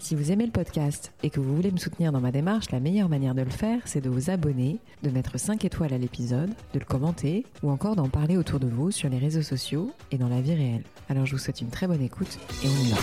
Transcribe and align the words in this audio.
Si 0.00 0.14
vous 0.14 0.32
aimez 0.32 0.46
le 0.46 0.50
podcast 0.50 1.12
et 1.22 1.28
que 1.28 1.40
vous 1.40 1.54
voulez 1.54 1.70
me 1.70 1.76
soutenir 1.76 2.10
dans 2.10 2.22
ma 2.22 2.32
démarche, 2.32 2.70
la 2.70 2.80
meilleure 2.80 3.10
manière 3.10 3.34
de 3.34 3.42
le 3.42 3.50
faire, 3.50 3.80
c'est 3.84 4.00
de 4.00 4.08
vous 4.08 4.30
abonner, 4.30 4.78
de 5.02 5.10
mettre 5.10 5.38
5 5.38 5.62
étoiles 5.64 5.92
à 5.92 5.98
l'épisode, 5.98 6.50
de 6.72 6.78
le 6.78 6.84
commenter 6.86 7.44
ou 7.62 7.70
encore 7.70 7.96
d'en 7.96 8.08
parler 8.08 8.38
autour 8.38 8.60
de 8.60 8.66
vous 8.66 8.90
sur 8.90 9.10
les 9.10 9.18
réseaux 9.18 9.42
sociaux 9.42 9.92
et 10.10 10.16
dans 10.16 10.30
la 10.30 10.40
vie 10.40 10.54
réelle. 10.54 10.84
Alors 11.10 11.26
je 11.26 11.32
vous 11.32 11.38
souhaite 11.38 11.60
une 11.60 11.68
très 11.68 11.86
bonne 11.86 12.02
écoute 12.02 12.38
et 12.64 12.66
on 12.66 12.70
y 12.70 12.90
va. 12.90 12.96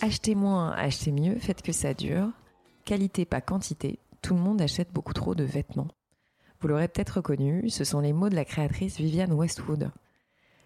Achetez 0.00 0.36
moins, 0.36 0.70
achetez 0.70 1.10
mieux, 1.10 1.34
faites 1.40 1.62
que 1.62 1.72
ça 1.72 1.92
dure. 1.92 2.30
Qualité, 2.84 3.24
pas 3.24 3.40
quantité. 3.40 3.98
Tout 4.22 4.34
le 4.34 4.40
monde 4.40 4.62
achète 4.62 4.92
beaucoup 4.92 5.12
trop 5.12 5.34
de 5.34 5.44
vêtements. 5.44 5.88
Vous 6.60 6.68
l'aurez 6.68 6.88
peut-être 6.88 7.16
reconnu, 7.16 7.70
ce 7.70 7.84
sont 7.84 8.00
les 8.00 8.12
mots 8.12 8.28
de 8.28 8.34
la 8.34 8.44
créatrice 8.44 8.98
Viviane 8.98 9.32
Westwood. 9.32 9.90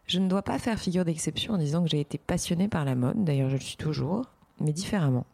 Je 0.06 0.18
ne 0.18 0.28
dois 0.28 0.42
pas 0.42 0.58
faire 0.58 0.78
figure 0.78 1.04
d'exception 1.04 1.54
en 1.54 1.58
disant 1.58 1.84
que 1.84 1.90
j'ai 1.90 2.00
été 2.00 2.18
passionnée 2.18 2.66
par 2.66 2.84
la 2.84 2.96
mode, 2.96 3.24
d'ailleurs 3.24 3.48
je 3.48 3.54
le 3.54 3.60
suis 3.60 3.76
toujours, 3.76 4.26
mais 4.60 4.72
différemment. 4.72 5.24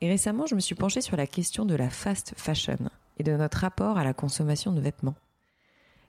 Et 0.00 0.08
récemment, 0.08 0.46
je 0.46 0.54
me 0.54 0.60
suis 0.60 0.74
penchée 0.74 1.02
sur 1.02 1.16
la 1.16 1.26
question 1.26 1.66
de 1.66 1.74
la 1.74 1.90
fast 1.90 2.32
fashion 2.36 2.78
et 3.18 3.22
de 3.22 3.36
notre 3.36 3.58
rapport 3.58 3.98
à 3.98 4.04
la 4.04 4.14
consommation 4.14 4.72
de 4.72 4.80
vêtements. 4.80 5.14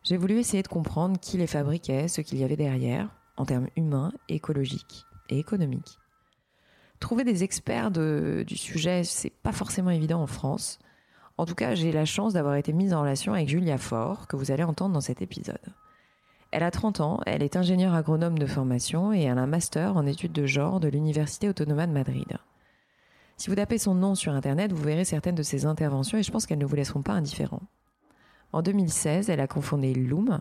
J'ai 0.03 0.17
voulu 0.17 0.39
essayer 0.39 0.63
de 0.63 0.67
comprendre 0.67 1.19
qui 1.19 1.37
les 1.37 1.47
fabriquait, 1.47 2.07
ce 2.07 2.21
qu'il 2.21 2.39
y 2.39 2.43
avait 2.43 2.55
derrière, 2.55 3.09
en 3.35 3.45
termes 3.45 3.67
humains, 3.75 4.13
écologiques 4.29 5.03
et 5.29 5.37
économiques. 5.37 5.99
Trouver 6.99 7.25
des 7.25 7.43
experts 7.43 7.91
du 7.91 8.57
sujet, 8.57 9.03
c'est 9.03 9.31
pas 9.31 9.51
forcément 9.51 9.91
évident 9.91 10.21
en 10.21 10.27
France, 10.27 10.79
en 11.37 11.45
tout 11.45 11.55
cas, 11.55 11.75
j'ai 11.75 11.91
la 11.91 12.05
chance 12.05 12.33
d'avoir 12.33 12.55
été 12.55 12.71
mise 12.71 12.93
en 12.93 13.01
relation 13.01 13.33
avec 13.33 13.49
Julia 13.49 13.77
Faure, 13.77 14.27
que 14.27 14.35
vous 14.35 14.51
allez 14.51 14.63
entendre 14.63 14.93
dans 14.93 15.01
cet 15.01 15.21
épisode. 15.21 15.59
Elle 16.51 16.63
a 16.63 16.71
30 16.71 17.01
ans, 17.01 17.19
elle 17.25 17.43
est 17.43 17.57
ingénieure 17.57 17.93
agronome 17.93 18.39
de 18.39 18.45
formation 18.45 19.11
et 19.11 19.23
elle 19.23 19.37
a 19.37 19.41
un 19.41 19.47
master 19.47 19.97
en 19.97 20.05
études 20.05 20.31
de 20.31 20.45
genre 20.45 20.79
de 20.79 20.87
l'Université 20.87 21.49
Autonoma 21.49 21.87
de 21.87 21.91
Madrid. 21.91 22.37
Si 23.35 23.49
vous 23.49 23.55
tapez 23.57 23.77
son 23.77 23.95
nom 23.95 24.15
sur 24.15 24.31
Internet, 24.31 24.71
vous 24.71 24.81
verrez 24.81 25.03
certaines 25.03 25.35
de 25.35 25.43
ses 25.43 25.65
interventions 25.65 26.17
et 26.17 26.23
je 26.23 26.31
pense 26.31 26.45
qu'elles 26.45 26.57
ne 26.57 26.65
vous 26.65 26.77
laisseront 26.77 27.01
pas 27.01 27.11
indifférents. 27.11 27.63
En 28.53 28.61
2016, 28.61 29.29
elle 29.29 29.41
a 29.41 29.47
confondé 29.47 29.93
Loom, 29.93 30.39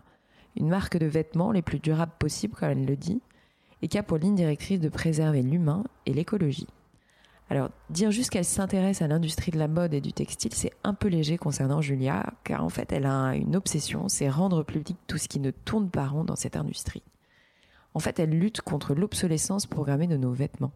une 0.54 0.68
marque 0.68 0.96
de 0.96 1.06
vêtements 1.06 1.50
les 1.50 1.62
plus 1.62 1.80
durables 1.80 2.14
possibles, 2.20 2.54
comme 2.54 2.70
elle 2.70 2.86
le 2.86 2.96
dit, 2.96 3.20
et 3.82 3.88
qui 3.88 3.98
a 3.98 4.04
pour 4.04 4.18
ligne 4.18 4.36
directrice 4.36 4.78
de 4.78 4.88
préserver 4.88 5.42
l'humain 5.42 5.82
et 6.06 6.14
l'écologie. 6.14 6.68
Alors, 7.50 7.70
dire 7.90 8.10
juste 8.10 8.30
qu'elle 8.30 8.44
s'intéresse 8.44 9.02
à 9.02 9.06
l'industrie 9.06 9.52
de 9.52 9.58
la 9.58 9.68
mode 9.68 9.92
et 9.92 10.00
du 10.00 10.12
textile, 10.12 10.54
c'est 10.54 10.72
un 10.82 10.94
peu 10.94 11.08
léger 11.08 11.36
concernant 11.36 11.82
Julia, 11.82 12.32
car 12.42 12.64
en 12.64 12.70
fait, 12.70 12.90
elle 12.92 13.06
a 13.06 13.34
une 13.34 13.54
obsession, 13.54 14.08
c'est 14.08 14.30
rendre 14.30 14.62
public 14.62 14.96
tout 15.06 15.18
ce 15.18 15.28
qui 15.28 15.40
ne 15.40 15.50
tourne 15.50 15.90
pas 15.90 16.06
rond 16.06 16.24
dans 16.24 16.36
cette 16.36 16.56
industrie. 16.56 17.02
En 17.92 18.00
fait, 18.00 18.18
elle 18.18 18.30
lutte 18.30 18.62
contre 18.62 18.94
l'obsolescence 18.94 19.66
programmée 19.66 20.06
de 20.06 20.16
nos 20.16 20.32
vêtements. 20.32 20.72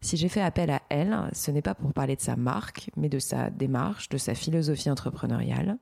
Si 0.00 0.16
j'ai 0.16 0.28
fait 0.28 0.40
appel 0.40 0.70
à 0.70 0.82
elle, 0.88 1.16
ce 1.32 1.50
n'est 1.50 1.62
pas 1.62 1.76
pour 1.76 1.92
parler 1.92 2.16
de 2.16 2.20
sa 2.20 2.36
marque, 2.36 2.90
mais 2.96 3.08
de 3.08 3.20
sa 3.20 3.50
démarche, 3.50 4.08
de 4.08 4.18
sa 4.18 4.34
philosophie 4.34 4.90
entrepreneuriale 4.90 5.78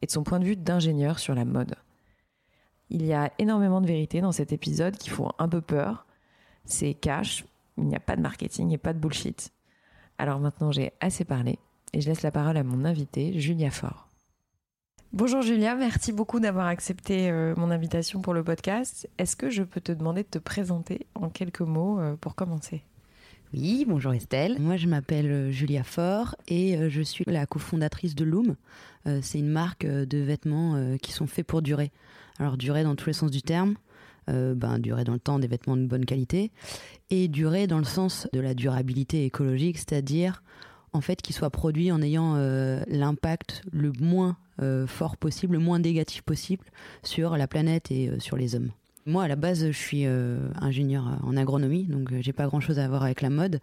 et 0.00 0.06
de 0.06 0.12
son 0.12 0.22
point 0.22 0.38
de 0.38 0.44
vue 0.44 0.56
d'ingénieur 0.56 1.18
sur 1.18 1.34
la 1.34 1.44
mode. 1.44 1.74
Il 2.90 3.04
y 3.04 3.14
a 3.14 3.32
énormément 3.38 3.80
de 3.80 3.86
vérités 3.86 4.20
dans 4.20 4.30
cet 4.30 4.52
épisode 4.52 4.96
qui 4.96 5.08
font 5.08 5.32
un 5.38 5.48
peu 5.48 5.60
peur. 5.60 6.06
C'est 6.64 6.94
cash, 6.94 7.44
il 7.76 7.84
n'y 7.84 7.96
a 7.96 8.00
pas 8.00 8.14
de 8.14 8.20
marketing 8.20 8.70
et 8.70 8.78
pas 8.78 8.92
de 8.92 8.98
bullshit. 8.98 9.53
Alors 10.18 10.38
maintenant, 10.40 10.72
j'ai 10.72 10.92
assez 11.00 11.24
parlé 11.24 11.58
et 11.92 12.00
je 12.00 12.08
laisse 12.08 12.22
la 12.22 12.30
parole 12.30 12.56
à 12.56 12.64
mon 12.64 12.84
invité, 12.84 13.38
Julia 13.38 13.70
Faure. 13.70 14.08
Bonjour 15.12 15.42
Julia, 15.42 15.76
merci 15.76 16.12
beaucoup 16.12 16.40
d'avoir 16.40 16.66
accepté 16.66 17.30
euh, 17.30 17.54
mon 17.56 17.70
invitation 17.70 18.20
pour 18.20 18.34
le 18.34 18.42
podcast. 18.42 19.08
Est-ce 19.16 19.36
que 19.36 19.48
je 19.48 19.62
peux 19.62 19.80
te 19.80 19.92
demander 19.92 20.24
de 20.24 20.28
te 20.28 20.38
présenter 20.38 21.06
en 21.14 21.28
quelques 21.28 21.60
mots 21.60 22.00
euh, 22.00 22.16
pour 22.16 22.34
commencer? 22.34 22.82
Oui, 23.52 23.84
bonjour 23.86 24.12
Estelle. 24.12 24.56
Moi 24.58 24.76
je 24.76 24.88
m'appelle 24.88 25.30
euh, 25.30 25.50
Julia 25.52 25.84
Faure 25.84 26.34
et 26.48 26.76
je 26.90 27.00
suis 27.00 27.24
la 27.28 27.46
cofondatrice 27.46 28.16
de 28.16 28.24
Loom. 28.24 28.56
C'est 29.22 29.38
une 29.38 29.50
marque 29.50 29.86
de 29.86 30.18
vêtements 30.18 30.96
qui 30.96 31.12
sont 31.12 31.26
faits 31.26 31.46
pour 31.46 31.60
durer. 31.62 31.92
Alors 32.38 32.56
durer 32.56 32.82
dans 32.82 32.96
tous 32.96 33.06
les 33.06 33.12
sens 33.12 33.30
du 33.30 33.42
terme. 33.42 33.76
Ben, 34.28 34.78
durer 34.78 35.04
dans 35.04 35.12
le 35.12 35.18
temps 35.18 35.38
des 35.38 35.46
vêtements 35.46 35.76
de 35.76 35.86
bonne 35.86 36.04
qualité 36.04 36.50
et 37.10 37.28
durer 37.28 37.66
dans 37.66 37.78
le 37.78 37.84
sens 37.84 38.26
de 38.32 38.40
la 38.40 38.54
durabilité 38.54 39.24
écologique, 39.24 39.78
c'est-à-dire 39.78 40.42
en 40.94 41.00
fait 41.00 41.20
qu'ils 41.20 41.34
soient 41.34 41.50
produits 41.50 41.92
en 41.92 42.00
ayant 42.00 42.34
euh, 42.36 42.80
l'impact 42.86 43.62
le 43.72 43.92
moins 44.00 44.36
euh, 44.62 44.86
fort 44.86 45.16
possible, 45.16 45.54
le 45.54 45.58
moins 45.58 45.80
négatif 45.80 46.22
possible 46.22 46.64
sur 47.02 47.36
la 47.36 47.46
planète 47.46 47.90
et 47.90 48.08
euh, 48.08 48.18
sur 48.20 48.36
les 48.36 48.54
hommes. 48.54 48.70
Moi, 49.06 49.24
à 49.24 49.28
la 49.28 49.36
base, 49.36 49.66
je 49.66 49.76
suis 49.76 50.06
ingénieur 50.06 51.18
en 51.24 51.36
agronomie, 51.36 51.84
donc 51.84 52.10
j'ai 52.20 52.32
pas 52.32 52.46
grand-chose 52.46 52.78
à 52.78 52.88
voir 52.88 53.02
avec 53.02 53.20
la 53.20 53.28
mode. 53.28 53.60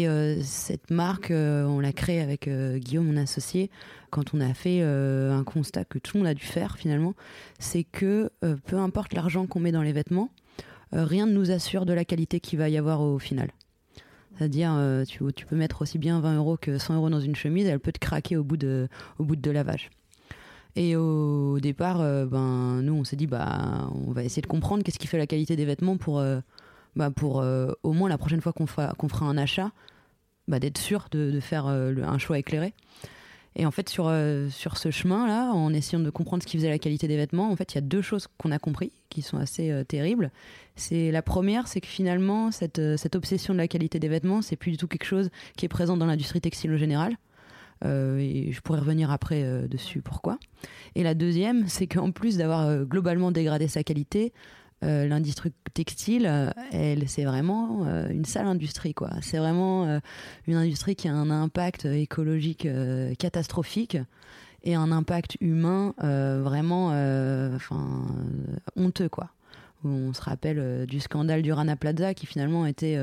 Et 0.00 0.06
cette 0.42 0.90
marque, 0.90 1.30
on 1.30 1.80
l'a 1.80 1.92
créée 1.92 2.20
avec 2.20 2.48
Guillaume, 2.48 3.06
mon 3.06 3.16
associé, 3.16 3.70
quand 4.10 4.32
on 4.32 4.40
a 4.40 4.54
fait 4.54 4.80
un 4.80 5.44
constat 5.44 5.84
que 5.84 5.98
tout 5.98 6.16
le 6.16 6.20
monde 6.20 6.28
a 6.28 6.34
dû 6.34 6.44
faire 6.44 6.76
finalement, 6.76 7.14
c'est 7.58 7.84
que 7.84 8.30
peu 8.66 8.78
importe 8.78 9.12
l'argent 9.12 9.46
qu'on 9.46 9.60
met 9.60 9.72
dans 9.72 9.82
les 9.82 9.92
vêtements, 9.92 10.30
euh, 10.94 11.04
rien 11.04 11.26
ne 11.26 11.32
nous 11.32 11.50
assure 11.50 11.86
de 11.86 11.92
la 11.92 12.04
qualité 12.04 12.40
qu'il 12.40 12.58
va 12.58 12.68
y 12.68 12.76
avoir 12.76 13.00
au 13.00 13.18
final. 13.18 13.50
C'est-à-dire, 14.36 14.72
euh, 14.74 15.04
tu, 15.04 15.46
peux 15.46 15.56
mettre 15.56 15.82
aussi 15.82 15.98
bien 15.98 16.20
20 16.20 16.36
euros 16.36 16.56
que 16.56 16.78
100 16.78 16.96
euros 16.96 17.10
dans 17.10 17.20
une 17.20 17.36
chemise, 17.36 17.66
elle 17.66 17.80
peut 17.80 17.92
te 17.92 17.98
craquer 17.98 18.36
au 18.36 18.44
bout 18.44 18.56
de, 18.56 18.88
au. 19.18 19.26
Et 20.74 20.96
au 20.96 21.60
départ, 21.60 22.00
euh, 22.00 22.24
ben, 22.24 22.80
nous, 22.82 22.94
on 22.94 23.04
s'est 23.04 23.16
dit, 23.16 23.26
bah, 23.26 23.90
on 24.06 24.12
va 24.12 24.24
essayer 24.24 24.42
de 24.42 24.46
comprendre 24.46 24.82
qu'est-ce 24.82 24.98
qui 24.98 25.06
fait 25.06 25.18
la 25.18 25.26
qualité 25.26 25.54
des 25.54 25.66
vêtements 25.66 25.98
pour, 25.98 26.24
bah, 26.96 27.10
pour 27.10 27.44
au 27.82 27.92
moins 27.92 28.08
la 28.08 28.18
prochaine 28.18 28.40
fois 28.40 28.52
qu'on 28.52 28.66
fera, 28.66 28.94
qu'on 28.94 29.08
fera 29.08 29.26
un 29.26 29.36
achat, 29.36 29.70
bah, 30.48 30.58
d'être 30.58 30.78
sûr 30.78 31.08
de, 31.10 31.40
faire 31.40 31.66
un 31.66 32.18
choix 32.18 32.38
éclairé. 32.38 32.74
Et 33.54 33.66
en 33.66 33.70
fait, 33.70 33.88
sur, 33.88 34.08
euh, 34.08 34.48
sur 34.48 34.78
ce 34.78 34.90
chemin-là, 34.90 35.52
en 35.52 35.74
essayant 35.74 36.00
de 36.00 36.10
comprendre 36.10 36.42
ce 36.42 36.48
qui 36.48 36.56
faisait 36.56 36.70
la 36.70 36.78
qualité 36.78 37.06
des 37.06 37.16
vêtements, 37.16 37.50
en 37.50 37.56
fait, 37.56 37.72
il 37.72 37.74
y 37.74 37.78
a 37.78 37.82
deux 37.82 38.00
choses 38.00 38.26
qu'on 38.38 38.50
a 38.50 38.58
compris 38.58 38.92
qui 39.10 39.20
sont 39.20 39.36
assez 39.36 39.70
euh, 39.70 39.84
terribles. 39.84 40.30
C'est 40.74 41.10
la 41.10 41.20
première, 41.20 41.68
c'est 41.68 41.82
que 41.82 41.86
finalement, 41.86 42.50
cette, 42.50 42.78
euh, 42.78 42.96
cette 42.96 43.14
obsession 43.14 43.52
de 43.52 43.58
la 43.58 43.68
qualité 43.68 43.98
des 43.98 44.08
vêtements, 44.08 44.40
c'est 44.40 44.56
plus 44.56 44.70
du 44.70 44.76
tout 44.78 44.88
quelque 44.88 45.04
chose 45.04 45.30
qui 45.56 45.66
est 45.66 45.68
présent 45.68 45.98
dans 45.98 46.06
l'industrie 46.06 46.40
textile 46.40 46.72
en 46.72 46.78
général. 46.78 47.16
et 47.84 48.52
je 48.52 48.60
pourrais 48.60 48.78
revenir 48.78 49.10
après 49.10 49.42
dessus 49.68 50.02
pourquoi. 50.02 50.38
Et 50.94 51.02
la 51.02 51.14
deuxième, 51.14 51.66
c'est 51.66 51.88
qu'en 51.88 52.12
plus 52.12 52.36
d'avoir 52.36 52.84
globalement 52.84 53.32
dégradé 53.32 53.66
sa 53.66 53.82
qualité, 53.82 54.32
euh, 54.82 55.06
l'industrie 55.06 55.52
textile, 55.74 56.26
euh, 56.26 56.50
elle, 56.72 57.08
c'est 57.08 57.24
vraiment 57.24 57.86
euh, 57.86 58.08
une 58.08 58.24
sale 58.24 58.46
industrie, 58.46 58.94
quoi. 58.94 59.10
C'est 59.20 59.38
vraiment 59.38 60.00
une 60.46 60.56
industrie 60.56 60.96
qui 60.96 61.08
a 61.08 61.14
un 61.14 61.30
impact 61.30 61.84
écologique 61.84 62.66
catastrophique 63.18 63.96
et 64.64 64.74
un 64.74 64.92
impact 64.92 65.36
humain 65.40 65.94
vraiment, 65.98 66.88
enfin, 67.54 68.06
honteux, 68.76 69.08
quoi. 69.08 69.30
On 69.84 70.12
se 70.12 70.22
rappelle 70.22 70.86
du 70.86 71.00
scandale 71.00 71.42
du 71.42 71.52
Rana 71.52 71.76
Plaza 71.76 72.14
qui 72.14 72.26
finalement 72.26 72.66
était 72.66 72.96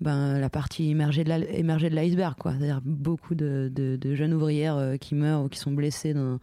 ben, 0.00 0.38
la 0.38 0.50
partie 0.50 0.90
émergée 0.90 1.24
de 1.24 1.94
l'iceberg, 1.94 2.36
quoi. 2.38 2.52
C'est-à-dire 2.52 2.80
beaucoup 2.84 3.34
de, 3.34 3.98
jeunes 4.14 4.34
ouvrières 4.34 4.96
qui 5.00 5.14
meurent 5.14 5.44
ou 5.44 5.48
qui 5.48 5.58
sont 5.58 5.72
blessées 5.72 6.14
dans 6.14 6.38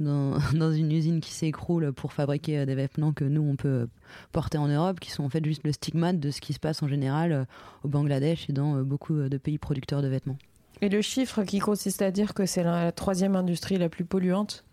dans, 0.54 0.72
une 0.72 0.92
usine 0.92 1.20
qui 1.20 1.32
s'écroule 1.32 1.92
pour 1.92 2.12
fabriquer 2.12 2.60
euh, 2.60 2.66
des 2.66 2.74
vêtements 2.74 3.12
que 3.12 3.24
nous 3.24 3.42
on 3.42 3.56
peut 3.56 3.68
euh, 3.68 3.86
porter 4.32 4.56
en 4.56 4.68
Europe, 4.68 4.98
qui 4.98 5.10
sont 5.10 5.24
en 5.24 5.28
fait 5.28 5.44
juste 5.44 5.62
le 5.64 5.72
stigmate 5.72 6.18
de 6.18 6.30
ce 6.30 6.40
qui 6.40 6.54
se 6.54 6.58
passe 6.58 6.82
en 6.82 6.88
général 6.88 7.32
euh, 7.32 7.44
au 7.84 7.88
Bangladesh 7.88 8.48
et 8.48 8.52
dans 8.52 8.82
beaucoup 8.82 9.14
de 9.14 9.36
pays 9.36 9.58
producteurs 9.58 10.00
de 10.00 10.08
vêtements. 10.08 10.38
Et 10.80 10.88
le 10.88 11.02
chiffre 11.02 11.42
qui 11.44 11.58
consiste 11.58 12.00
à 12.00 12.10
dire 12.10 12.32
que 12.32 12.46
c'est 12.46 12.62
la 12.62 12.92
troisième 12.92 13.36
industrie 13.36 13.76
la 13.76 13.90
plus 13.90 14.06
polluante, 14.06 14.64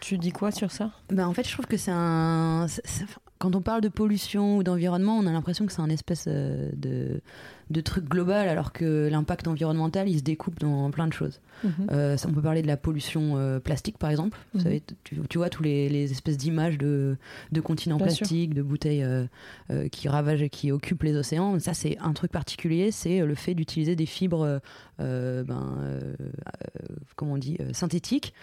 tu 0.00 0.18
dis 0.18 0.32
quoi 0.32 0.50
sur 0.50 0.72
ça? 0.72 0.90
Ben 1.10 1.28
En 1.28 1.32
fait, 1.32 1.46
je 1.46 1.52
trouve 1.52 1.66
que 1.66 1.76
c'est 1.76 1.92
un. 1.94 2.66
Quand 3.38 3.54
on 3.54 3.62
parle 3.62 3.80
de 3.80 3.88
pollution 3.88 4.56
ou 4.56 4.64
d'environnement, 4.64 5.16
on 5.16 5.26
a 5.26 5.32
l'impression 5.32 5.64
que 5.64 5.72
c'est 5.72 5.80
un 5.80 5.90
espèce 5.90 6.26
de, 6.26 7.20
de 7.72 7.80
trucs 7.80 8.08
globaux 8.08 8.32
alors 8.32 8.72
que 8.72 9.08
l'impact 9.10 9.48
environnemental 9.48 10.08
il 10.08 10.18
se 10.18 10.22
découpe 10.22 10.58
dans 10.60 10.90
plein 10.90 11.06
de 11.06 11.12
choses. 11.12 11.40
Mhm. 11.64 11.86
Euh, 11.92 12.16
on 12.26 12.32
peut 12.32 12.42
parler 12.42 12.62
de 12.62 12.66
la 12.66 12.76
pollution 12.76 13.36
euh, 13.36 13.60
plastique 13.60 13.98
par 13.98 14.10
exemple. 14.10 14.38
Vous 14.52 14.60
mhm. 14.60 14.64
savez, 14.64 14.82
tu, 15.04 15.38
vois 15.38 15.48
tous 15.48 15.62
les, 15.62 16.10
espèces 16.10 16.36
d'images 16.36 16.78
de, 16.78 17.16
de 17.52 17.60
continents 17.60 17.98
plastiques, 17.98 18.54
de 18.54 18.62
bouteilles 18.62 19.04
euh, 19.04 19.88
qui 19.90 20.08
ravagent 20.08 20.42
et 20.42 20.50
qui 20.50 20.72
occupent 20.72 21.02
les 21.02 21.16
océans. 21.16 21.58
Ça 21.60 21.74
c'est 21.74 21.98
un 21.98 22.12
truc 22.12 22.32
particulier, 22.32 22.90
c'est 22.90 23.20
le 23.24 23.34
fait 23.34 23.54
d'utiliser 23.54 23.96
des 23.96 24.06
fibres, 24.06 24.60
ben, 24.98 26.00
comment 27.16 27.34
on 27.34 27.38
dit, 27.38 27.58
synthétiques, 27.72 28.34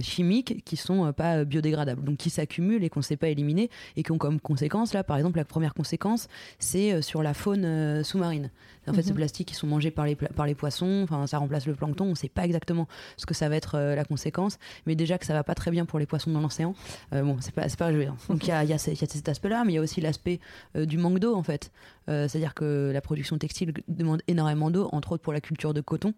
chimiques 0.00 0.62
qui 0.64 0.76
sont 0.76 1.12
pas 1.12 1.44
biodégradables, 1.44 2.02
donc 2.04 2.18
qui 2.18 2.30
s'accumulent 2.30 2.84
et 2.84 2.90
qu'on 2.90 3.00
ne 3.00 3.04
sait 3.04 3.16
pas 3.16 3.28
éliminer 3.28 3.70
et 3.96 4.02
qui 4.02 4.12
ont 4.12 4.18
comme 4.18 4.40
conséquence 4.40 4.94
là, 4.94 5.04
par 5.04 5.16
exemple, 5.16 5.38
la 5.38 5.44
première 5.44 5.74
conséquence, 5.74 6.28
c'est 6.58 7.02
sur 7.02 7.22
la 7.22 7.34
faune 7.34 8.02
sous-marine. 8.12 8.50
En 8.88 8.92
fait, 8.92 9.02
ces 9.02 9.10
mhm. 9.10 9.16
plastiques 9.16 9.48
qui 9.48 9.54
sont 9.54 9.66
mangés 9.66 9.92
par 9.92 10.06
les, 10.06 10.16
par 10.16 10.44
les 10.44 10.54
poissons, 10.54 11.02
enfin, 11.04 11.26
ça 11.26 11.38
remplace 11.38 11.66
le 11.66 11.74
plancton. 11.74 12.04
On 12.04 12.10
ne 12.10 12.14
sait 12.14 12.28
pas 12.28 12.44
exactement 12.44 12.88
ce 13.16 13.26
que 13.26 13.34
ça 13.34 13.48
va 13.48 13.56
être 13.56 13.76
euh, 13.76 13.94
la 13.94 14.04
conséquence, 14.04 14.58
mais 14.86 14.96
déjà 14.96 15.18
que 15.18 15.26
ça 15.26 15.34
va 15.34 15.44
pas 15.44 15.54
très 15.54 15.70
bien 15.70 15.84
pour 15.84 15.98
les 15.98 16.06
poissons 16.06 16.30
dans 16.32 16.40
l'océan. 16.40 16.74
Euh, 17.12 17.22
bon, 17.22 17.36
c'est 17.40 17.54
pas, 17.54 17.66
pas 17.78 17.92
joué. 17.92 18.06
Hein. 18.06 18.16
Donc 18.28 18.44
il 18.44 18.48
y 18.48 18.52
a, 18.52 18.64
y, 18.64 18.72
a 18.72 18.78
cet 18.78 19.28
aspect-là, 19.28 19.62
mais 19.64 19.72
il 19.72 19.74
y 19.76 19.78
a 19.78 19.82
aussi 19.82 20.00
l'aspect 20.00 20.40
euh, 20.76 20.84
du 20.84 20.98
manque 20.98 21.20
d'eau 21.20 21.36
en 21.36 21.42
fait. 21.44 21.70
C'est-à-dire 22.08 22.54
que 22.54 22.90
la 22.92 23.00
production 23.00 23.38
textile 23.38 23.72
demande 23.88 24.22
énormément 24.28 24.70
d'eau, 24.70 24.88
entre 24.92 25.12
autres 25.12 25.22
pour 25.22 25.32
la 25.32 25.40
culture 25.40 25.74
de 25.74 25.80
coton, 25.80 26.14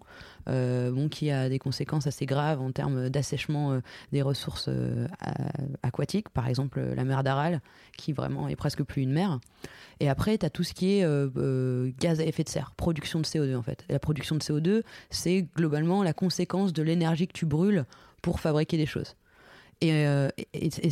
bon, 0.47 1.09
qui 1.11 1.31
a 1.31 1.49
des 1.49 1.59
conséquences 1.59 2.07
assez 2.07 2.27
graves 2.27 2.61
en 2.61 2.73
termes 2.73 3.11
d'assèchement 3.11 3.81
des 4.13 4.23
ressources 4.23 4.71
aquatiques, 5.83 6.29
par 6.31 6.49
exemple 6.49 6.81
la 6.81 7.05
mer 7.05 7.23
d'Aral, 7.23 7.61
qui 7.97 8.13
vraiment 8.13 8.49
est 8.49 8.57
presque 8.57 8.83
plus 8.83 9.03
une 9.03 9.13
mer. 9.13 9.39
Et 10.01 10.09
après, 10.09 10.39
tu 10.39 10.47
as 10.47 10.51
tout 10.51 10.65
ce 10.65 10.75
qui 10.75 10.99
est 10.99 11.05
euh, 11.05 11.29
euh, 11.37 11.91
gaz 12.01 12.21
à 12.21 12.25
effet 12.25 12.45
de 12.45 12.49
serre, 12.49 12.73
production 12.77 13.21
de 13.21 13.25
CO2 13.25 13.57
en 13.57 13.63
fait. 13.63 13.85
la 13.89 13.99
production 13.99 14.37
de 14.37 14.43
CO2, 14.43 14.83
c'est 15.11 15.47
globalement 15.57 16.03
la 16.03 16.13
conséquence 16.13 16.73
de 16.73 16.83
l'énergie 16.83 17.27
que 17.27 17.33
tu 17.33 17.47
brûles 17.47 17.85
pour 18.23 18.41
fabriquer 18.41 18.77
des 18.77 18.87
choses. 18.87 19.15
Et, 19.81 19.93
euh, 19.93 20.29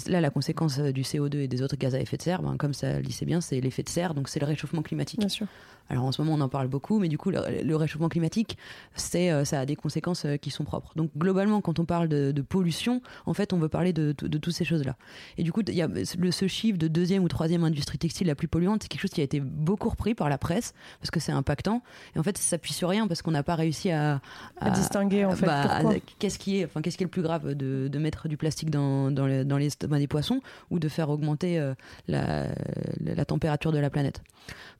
là, 0.06 0.20
la 0.20 0.30
conséquence 0.30 0.78
du 0.78 1.02
CO2 1.02 1.36
et 1.36 1.48
des 1.48 1.62
autres 1.62 1.76
gaz 1.76 1.94
à 1.94 2.00
effet 2.00 2.16
de 2.16 2.22
serre, 2.22 2.42
ben, 2.42 2.56
comme 2.56 2.74
ça 2.74 2.98
le 2.98 3.02
dit 3.02 3.18
bien, 3.24 3.40
c'est 3.40 3.60
l'effet 3.60 3.82
de 3.82 3.88
serre, 3.88 4.14
donc 4.14 4.28
c'est 4.28 4.40
le 4.40 4.46
réchauffement 4.46 4.82
climatique. 4.82 5.20
Bien 5.20 5.28
sûr. 5.28 5.46
Alors 5.92 6.04
en 6.04 6.12
ce 6.12 6.22
moment, 6.22 6.34
on 6.34 6.40
en 6.40 6.48
parle 6.48 6.68
beaucoup, 6.68 6.98
mais 6.98 7.08
du 7.08 7.18
coup, 7.18 7.30
le, 7.30 7.76
réchauffement 7.76 8.08
climatique, 8.08 8.56
c'est, 8.94 9.30
euh, 9.30 9.44
ça 9.44 9.60
a 9.60 9.66
des 9.66 9.76
conséquences 9.76 10.24
euh, 10.24 10.36
qui 10.36 10.50
sont 10.50 10.64
propres. 10.64 10.92
Donc 10.96 11.10
globalement, 11.16 11.60
quand 11.60 11.78
on 11.78 11.84
parle 11.84 12.08
de, 12.08 12.32
pollution, 12.40 13.02
en 13.26 13.34
fait, 13.34 13.52
on 13.52 13.58
veut 13.58 13.68
parler 13.68 13.92
de, 13.92 14.14
de, 14.18 14.38
toutes 14.38 14.54
ces 14.54 14.64
choses-là. 14.64 14.96
Et 15.38 15.42
du 15.42 15.52
coup, 15.52 15.62
il 15.66 15.74
y 15.74 15.82
a 15.82 15.86
le, 15.86 16.30
ce 16.30 16.48
chiffre 16.48 16.78
de 16.78 16.88
deuxième 16.88 17.22
ou 17.22 17.28
troisième 17.28 17.62
industrie 17.64 17.98
textile 17.98 18.26
la 18.26 18.34
plus 18.34 18.48
polluante, 18.48 18.82
c'est 18.82 18.88
quelque 18.88 19.02
chose 19.02 19.10
qui 19.10 19.20
a 19.20 19.24
été 19.24 19.40
beaucoup 19.40 19.88
repris 19.90 20.14
par 20.14 20.28
la 20.28 20.38
presse 20.38 20.72
parce 21.00 21.10
que 21.10 21.20
c'est 21.20 21.32
impactant. 21.32 21.82
Et 22.16 22.18
en 22.18 22.22
fait, 22.22 22.38
ça 22.38 22.42
s'appuie 22.42 22.72
sur 22.72 22.88
rien 22.88 23.06
parce 23.06 23.22
qu'on 23.22 23.30
n'a 23.30 23.42
pas 23.42 23.54
réussi 23.54 23.90
à, 23.90 24.20
à, 24.60 24.70
distinguer 24.70 25.24
en 25.24 25.32
fait. 25.32 25.46
Bah, 25.46 25.82
qu'est-ce 26.18 26.38
qui 26.38 26.58
est, 26.58 26.64
enfin, 26.64 26.80
qu'est-ce 26.80 26.96
qui 26.96 27.04
est 27.04 27.06
le 27.06 27.10
plus 27.10 27.22
grave 27.22 27.54
de, 27.54 27.88
de 27.88 27.98
mettre 27.98 28.28
du 28.28 28.36
plastique 28.36 28.70
dans, 28.72 29.12
dans, 29.12 29.26
les, 29.26 29.44
dans 29.44 29.58
les 29.58 29.68
des 29.78 30.08
poissons 30.08 30.40
ou 30.70 30.80
de 30.80 30.88
faire 30.88 31.10
augmenter 31.10 31.58
euh, 31.58 31.74
la, 32.08 33.24
température 33.24 33.70
de 33.70 33.78
la 33.78 33.90
planète. 33.90 34.22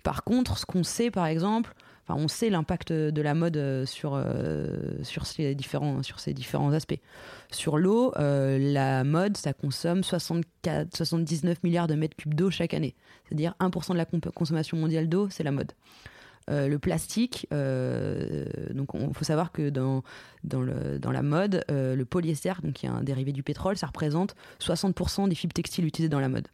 Par 0.03 0.25
contre, 0.25 0.59
ce 0.59 0.67
qu'on 0.67 0.83
sait, 0.83 1.11
par 1.11 1.27
exemple, 1.27 1.75
enfin, 2.06 2.21
on 2.21 2.27
sait 2.27 2.50
l'impact 2.50 2.93
de 2.93 3.23
la 3.23 3.35
mode 3.35 3.56
euh, 3.56 3.87
sur, 3.87 4.15
euh, 4.15 4.67
sur, 5.05 5.27
ces, 5.27 5.55
différents, 5.55 6.03
sur 6.03 6.19
ces 6.19 6.35
différents 6.35 6.73
aspects. 6.73 6.99
Sur 7.53 7.79
l'eau, 7.79 8.12
la 8.17 9.05
mode, 9.05 9.37
ça 9.37 9.53
consomme 9.53 10.03
64, 10.03 10.97
79 10.97 11.62
milliards 11.62 11.87
de 11.87 11.94
mètres 11.94 12.17
cubes 12.17 12.35
d'eau 12.35 12.50
chaque 12.50 12.75
année. 12.75 12.97
C'est-à-dire 13.25 13.55
1% 13.61 13.93
de 13.93 13.99
la 13.99 14.06
consommation 14.33 14.77
mondiale 14.77 15.09
d'eau, 15.09 15.29
c'est 15.31 15.44
la 15.44 15.53
mode. 15.53 15.73
Le 16.49 16.77
plastique, 16.77 17.47
donc 17.50 18.91
il 18.94 19.15
faut 19.15 19.25
savoir 19.25 19.53
que 19.53 19.71
dans, 19.71 20.03
dans, 20.44 20.61
le, 20.61 20.99
dans 20.99 21.12
la 21.12 21.23
mode, 21.23 21.65
le 21.69 22.05
polyester, 22.05 22.55
donc 22.62 22.75
qui 22.75 22.87
est 22.87 22.91
un 22.91 23.03
dérivé 23.03 23.33
du 23.33 23.43
pétrole, 23.43 23.77
ça 23.77 23.87
représente 23.87 24.35
60% 24.61 25.29
des 25.29 25.35
fibres 25.35 25.55
textiles 25.55 25.85
utilisées 25.87 26.09
dans 26.09 26.21
la 26.21 26.29
mode. 26.29 26.49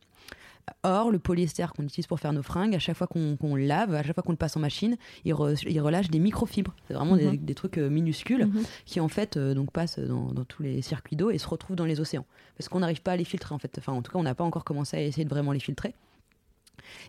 Or, 0.82 1.10
le 1.10 1.18
polyester 1.18 1.66
qu'on 1.76 1.84
utilise 1.84 2.06
pour 2.06 2.20
faire 2.20 2.32
nos 2.32 2.42
fringues, 2.42 2.74
à 2.74 2.78
chaque 2.78 2.96
fois 2.96 3.06
qu'on 3.06 3.54
le 3.54 3.64
lave, 3.64 3.94
à 3.94 4.02
chaque 4.02 4.14
fois 4.14 4.22
qu'on 4.22 4.32
le 4.32 4.38
passe 4.38 4.56
en 4.56 4.60
machine, 4.60 4.96
il, 5.24 5.32
relâche 5.34 6.08
des 6.08 6.18
microfibres. 6.18 6.74
C'est 6.86 6.94
vraiment 6.94 7.16
des, 7.16 7.26
mhm. 7.26 7.54
trucs 7.54 7.78
euh, 7.78 7.88
minuscules 7.88 8.46
mhm. 8.46 8.62
qui 8.84 9.00
en 9.00 9.08
fait 9.08 9.36
euh, 9.36 9.54
donc 9.54 9.72
passent 9.72 9.98
dans, 9.98 10.32
tous 10.44 10.62
les 10.62 10.82
circuits 10.82 11.16
d'eau 11.16 11.30
et 11.30 11.38
se 11.38 11.48
retrouvent 11.48 11.76
dans 11.76 11.84
les 11.84 12.00
océans. 12.00 12.26
Parce 12.56 12.68
qu'on 12.68 12.80
n'arrive 12.80 13.02
pas 13.02 13.12
à 13.12 13.16
les 13.16 13.24
filtrer 13.24 13.54
en 13.54 13.58
fait. 13.58 13.76
Enfin, 13.78 13.92
en 13.92 14.02
tout 14.02 14.12
cas, 14.12 14.18
on 14.18 14.22
n'a 14.22 14.34
pas 14.34 14.44
encore 14.44 14.64
commencé 14.64 14.96
à 14.96 15.02
essayer 15.02 15.24
de 15.24 15.30
vraiment 15.30 15.52
les 15.52 15.60
filtrer. 15.60 15.94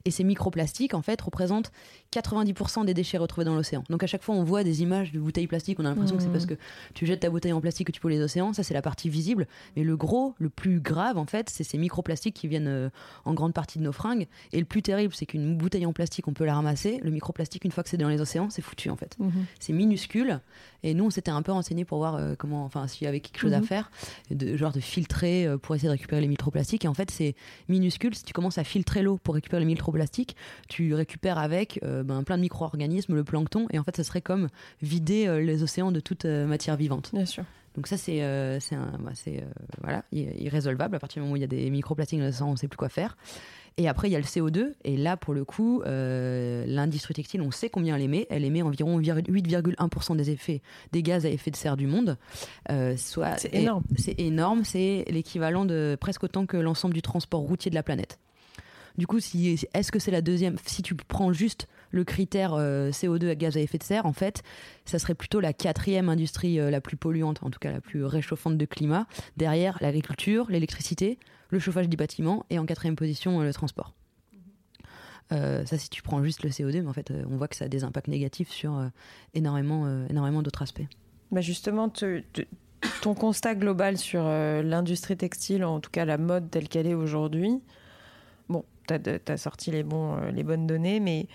Et 0.05 0.11
ces 0.11 0.23
microplastiques, 0.23 0.93
en 0.93 1.01
fait, 1.01 1.19
représentent 1.21 1.71
90% 2.13 2.85
des 2.85 2.93
déchets 2.93 3.17
retrouvés 3.17 3.45
dans 3.45 3.55
l'océan. 3.55 3.83
Donc 3.89 4.03
à 4.03 4.07
chaque 4.07 4.23
fois, 4.23 4.35
on 4.35 4.43
voit 4.43 4.63
des 4.63 4.81
images 4.81 5.11
de 5.11 5.19
bouteilles 5.19 5.47
plastiques, 5.47 5.79
on 5.79 5.85
a 5.85 5.89
l'impression 5.89 6.17
que 6.17 6.23
c'est 6.23 6.29
parce 6.29 6.45
mmh. 6.45 6.55
que 6.55 6.57
tu 6.93 7.05
jettes 7.05 7.19
ta 7.19 7.29
bouteille 7.29 7.53
en 7.53 7.61
plastique 7.61 7.87
que 7.87 7.91
tu 7.91 7.99
pollues 7.99 8.15
les 8.15 8.21
océans. 8.21 8.53
Ça, 8.53 8.63
c'est 8.63 8.73
la 8.73 8.81
partie 8.81 9.09
visible. 9.09 9.47
Mais 9.75 9.83
le 9.83 9.95
gros, 9.95 10.35
le 10.39 10.49
plus 10.49 10.79
grave, 10.79 11.17
en 11.17 11.25
fait, 11.25 11.49
c'est 11.49 11.63
ces 11.63 11.77
microplastiques 11.77 12.35
qui 12.35 12.47
viennent 12.47 12.67
euh, 12.67 12.89
en 13.25 13.33
grande 13.33 13.53
partie 13.53 13.79
de 13.79 13.83
nos 13.83 13.91
fringues. 13.91 14.27
Et 14.51 14.59
le 14.59 14.65
plus 14.65 14.81
terrible, 14.81 15.13
c'est 15.13 15.25
qu'une 15.25 15.57
bouteille 15.57 15.85
en 15.85 15.93
plastique, 15.93 16.27
on 16.27 16.33
peut 16.33 16.45
la 16.45 16.55
ramasser. 16.55 16.99
Le 17.03 17.11
microplastique, 17.11 17.65
une 17.65 17.71
fois 17.71 17.83
que 17.83 17.89
c'est 17.89 17.97
dans 17.97 18.09
les 18.09 18.21
océans, 18.21 18.49
c'est 18.49 18.61
foutu, 18.61 18.89
en 18.89 18.95
fait. 18.95 19.17
Mmh. 19.19 19.29
C'est 19.59 19.73
minuscule. 19.73 20.39
Et 20.83 20.93
nous, 20.93 21.05
on 21.05 21.09
s'était 21.09 21.31
un 21.31 21.41
peu 21.41 21.51
renseigné 21.51 21.85
pour 21.85 21.97
voir 21.97 22.15
euh, 22.15 22.35
comment, 22.37 22.63
enfin, 22.63 22.87
s'il 22.87 23.05
y 23.05 23.07
avait 23.07 23.19
quelque 23.19 23.39
chose 23.39 23.53
à 23.53 23.59
mmh. 23.59 23.65
faire, 23.65 23.91
de, 24.31 24.57
genre 24.57 24.71
de 24.71 24.79
filtrer 24.79 25.45
euh, 25.45 25.57
pour 25.57 25.75
essayer 25.75 25.87
de 25.87 25.93
récupérer 25.93 26.21
les 26.21 26.27
microplastiques. 26.27 26.85
Et 26.85 26.87
en 26.87 26.93
fait, 26.93 27.11
c'est 27.11 27.35
minuscule. 27.67 28.15
Si 28.15 28.23
tu 28.23 28.33
commences 28.33 28.57
à 28.57 28.63
filtrer 28.63 29.01
l'eau 29.01 29.19
pour 29.21 29.35
récupérer 29.35 29.59
les 29.59 29.65
microplastiques, 29.69 30.35
tu 30.67 30.93
récupères 30.93 31.37
avec 31.37 31.79
euh, 31.83 32.03
ben, 32.03 32.23
plein 32.23 32.37
de 32.37 32.41
micro-organismes, 32.41 33.15
le 33.15 33.23
plancton, 33.23 33.67
et 33.71 33.79
en 33.79 33.83
fait, 33.83 33.95
ça 33.95 34.03
serait 34.03 34.21
comme 34.21 34.49
vider 34.81 35.27
euh, 35.27 35.41
les 35.41 35.63
océans 35.63 35.91
de 35.91 35.99
toute 35.99 36.25
euh, 36.25 36.45
matière 36.45 36.75
vivante. 36.75 37.11
Bien 37.13 37.25
sûr. 37.25 37.43
Donc 37.75 37.87
ça, 37.87 37.97
c'est 37.97 38.19
c'est 38.59 38.75
bah, 38.75 39.11
voilà, 39.81 40.03
irrésolvable. 40.11 40.95
À 40.95 40.99
partir 40.99 41.21
du 41.21 41.21
moment 41.21 41.33
où 41.33 41.37
il 41.37 41.41
y 41.41 41.45
a 41.45 41.47
des 41.47 41.69
microplastiques 41.69 42.19
dans 42.19 42.47
on 42.47 42.51
ne 42.51 42.57
sait 42.57 42.67
plus 42.67 42.77
quoi 42.77 42.89
faire. 42.89 43.15
Et 43.77 43.87
après, 43.87 44.09
il 44.09 44.11
y 44.11 44.15
a 44.15 44.19
le 44.19 44.25
CO2. 44.25 44.73
Et 44.83 44.97
là, 44.97 45.15
pour 45.15 45.33
le 45.33 45.45
coup, 45.45 45.81
l'industrie 45.85 47.13
textile, 47.13 47.41
on 47.41 47.51
sait 47.51 47.69
combien 47.69 47.95
elle 47.95 48.01
émet. 48.01 48.27
Elle 48.31 48.43
émet 48.43 48.63
environ 48.63 48.99
8,1% 48.99 50.17
des 50.17 50.31
effets 50.31 50.61
des 50.91 51.03
gaz 51.03 51.25
à 51.25 51.29
effet 51.29 51.51
de 51.51 51.55
serre 51.55 51.77
du 51.77 51.87
monde. 51.87 52.17
c'est 52.67 53.53
énorme. 53.53 53.83
C'est 53.95 54.19
énorme. 54.19 54.65
C'est 54.65 55.05
l'équivalent 55.07 55.63
de 55.63 55.95
presque 56.01 56.23
autant 56.23 56.45
que 56.47 56.57
l'ensemble 56.57 56.95
du 56.95 57.03
transport 57.03 57.41
routier 57.41 57.69
de 57.69 57.75
la 57.75 57.83
planète. 57.83 58.19
Du 58.99 59.07
coup, 59.07 59.21
si, 59.21 59.65
est-ce 59.73 59.93
que 59.93 59.97
c'est 59.97 60.11
la 60.11 60.21
deuxième 60.21 60.57
Si 60.65 60.81
tu 60.81 60.93
prends 60.93 61.31
juste 61.31 61.69
le 61.89 62.03
critère 62.03 62.53
euh, 62.53 62.89
CO2 62.89 63.29
à 63.29 63.35
gaz 63.35 63.55
à 63.55 63.61
effet 63.61 63.77
de 63.77 63.83
serre, 63.83 64.05
en 64.05 64.11
fait, 64.11 64.43
ça 64.83 64.99
serait 64.99 65.15
plutôt 65.15 65.39
la 65.39 65.53
quatrième 65.53 66.09
industrie 66.09 66.59
euh, 66.59 66.69
la 66.69 66.81
plus 66.81 66.97
polluante, 66.97 67.41
en 67.41 67.49
tout 67.49 67.59
cas 67.59 67.71
la 67.71 67.79
plus 67.79 68.03
réchauffante 68.03 68.57
de 68.57 68.65
climat, 68.65 69.07
derrière 69.37 69.77
l'agriculture, 69.79 70.47
l'électricité, 70.49 71.17
le 71.49 71.59
chauffage 71.59 71.87
des 71.87 71.95
bâtiments 71.95 72.45
et 72.49 72.59
en 72.59 72.65
quatrième 72.65 72.97
position 72.97 73.39
euh, 73.39 73.45
le 73.45 73.53
transport. 73.53 73.93
ça, 75.29 75.77
si 75.77 75.89
tu 75.89 76.01
prends 76.01 76.21
juste 76.21 76.43
le 76.43 76.49
CO2, 76.49 76.81
mais 76.81 76.89
en 76.89 76.93
fait, 76.93 77.13
on 77.29 77.37
voit 77.37 77.47
que 77.47 77.55
ça 77.55 77.65
a 77.65 77.69
des 77.69 77.85
impacts 77.85 78.09
négatifs 78.09 78.49
sur 78.49 78.91
énormément, 79.33 79.87
énormément 80.09 80.41
d'autres 80.41 80.63
aspects. 80.63 80.87
Bah 81.31 81.39
justement, 81.39 81.87
ton 83.01 83.13
constat 83.13 83.55
global 83.55 83.97
sur 83.97 84.23
l'industrie 84.23 85.15
textile, 85.15 85.63
en 85.63 85.79
tout 85.79 85.91
cas 85.91 86.03
la 86.03 86.17
mode 86.17 86.51
telle 86.51 86.67
qu'elle 86.67 86.87
est 86.87 86.95
aujourd'hui, 86.95 87.61
bon, 88.49 88.65
tu 88.87 89.37
sorti 89.37 89.71
les, 89.71 89.83
bons, 89.83 90.17
euh, 90.17 90.31
les 90.31 90.43
bonnes 90.43 90.67
données, 90.67 90.99
mais 90.99 91.27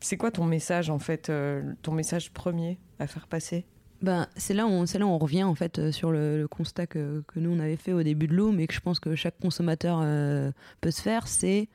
c'est 0.00 0.16
quoi 0.16 0.30
ton 0.30 0.44
message, 0.44 0.90
en 0.90 0.98
fait, 0.98 1.28
euh, 1.28 1.62
ton 1.82 1.92
message 1.92 2.32
premier 2.32 2.78
à 2.98 3.06
faire 3.06 3.26
passer? 3.26 3.64
Ben, 4.00 4.28
c'est 4.36 4.54
là, 4.54 4.66
où 4.66 4.70
on, 4.70 4.84
là 4.84 5.18
revient 5.18 5.42
en 5.42 5.56
fait 5.56 5.78
euh, 5.78 5.92
sur 5.92 6.12
le, 6.12 6.46
constat 6.48 6.86
que, 6.86 7.24
que, 7.26 7.40
nous 7.40 7.50
on 7.50 7.58
avait 7.58 7.76
fait 7.76 7.92
au 7.92 8.02
début 8.02 8.28
de 8.28 8.34
l'eau, 8.34 8.52
mais 8.52 8.66
que 8.66 8.74
je 8.74 8.80
pense 8.80 9.00
que 9.00 9.16
chaque 9.16 9.38
consommateur 9.40 10.00
peut 10.80 10.90
se 10.90 11.02
faire, 11.02 11.26
c'est 11.26 11.68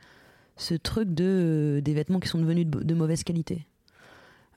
ce 0.55 0.75
truc 0.75 1.13
de 1.13 1.81
des 1.83 1.93
vêtements 1.93 2.19
qui 2.19 2.29
sont 2.29 2.39
devenus 2.39 2.67
de 2.67 2.93
mauvaise 2.93 3.23
qualité. 3.23 3.67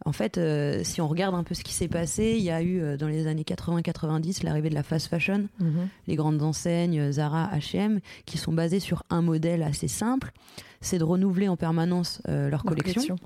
En 0.05 0.12
fait, 0.12 0.38
euh, 0.38 0.83
si 0.85 1.00
on 1.00 1.09
regarde 1.09 1.35
un 1.35 1.43
peu 1.43 1.55
ce 1.55 1.65
qui 1.65 1.73
s'est 1.73 1.88
passé, 1.88 2.35
il 2.37 2.43
y 2.43 2.50
a 2.50 2.62
eu 2.62 2.81
euh, 2.81 2.97
dans 2.97 3.09
les 3.09 3.26
années 3.26 3.43
80-90 3.43 4.45
l'arrivée 4.45 4.69
de 4.69 4.75
la 4.75 4.83
fast 4.83 5.09
fashion, 5.09 5.49
mhm. 5.59 5.88
les 6.07 6.17
grandes 6.17 6.43
enseignes 6.43 7.11
Zara, 7.12 7.50
H&M, 7.55 8.00
qui 8.26 8.38
sont 8.38 8.53
basées 8.53 8.81
sur 8.81 9.03
un 9.11 9.23
modèle 9.23 9.62
assez 9.62 9.88
simple, 9.88 10.33
c'est 10.81 10.99
de 10.99 11.05
renouveler 11.05 11.49
en 11.49 11.57
permanence 11.57 12.21
euh, 12.29 12.50
leur 12.50 12.65
collection. 12.65 13.17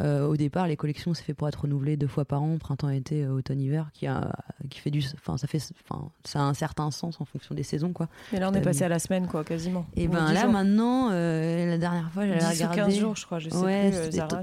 Euh, 0.00 0.26
au 0.26 0.36
départ, 0.36 0.66
les 0.66 0.76
collections, 0.76 1.14
c'est 1.14 1.22
fait 1.22 1.34
pour 1.34 1.48
être 1.48 1.62
renouvelées 1.62 1.96
deux 1.96 2.08
fois 2.08 2.24
par 2.24 2.42
an, 2.42 2.58
printemps, 2.58 2.88
été, 2.88 3.24
euh, 3.24 3.32
automne, 3.32 3.60
hiver, 3.60 3.90
qui 3.92 4.06
a, 4.06 4.32
qui 4.68 4.80
fait 4.80 4.90
du, 4.90 5.04
enfin, 5.14 5.36
ça 5.36 5.46
fait, 5.46 5.60
enfin, 5.88 6.10
ça 6.24 6.40
a 6.40 6.42
un 6.42 6.54
certain 6.54 6.90
sens 6.90 7.20
en 7.20 7.24
fonction 7.24 7.54
des 7.54 7.62
saisons, 7.62 7.92
quoi. 7.92 8.08
Mais 8.32 8.40
là, 8.40 8.50
on 8.50 8.54
est 8.54 8.60
passé 8.60 8.82
à 8.82 8.88
la 8.88 8.98
semaine, 8.98 9.28
quoi, 9.28 9.44
quasiment. 9.44 9.86
Et 9.96 10.08
ben 10.08 10.32
là, 10.32 10.48
maintenant, 10.48 11.10
euh, 11.12 11.66
la 11.66 11.78
dernière 11.78 12.10
fois, 12.10 12.26
j'avais 12.26 12.66
regardé. 12.66 12.92
15 12.92 12.98
jours, 12.98 13.16
je 13.16 13.24
crois, 13.24 13.38
je 13.38 13.50
sais 13.50 13.56
ouais, 13.56 13.92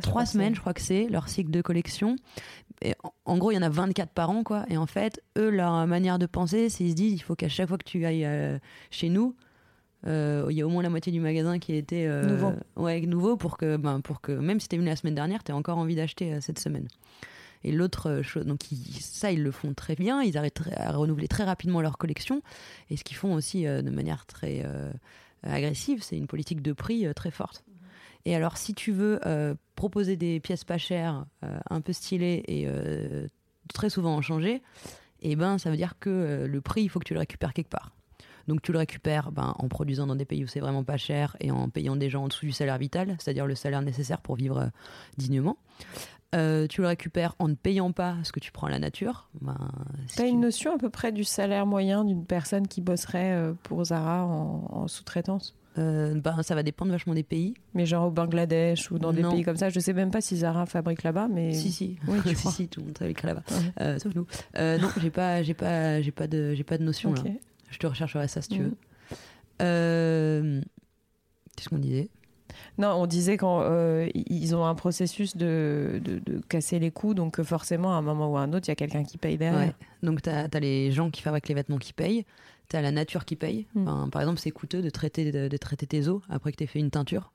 trois 0.01 0.25
semaines, 0.25 0.55
je 0.55 0.61
crois 0.61 0.73
que 0.73 0.81
c'est 0.81 1.07
leur 1.09 1.27
cycle 1.27 1.51
de 1.51 1.61
collection. 1.61 2.15
Et 2.81 2.95
en, 3.25 3.37
gros, 3.37 3.51
il 3.51 3.55
y 3.55 3.57
en 3.57 3.61
a 3.61 3.69
24 3.69 4.09
par 4.09 4.29
an, 4.29 4.43
quoi. 4.43 4.65
Et 4.69 4.77
en 4.77 4.87
fait, 4.87 5.21
eux, 5.37 5.49
leur 5.49 5.85
manière 5.85 6.17
de 6.17 6.25
penser, 6.25 6.69
c'est 6.69 6.83
ils 6.83 6.91
se 6.91 6.95
disent, 6.95 7.13
il 7.13 7.19
faut 7.19 7.35
qu'à 7.35 7.49
chaque 7.49 7.67
fois 7.67 7.77
que 7.77 7.83
tu 7.83 8.05
ailles 8.05 8.59
chez 8.89 9.09
nous, 9.09 9.35
Euh, 10.07 10.47
il 10.49 10.57
y 10.57 10.61
a 10.61 10.65
au 10.65 10.69
moins 10.69 10.81
la 10.83 10.89
moitié 10.89 11.11
du 11.11 11.19
magasin 11.19 11.59
qui 11.59 11.75
était 11.75 12.05
euh, 12.07 12.25
Nouveau. 12.27 12.53
Ouais, 12.75 13.01
nouveau 13.01 13.37
pour 13.37 13.57
que, 13.57 13.77
ben, 13.77 14.01
pour 14.01 14.19
que 14.21 14.31
même 14.31 14.59
si 14.59 14.67
t'es 14.67 14.77
venu 14.77 14.87
la 14.87 14.95
semaine 14.95 15.13
dernière, 15.15 15.43
t'aies 15.43 15.53
encore 15.53 15.77
envie 15.77 15.95
d'acheter 15.95 16.33
euh, 16.33 16.41
cette 16.41 16.57
semaine. 16.59 16.87
Et 17.63 17.71
l'autre 17.71 18.21
chose, 18.23 18.45
donc 18.47 18.71
ils- 18.71 18.99
ça 19.01 19.31
ils 19.31 19.43
le 19.43 19.51
font 19.51 19.73
très 19.75 19.95
bien, 19.95 20.23
ils 20.23 20.35
arrêtent 20.37 20.55
très- 20.55 20.73
à 20.75 20.91
renouveler 20.91 21.27
très 21.27 21.43
rapidement 21.43 21.81
leur 21.81 21.99
collection. 21.99 22.41
Et 22.89 22.97
ce 22.97 23.03
qu'ils 23.03 23.17
font 23.17 23.33
aussi 23.35 23.65
de 23.65 23.89
manière 23.91 24.25
très 24.25 24.65
agressive, 25.43 26.01
c'est 26.01 26.17
une 26.17 26.25
politique 26.25 26.61
de 26.63 26.73
prix 26.73 27.05
très 27.15 27.29
forte. 27.29 27.63
Et 28.25 28.35
alors 28.35 28.57
si 28.57 28.73
tu 28.73 28.91
veux 28.91 29.19
proposer 29.75 30.15
des 30.17 30.39
pièces 30.39 30.63
pas 30.63 30.79
chères, 30.79 31.25
un 31.69 31.81
peu 31.81 31.93
stylées 31.93 32.43
et 32.47 32.67
très 33.71 33.91
souvent 33.91 34.15
en 34.15 34.21
changer, 34.23 34.63
et 35.21 35.35
ben 35.35 35.59
ça 35.59 35.69
veut 35.69 35.77
dire 35.77 35.93
que 35.99 36.47
le 36.49 36.61
prix 36.61 36.81
il 36.81 36.89
faut 36.89 36.97
que 36.99 37.05
tu 37.05 37.13
le 37.13 37.19
récupères 37.19 37.53
quelque 37.53 37.69
part. 37.69 37.91
Donc 38.51 38.61
tu 38.61 38.73
le 38.73 38.79
récupères 38.79 39.31
ben, 39.31 39.53
en 39.57 39.67
produisant 39.69 40.05
dans 40.07 40.15
des 40.17 40.25
pays 40.25 40.43
où 40.43 40.47
c'est 40.47 40.59
vraiment 40.59 40.83
pas 40.83 40.97
cher 40.97 41.37
et 41.39 41.51
en 41.51 41.69
payant 41.69 41.95
des 41.95 42.09
gens 42.09 42.23
en 42.23 42.27
dessous 42.27 42.45
du 42.45 42.51
salaire 42.51 42.77
vital, 42.77 43.15
c'est-à-dire 43.17 43.45
le 43.47 43.55
salaire 43.55 43.81
nécessaire 43.81 44.19
pour 44.19 44.35
vivre 44.35 44.57
euh, 44.59 44.67
dignement. 45.17 45.55
Euh, 46.35 46.67
tu 46.67 46.81
le 46.81 46.87
récupères 46.87 47.33
en 47.39 47.47
ne 47.47 47.55
payant 47.55 47.91
pas 47.93 48.15
ce 48.23 48.31
que 48.33 48.39
tu 48.41 48.51
prends 48.51 48.67
à 48.67 48.69
la 48.69 48.79
nature. 48.79 49.29
Ben, 49.41 49.57
si 50.07 50.17
T'as 50.17 50.23
tu- 50.23 50.29
une 50.29 50.41
notion 50.41 50.73
à 50.75 50.77
peu 50.77 50.89
près 50.89 51.11
du 51.13 51.23
salaire 51.23 51.65
moyen 51.65 52.03
d'une 52.03 52.25
personne 52.25 52.67
qui 52.67 52.81
bosserait 52.81 53.31
euh, 53.33 53.53
pour 53.63 53.83
Zara 53.85 54.25
en, 54.25 54.67
en 54.71 54.87
sous-traitance? 54.89 55.55
Euh, 55.77 56.13
ben, 56.19 56.41
ça 56.43 56.53
va 56.55 56.63
dépendre 56.63 56.91
vachement 56.91 57.13
des 57.13 57.23
pays. 57.23 57.53
Mais 57.73 57.85
genre 57.85 58.07
au 58.07 58.11
Bangladesh 58.11 58.91
ou 58.91 58.99
dans 58.99 59.13
des 59.13 59.23
pays 59.23 59.43
comme 59.43 59.55
ça. 59.55 59.69
Je 59.69 59.79
sais 59.79 59.93
même 59.93 60.11
pas 60.11 60.19
si 60.19 60.35
Zara 60.35 60.65
fabrique 60.65 61.03
là-bas, 61.03 61.29
mais. 61.29 61.53
Si 61.53 61.71
si, 61.71 61.97
Oui, 62.07 62.19
tu 62.25 62.35
si, 62.35 62.47
si, 62.49 62.67
tout 62.67 62.81
le 62.81 62.87
monde 62.87 62.95
travaille 62.95 63.15
là-bas, 63.23 63.43
Ouais. 63.49 63.71
Euh, 63.81 63.99
sauf 63.99 64.13
nous. 64.13 64.27
Euh, 64.57 64.77
non, 64.77 64.89
j'ai 65.01 65.09
pas, 65.11 65.41
j'ai 65.43 65.53
pas, 65.53 66.01
j'ai 66.01 66.11
pas 66.11 66.27
de, 66.27 66.53
j'ai 66.53 66.63
pas 66.65 66.77
de 66.77 66.83
notion 66.83 67.11
Ok. 67.11 67.23
là. 67.23 67.31
Je 67.71 67.77
te 67.79 67.87
rechercherai 67.87 68.27
ça 68.27 68.41
si 68.43 68.49
tu 68.49 68.59
Mhm. 68.59 68.65
veux. 68.69 68.75
Euh, 69.61 70.61
Qu'est-ce 71.55 71.69
qu'on 71.69 71.77
disait? 71.79 72.09
Non, 72.77 72.89
on 72.95 73.05
disait 73.07 73.37
quand 73.37 73.61
euh, 73.61 74.09
ils 74.13 74.55
ont 74.55 74.65
un 74.65 74.75
processus 74.75 75.35
de, 75.37 76.01
de, 76.03 76.19
de 76.19 76.39
casser 76.47 76.79
les 76.79 76.91
coûts, 76.91 77.13
donc 77.13 77.39
euh, 77.39 77.43
forcément, 77.43 77.93
à 77.93 77.97
un 77.97 78.01
moment 78.01 78.31
ou 78.31 78.37
à 78.37 78.41
un 78.41 78.53
autre, 78.53 78.67
il 78.67 78.71
y 78.71 78.73
a 78.73 78.75
quelqu'un 78.75 79.03
qui 79.03 79.17
paye 79.17 79.37
derrière. 79.37 79.67
Ouais. 79.69 79.73
Donc, 80.03 80.21
tu 80.21 80.29
as, 80.29 80.47
les 80.59 80.91
gens 80.91 81.09
qui 81.09 81.21
fabriquent 81.21 81.47
les 81.49 81.55
vêtements 81.55 81.77
qui 81.77 81.93
payent, 81.93 82.25
tu 82.69 82.75
as 82.75 82.81
la 82.81 82.91
nature 82.91 83.25
qui 83.25 83.35
paye. 83.35 83.67
Mm. 83.75 83.87
Enfin, 83.87 84.09
par 84.09 84.21
exemple, 84.21 84.39
c'est 84.39 84.51
coûteux 84.51 84.81
de 84.81 84.89
traiter, 84.89 85.31
de, 85.31 85.47
de 85.47 85.57
traiter 85.57 85.85
tes 85.87 86.07
eaux 86.07 86.21
après 86.29 86.51
que 86.51 86.57
tu 86.57 86.63
aies 86.63 86.67
fait 86.67 86.79
une 86.79 86.91
teinture. 86.91 87.31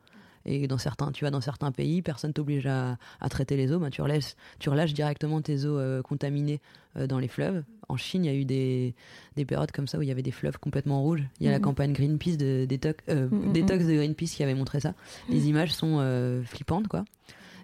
Et 0.49 0.69
dans 0.69 0.79
certains, 0.79 1.11
tu 1.13 1.25
vas 1.25 1.31
dans 1.31 1.41
certains 1.41 1.73
pays, 1.73 2.03
personne 2.03 2.33
t'oblige 2.33 2.67
à, 2.67 2.97
à 3.21 3.29
traiter 3.29 3.57
les 3.57 3.73
eaux, 3.73 3.79
ben, 3.81 3.91
tu, 3.91 4.01
relèves, 4.01 4.25
tu 4.61 4.69
relâches 4.71 4.95
directement 4.95 5.41
tes 5.43 5.65
eaux 5.65 5.77
euh, 5.79 6.03
contaminées 6.03 6.61
euh, 6.97 7.07
dans 7.09 7.19
les 7.19 7.27
fleuves. 7.29 7.65
En 7.89 7.97
Chine, 7.97 8.25
il 8.25 8.29
y 8.29 8.35
a 8.35 8.37
eu 8.37 8.45
des, 8.45 8.95
des 9.37 9.45
périodes 9.45 9.73
comme 9.73 9.89
ça 9.89 9.99
où 9.99 10.03
il 10.03 10.09
y 10.09 10.11
avait 10.13 10.23
des 10.23 10.31
fleuves 10.31 10.59
complètement 10.59 11.03
rouges. 11.03 11.25
Il 11.41 11.47
y 11.47 11.49
a 11.49 11.53
la 11.53 11.59
Mhm. 11.59 11.65
campagne 11.65 11.93
Greenpeace 11.93 12.37
de 12.37 12.65
détox, 12.65 13.03
euh, 13.09 13.29
Mhm, 13.31 13.53
détox 13.53 13.85
de 13.87 13.95
Greenpeace 13.95 14.37
qui 14.37 14.43
avait 14.45 14.55
montré 14.55 14.79
ça. 14.81 14.95
Les 15.29 15.49
images 15.49 15.73
sont 15.75 15.99
euh, 16.01 16.43
flippantes, 16.45 16.87
quoi. 16.89 17.05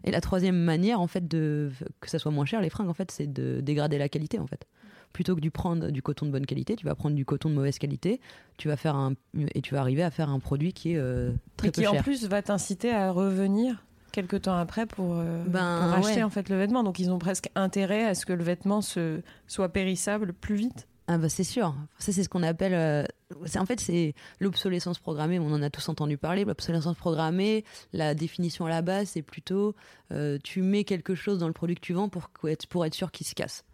Et 0.04 0.10
la 0.10 0.20
troisième 0.20 0.56
manière, 0.56 1.00
en 1.00 1.06
fait, 1.06 1.28
de 1.28 1.70
que 2.00 2.10
ça 2.10 2.18
soit 2.18 2.32
moins 2.32 2.44
cher, 2.46 2.60
les 2.60 2.70
fringues, 2.70 2.88
en 2.88 2.94
fait, 2.94 3.12
c'est 3.12 3.32
de 3.32 3.60
dégrader 3.60 3.98
la 3.98 4.08
qualité, 4.08 4.40
en 4.40 4.46
fait. 4.48 4.66
Plutôt 5.12 5.34
que 5.36 5.40
de 5.40 5.48
prendre 5.50 5.90
du 5.90 6.02
coton 6.02 6.26
de 6.26 6.30
bonne 6.30 6.46
qualité, 6.46 6.76
tu 6.76 6.86
vas 6.86 6.94
prendre 6.94 7.14
du 7.16 7.24
coton 7.24 7.50
de 7.50 7.54
mauvaise 7.54 7.78
qualité, 7.78 8.20
tu 8.56 8.68
vas 8.68 8.76
faire 8.76 8.96
un 8.96 9.12
et 9.54 9.60
tu 9.60 9.74
vas 9.74 9.80
arriver 9.80 10.02
à 10.02 10.10
faire 10.10 10.30
un 10.30 10.38
produit 10.38 10.72
qui 10.72 10.92
est 10.92 10.96
euh, 10.96 11.32
très 11.56 11.68
Et 11.68 11.70
peu 11.70 11.82
qui 11.82 11.86
en 11.86 11.96
plus 12.02 12.26
va 12.26 12.40
t'inciter 12.42 12.90
à 12.92 13.10
revenir 13.10 13.84
quelques 14.12 14.42
temps 14.42 14.56
après 14.56 14.86
pour, 14.86 15.16
euh, 15.16 15.42
Ben, 15.46 15.80
pour 15.82 15.92
acheter 15.98 16.16
ouais. 16.16 16.22
en 16.22 16.30
fait 16.30 16.48
le 16.48 16.56
vêtement. 16.56 16.82
Donc 16.82 16.98
ils 16.98 17.10
ont 17.10 17.18
presque 17.18 17.48
intérêt 17.54 18.04
à 18.06 18.14
ce 18.14 18.26
que 18.26 18.32
le 18.32 18.44
vêtement 18.44 18.80
se, 18.80 19.20
soit 19.46 19.70
périssable 19.70 20.32
plus 20.32 20.54
vite. 20.54 20.86
Ah 21.08 21.18
bah 21.18 21.28
c'est 21.28 21.44
sûr. 21.44 21.74
Ça 21.98 22.12
c'est 22.12 22.22
ce 22.22 22.28
qu'on 22.28 22.42
appelle. 22.44 22.74
euh, 22.74 23.04
en 23.58 23.66
fait 23.66 23.80
c'est 23.80 24.14
l'obsolescence 24.38 24.98
programmée. 24.98 25.38
On 25.38 25.52
en 25.52 25.60
a 25.62 25.68
tous 25.68 25.88
entendu 25.88 26.16
parler. 26.16 26.44
L'obsolescence 26.44 26.96
programmée. 26.96 27.64
La 27.92 28.14
définition 28.14 28.66
à 28.66 28.70
la 28.70 28.82
base 28.82 29.08
c'est 29.08 29.22
plutôt 29.22 29.74
euh, 30.12 30.38
tu 30.44 30.62
mets 30.62 30.84
quelque 30.84 31.14
chose 31.14 31.38
dans 31.38 31.48
le 31.48 31.52
produit 31.52 31.74
que 31.74 31.80
tu 31.80 31.92
vends 31.92 32.08
pour 32.08 32.30
pour 32.68 32.84
être 32.86 32.94
sûr 32.94 33.10
qu'il 33.10 33.26
se 33.26 33.34
casse. 33.34 33.64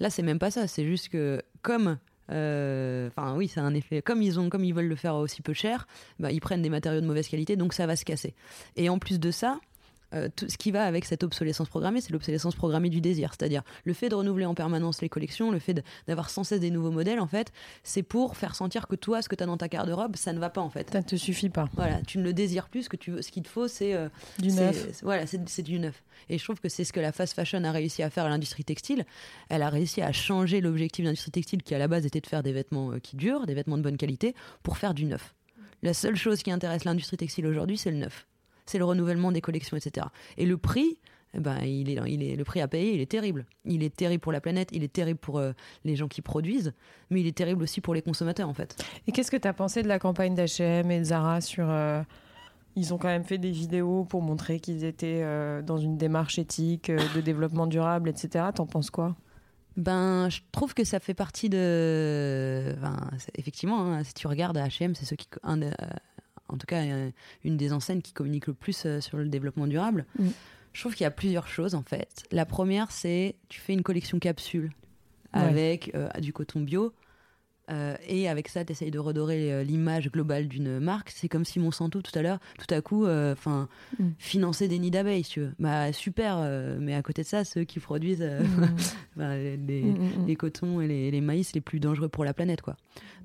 Là 0.00 0.10
c'est 0.10 0.22
même 0.22 0.38
pas 0.38 0.50
ça. 0.50 0.66
C'est 0.66 0.84
juste 0.84 1.08
que 1.08 1.42
comme 1.62 1.98
euh, 2.30 3.08
Enfin 3.08 3.36
oui, 3.36 3.48
c'est 3.48 3.60
un 3.60 3.74
effet. 3.74 4.02
Comme 4.02 4.22
ils 4.22 4.40
ont, 4.40 4.48
comme 4.48 4.64
ils 4.64 4.74
veulent 4.74 4.88
le 4.88 4.96
faire 4.96 5.16
aussi 5.16 5.42
peu 5.42 5.52
cher, 5.52 5.86
bah, 6.18 6.32
ils 6.32 6.40
prennent 6.40 6.62
des 6.62 6.70
matériaux 6.70 7.00
de 7.00 7.06
mauvaise 7.06 7.28
qualité, 7.28 7.56
donc 7.56 7.74
ça 7.74 7.86
va 7.86 7.96
se 7.96 8.04
casser. 8.04 8.34
Et 8.76 8.88
en 8.88 8.98
plus 8.98 9.20
de 9.20 9.30
ça, 9.30 9.58
euh, 10.14 10.28
tout 10.34 10.48
ce 10.48 10.56
qui 10.56 10.70
va 10.70 10.84
avec 10.84 11.04
cette 11.04 11.22
obsolescence 11.24 11.68
programmée, 11.68 12.00
c'est 12.00 12.12
l'obsolescence 12.12 12.54
programmée 12.54 12.90
du 12.90 13.00
désir. 13.00 13.32
C'est-à-dire 13.38 13.62
le 13.84 13.92
fait 13.92 14.08
de 14.08 14.14
renouveler 14.14 14.46
en 14.46 14.54
permanence 14.54 15.00
les 15.02 15.08
collections, 15.08 15.50
le 15.50 15.58
fait 15.58 15.82
d'avoir 16.06 16.30
sans 16.30 16.44
cesse 16.44 16.60
des 16.60 16.70
nouveaux 16.70 16.90
modèles, 16.90 17.20
en 17.20 17.26
fait, 17.26 17.52
c'est 17.82 18.02
pour 18.02 18.36
faire 18.36 18.54
sentir 18.54 18.86
que 18.86 18.96
toi, 18.96 19.22
ce 19.22 19.28
que 19.28 19.36
tu 19.36 19.42
as 19.42 19.46
dans 19.46 19.56
ta 19.56 19.68
garde-robe, 19.68 20.16
ça 20.16 20.32
ne 20.32 20.38
va 20.38 20.50
pas, 20.50 20.60
en 20.60 20.70
fait. 20.70 20.90
Ça 20.90 20.98
ne 20.98 21.04
te 21.04 21.16
suffit 21.16 21.50
pas. 21.50 21.68
Voilà, 21.74 22.00
tu 22.02 22.18
ne 22.18 22.22
le 22.22 22.32
désires 22.32 22.68
plus, 22.68 22.84
ce 22.84 22.88
que 22.88 22.96
tu 22.96 23.10
veux, 23.10 23.22
ce 23.22 23.30
qu'il 23.30 23.42
te 23.42 23.48
faut, 23.48 23.68
c'est 23.68 23.94
euh, 23.94 24.08
Du 24.38 24.52
neuf. 24.52 25.02
Voilà, 25.02 25.26
c'est 25.26 25.40
c'est 25.48 25.62
du 25.62 25.78
neuf. 25.78 26.02
Et 26.28 26.38
je 26.38 26.44
trouve 26.44 26.60
que 26.60 26.68
c'est 26.68 26.84
ce 26.84 26.92
que 26.92 27.00
la 27.00 27.12
fast 27.12 27.34
fashion 27.34 27.62
a 27.64 27.72
réussi 27.72 28.02
à 28.02 28.10
faire 28.10 28.24
à 28.24 28.28
l'industrie 28.28 28.64
textile. 28.64 29.04
Elle 29.48 29.62
a 29.62 29.68
réussi 29.68 30.02
à 30.02 30.12
changer 30.12 30.60
l'objectif 30.60 31.04
de 31.04 31.08
l'industrie 31.08 31.30
textile 31.30 31.62
qui 31.62 31.74
à 31.74 31.78
la 31.78 31.88
base 31.88 32.06
était 32.06 32.20
de 32.20 32.26
faire 32.26 32.42
des 32.42 32.52
vêtements 32.52 32.92
euh, 32.92 32.98
qui 32.98 33.16
durent, 33.16 33.46
des 33.46 33.54
vêtements 33.54 33.78
de 33.78 33.82
bonne 33.82 33.96
qualité, 33.96 34.34
pour 34.62 34.78
faire 34.78 34.94
du 34.94 35.04
neuf. 35.04 35.34
La 35.82 35.94
seule 35.94 36.16
chose 36.16 36.42
qui 36.42 36.50
intéresse 36.50 36.84
l'industrie 36.84 37.16
textile 37.16 37.46
aujourd'hui, 37.46 37.76
c'est 37.76 37.90
le 37.90 37.98
neuf. 37.98 38.26
C'est 38.66 38.78
le 38.78 38.84
renouvellement 38.84 39.32
des 39.32 39.40
collections, 39.40 39.76
etc. 39.76 40.06
Et 40.36 40.46
le 40.46 40.56
prix, 40.56 40.98
eh 41.34 41.40
ben, 41.40 41.58
il 41.64 41.90
est, 41.90 41.98
il 42.06 42.22
est, 42.22 42.36
le 42.36 42.44
prix 42.44 42.60
à 42.60 42.68
payer, 42.68 42.94
il 42.94 43.00
est 43.00 43.10
terrible. 43.10 43.44
Il 43.64 43.82
est 43.82 43.94
terrible 43.94 44.20
pour 44.20 44.32
la 44.32 44.40
planète, 44.40 44.68
il 44.72 44.82
est 44.84 44.92
terrible 44.92 45.18
pour 45.18 45.38
euh, 45.38 45.52
les 45.84 45.96
gens 45.96 46.08
qui 46.08 46.22
produisent, 46.22 46.72
mais 47.10 47.20
il 47.20 47.26
est 47.26 47.36
terrible 47.36 47.62
aussi 47.62 47.80
pour 47.80 47.94
les 47.94 48.02
consommateurs, 48.02 48.48
en 48.48 48.54
fait. 48.54 48.76
Et 49.06 49.12
qu'est-ce 49.12 49.30
que 49.30 49.36
tu 49.36 49.48
as 49.48 49.52
pensé 49.52 49.82
de 49.82 49.88
la 49.88 49.98
campagne 49.98 50.34
d'H&M 50.34 50.90
et 50.90 50.98
de 51.00 51.04
Zara 51.04 51.40
sur... 51.40 51.68
euh, 51.68 52.02
Ils 52.76 52.94
ont 52.94 52.98
quand 52.98 53.08
même 53.08 53.24
fait 53.24 53.38
des 53.38 53.50
vidéos 53.50 54.04
pour 54.04 54.22
montrer 54.22 54.60
qu'ils 54.60 54.84
étaient 54.84 55.20
euh, 55.22 55.60
dans 55.60 55.78
une 55.78 55.96
démarche 55.98 56.38
éthique, 56.38 56.90
de 56.90 57.20
développement 57.20 57.66
durable, 57.66 58.08
etc. 58.08 58.46
T'en 58.54 58.66
penses 58.66 58.90
quoi? 58.90 59.16
Ben, 59.76 60.28
je 60.28 60.38
trouve 60.52 60.72
que 60.72 60.84
ça 60.84 61.00
fait 61.00 61.14
partie 61.14 61.48
de. 61.48 62.74
Enfin, 62.78 62.96
effectivement, 63.36 63.92
hein, 63.92 64.04
si 64.04 64.14
tu 64.14 64.28
regardes 64.28 64.56
H&M, 64.56 64.94
c'est 64.94 65.04
ceux 65.04 65.16
qui, 65.16 65.26
un 65.42 65.58
en 66.48 66.56
tout 66.58 66.66
cas, 66.66 66.82
euh, 66.82 67.10
une 67.44 67.56
des 67.56 67.72
enseignes 67.72 68.02
qui 68.02 68.12
communique 68.12 68.46
le 68.46 68.54
plus 68.54 68.84
euh, 68.86 69.00
sur 69.00 69.16
le 69.16 69.26
développement 69.26 69.66
durable. 69.66 70.04
Mm. 70.18 70.28
Je 70.72 70.80
trouve 70.80 70.94
qu'il 70.94 71.04
y 71.04 71.06
a 71.06 71.10
plusieurs 71.10 71.48
choses 71.48 71.74
en 71.74 71.82
fait. 71.82 72.24
La 72.32 72.44
première, 72.46 72.90
c'est 72.90 73.36
tu 73.48 73.60
fais 73.60 73.72
une 73.72 73.82
collection 73.82 74.18
capsule 74.18 74.72
Ouais. 75.34 75.40
avec 75.40 75.90
euh, 75.96 76.08
du 76.20 76.32
coton 76.32 76.60
bio. 76.60 76.92
Euh, 77.70 77.96
et 78.06 78.28
avec 78.28 78.48
ça, 78.48 78.64
tu 78.64 78.72
essayes 78.72 78.90
de 78.90 78.98
redorer 78.98 79.52
euh, 79.52 79.62
l'image 79.64 80.10
globale 80.10 80.48
d'une 80.48 80.78
marque. 80.80 81.10
C'est 81.10 81.28
comme 81.28 81.44
si 81.44 81.58
Monsanto, 81.60 82.02
tout 82.02 82.16
à 82.18 82.22
l'heure, 82.22 82.38
tout 82.58 82.72
à 82.74 82.80
coup, 82.80 83.06
enfin, 83.06 83.68
Mm. 83.98 84.08
finançait 84.18 84.68
des 84.68 84.78
nids 84.78 84.90
d'abeilles, 84.90 85.24
si 85.24 85.30
tu 85.32 85.40
veux. 85.40 85.52
Bah, 85.58 85.92
super, 85.92 86.36
euh, 86.38 86.76
mais 86.80 86.94
à 86.94 87.02
côté 87.02 87.22
de 87.22 87.26
ça, 87.26 87.44
ceux 87.44 87.64
qui 87.64 87.80
produisent 87.80 88.22
euh, 88.22 88.42
les, 89.16 89.82
Mm, 89.82 90.36
cotons 90.36 90.80
et 90.80 90.88
les, 90.88 91.10
les 91.10 91.20
maïs 91.20 91.52
les 91.54 91.60
plus 91.60 91.80
dangereux 91.80 92.08
pour 92.08 92.24
la 92.24 92.34
planète 92.34 92.60
quoi. 92.62 92.76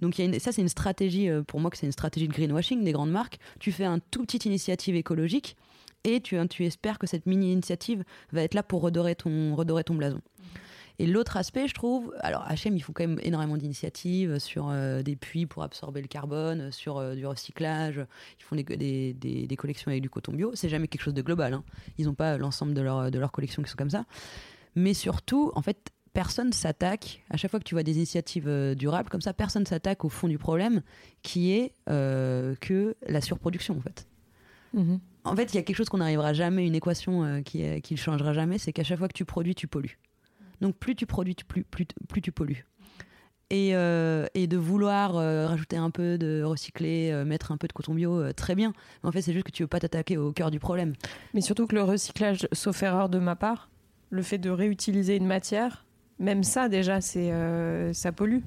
Donc 0.01 0.17
il 0.17 0.21
y 0.25 0.27
a 0.27 0.31
une- 0.33 0.39
ça 0.39 0.51
c'est 0.51 0.61
une 0.61 0.69
stratégie 0.69 1.29
euh, 1.29 1.41
pour 1.41 1.59
moi 1.59 1.69
que 1.71 1.77
c'est 1.77 1.85
une 1.85 1.91
stratégie 1.91 2.27
de 2.27 2.33
greenwashing 2.33 2.83
des 2.83 2.91
grandes 2.91 3.11
marques. 3.11 3.39
Tu 3.59 3.71
fais 3.71 3.85
un 3.85 3.99
tout 4.11 4.23
petite 4.23 4.45
initiative 4.45 4.95
écologique 4.95 5.57
et 6.03 6.21
tu, 6.21 6.37
tu 6.49 6.65
espères 6.65 6.99
que 6.99 7.07
cette 7.07 7.25
mini 7.25 7.51
initiative 7.51 8.03
va 8.31 8.43
être 8.43 8.53
là 8.53 8.63
pour 8.63 8.81
redorer 8.81 9.15
ton 9.15 9.55
redorer 9.55 9.83
ton 9.83 9.95
blason. 9.95 10.21
Et 11.01 11.07
l'autre 11.07 11.37
aspect, 11.37 11.67
je 11.67 11.73
trouve, 11.73 12.13
alors 12.19 12.45
H&M, 12.49 12.75
ils 12.75 12.81
font 12.81 12.91
quand 12.93 13.07
même 13.07 13.19
énormément 13.23 13.55
d'initiatives 13.55 14.37
sur 14.39 14.67
euh, 14.69 15.01
des 15.01 15.15
puits 15.15 15.45
pour 15.45 15.63
absorber 15.63 16.01
le 16.01 16.07
carbone, 16.07 16.71
sur 16.73 16.97
euh, 16.97 17.15
du 17.15 17.25
recyclage. 17.25 18.05
Ils 18.39 18.43
font 18.43 18.55
des, 18.57 18.63
des, 18.63 19.13
des- 19.13 19.47
des 19.47 19.55
collections 19.55 19.89
avec 19.89 20.01
du 20.01 20.09
coton 20.09 20.33
bio. 20.33 20.51
C'est 20.55 20.67
jamais 20.69 20.87
quelque 20.89 21.01
chose 21.03 21.13
de 21.13 21.21
global. 21.21 21.53
hein. 21.53 21.63
Ils 21.97 22.05
n'ont 22.05 22.15
pas 22.15 22.37
l'ensemble 22.37 22.73
de 22.73 22.81
leur 22.81 23.09
de 23.11 23.17
leurs 23.17 23.31
collections 23.31 23.63
qui 23.63 23.69
sont 23.71 23.77
comme 23.77 23.89
ça. 23.89 24.03
Mais 24.75 24.93
surtout, 24.93 25.51
en 25.55 25.61
fait, 25.61 25.87
personne 26.11 26.51
s'attaque, 26.51 27.23
à 27.29 27.37
chaque 27.37 27.49
fois 27.51 27.59
que 27.61 27.65
tu 27.65 27.75
vois 27.75 27.83
des 27.83 27.95
initiatives 27.95 28.47
euh, 28.49 28.75
durables 28.75 29.09
comme 29.09 29.21
ça, 29.21 29.33
personne 29.33 29.65
s'attaque 29.65 30.03
au 30.03 30.09
fond 30.09 30.27
du 30.27 30.37
problème, 30.37 30.81
qui 31.21 31.51
est 31.53 31.73
euh, 31.89 32.55
que 32.59 32.95
la 33.07 33.21
surproduction, 33.21 33.77
en 33.77 33.81
fait. 33.81 34.05
Mhm. 34.73 34.99
En 35.23 35.35
fait, 35.35 35.53
il 35.53 35.55
y 35.55 35.59
a 35.59 35.63
quelque 35.63 35.75
chose 35.77 35.87
qu'on 35.89 35.97
n'arrivera 35.99 36.33
jamais, 36.33 36.65
une 36.67 36.75
équation 36.75 37.23
euh, 37.23 37.41
qui 37.41 37.61
ne 37.63 37.79
qui 37.79 37.93
ne 37.93 37.99
changera 37.99 38.33
jamais, 38.33 38.57
c'est 38.57 38.73
qu'à 38.73 38.83
chaque 38.83 38.97
fois 38.99 39.07
que 39.07 39.13
tu 39.13 39.23
produis, 39.25 39.55
tu 39.55 39.67
pollues. 39.67 39.97
Donc 40.61 40.75
plus 40.75 40.95
tu 40.95 41.05
produis, 41.05 41.35
plus, 41.47 41.63
plus, 41.63 41.85
plus 42.07 42.21
tu 42.21 42.31
pollues. 42.31 42.65
Et, 43.51 43.71
euh, 43.73 44.27
et 44.35 44.45
de 44.45 44.57
vouloir 44.57 45.15
euh, 45.15 45.47
rajouter 45.47 45.75
un 45.75 45.89
peu 45.89 46.19
de 46.19 46.43
recycler, 46.43 47.09
euh, 47.11 47.25
mettre 47.25 47.51
un 47.51 47.57
peu 47.57 47.67
de 47.67 47.73
coton 47.73 47.95
bio, 47.95 48.21
euh, 48.21 48.31
très 48.31 48.53
bien. 48.53 48.73
Mais 49.01 49.09
en 49.09 49.11
fait, 49.11 49.23
c'est 49.23 49.33
juste 49.33 49.45
que 49.45 49.51
tu 49.51 49.63
veux 49.63 49.67
pas 49.67 49.79
t'attaquer 49.79 50.17
au 50.17 50.31
cœur 50.31 50.51
du 50.51 50.59
problème. 50.59 50.93
Mais 51.33 51.41
surtout 51.41 51.65
que 51.65 51.73
le 51.73 51.81
recyclage, 51.81 52.47
sauf 52.51 52.83
erreur 52.83 53.09
de 53.09 53.17
ma 53.17 53.35
part, 53.35 53.69
le 54.11 54.21
fait 54.21 54.37
de 54.37 54.51
réutiliser 54.51 55.15
une 55.15 55.25
matière, 55.25 55.85
même 56.19 56.43
ça 56.43 56.69
déjà, 56.69 57.01
c'est 57.01 57.31
ça 57.93 58.11
pollue. 58.11 58.41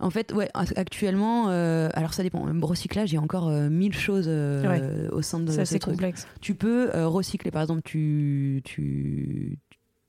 En 0.00 0.10
fait, 0.10 0.32
ouais, 0.32 0.48
actuellement, 0.54 1.46
euh, 1.48 1.88
alors 1.94 2.14
ça 2.14 2.22
dépend. 2.22 2.46
Le 2.46 2.64
recyclage, 2.64 3.10
il 3.10 3.16
y 3.16 3.18
a 3.18 3.20
encore 3.20 3.48
euh, 3.48 3.68
mille 3.68 3.94
choses 3.94 4.26
euh, 4.28 5.08
au 5.10 5.22
sein 5.22 5.40
de 5.40 5.50
C'est 5.64 5.82
complexe. 5.82 6.28
Tu 6.40 6.54
peux 6.54 6.90
recycler, 7.04 7.50
par 7.50 7.62
exemple, 7.62 7.82
tu, 7.82 8.60
tu 8.64 9.58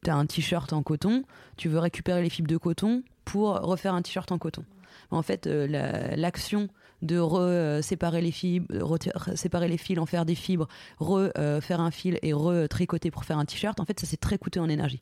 as 0.07 0.15
un 0.15 0.25
t-shirt 0.25 0.71
en 0.73 0.83
coton, 0.83 1.23
tu 1.57 1.69
veux 1.69 1.79
récupérer 1.79 2.21
les 2.21 2.29
fibres 2.29 2.49
de 2.49 2.57
coton 2.57 3.03
pour 3.25 3.59
refaire 3.59 3.93
un 3.93 4.01
t-shirt 4.01 4.31
en 4.31 4.37
coton. 4.37 4.63
En 5.11 5.21
fait, 5.21 5.47
euh, 5.47 5.67
la- 5.67 6.15
l'action 6.15 6.67
de 7.01 7.17
re 7.17 7.81
séparer 7.81 8.21
les 8.21 8.31
fibres, 8.31 8.97
séparer 9.35 9.69
les 9.69 9.77
fils, 9.77 9.97
en 9.99 10.05
faire 10.05 10.25
des 10.25 10.35
fibres, 10.35 10.67
re 10.99 11.29
faire 11.61 11.79
un 11.79 11.91
fil 11.91 12.19
et 12.21 12.33
re 12.33 12.67
tricoter 12.69 13.09
pour 13.09 13.23
faire 13.23 13.37
un 13.37 13.45
t-shirt. 13.45 13.79
En 13.79 13.85
fait, 13.85 13.99
ça 13.99 14.05
c'est 14.05 14.19
très 14.19 14.37
coûteux 14.37 14.59
en 14.59 14.67
énergie. 14.67 15.01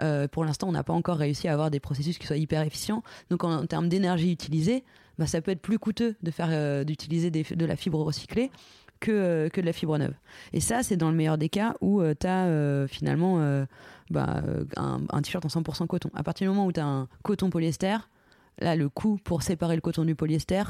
Euh, 0.00 0.28
pour 0.28 0.44
l'instant, 0.44 0.68
on 0.68 0.72
n'a 0.72 0.84
pas 0.84 0.92
encore 0.92 1.16
réussi 1.16 1.48
à 1.48 1.52
avoir 1.52 1.70
des 1.70 1.80
processus 1.80 2.18
qui 2.18 2.26
soient 2.26 2.36
hyper 2.36 2.62
efficients. 2.62 3.02
Donc, 3.30 3.44
en, 3.44 3.66
termes 3.66 3.88
d'énergie 3.88 4.30
utilisée, 4.30 4.84
bah, 5.18 5.26
ça 5.26 5.40
peut 5.40 5.50
être 5.50 5.60
plus 5.60 5.78
coûteux 5.78 6.14
de 6.22 6.30
faire 6.30 6.48
euh, 6.50 6.84
d'utiliser 6.84 7.30
de 7.30 7.66
la 7.66 7.76
fibre 7.76 8.00
recyclée 8.00 8.50
que, 9.00 9.10
euh, 9.10 9.48
que 9.48 9.60
de 9.60 9.66
la 9.66 9.72
fibre 9.72 9.98
neuve. 9.98 10.14
Et 10.52 10.60
ça, 10.60 10.82
c'est 10.82 10.96
dans 10.96 11.10
le 11.10 11.16
meilleur 11.16 11.38
des 11.38 11.48
cas 11.48 11.74
où 11.80 12.02
tu 12.14 12.26
as 12.26 12.86
finalement 12.88 13.64
bah, 14.10 14.42
un, 14.76 15.00
un 15.10 15.22
t-shirt 15.22 15.44
en 15.44 15.48
100% 15.48 15.86
coton. 15.86 16.10
À 16.14 16.22
partir 16.22 16.46
du 16.46 16.54
moment 16.54 16.66
où 16.66 16.72
tu 16.72 16.80
as 16.80 16.86
un 16.86 17.08
coton 17.22 17.50
polyester, 17.50 17.96
là, 18.60 18.76
le 18.76 18.88
coût 18.88 19.18
pour 19.22 19.42
séparer 19.42 19.74
le 19.74 19.80
coton 19.80 20.04
du 20.04 20.14
polyester 20.14 20.62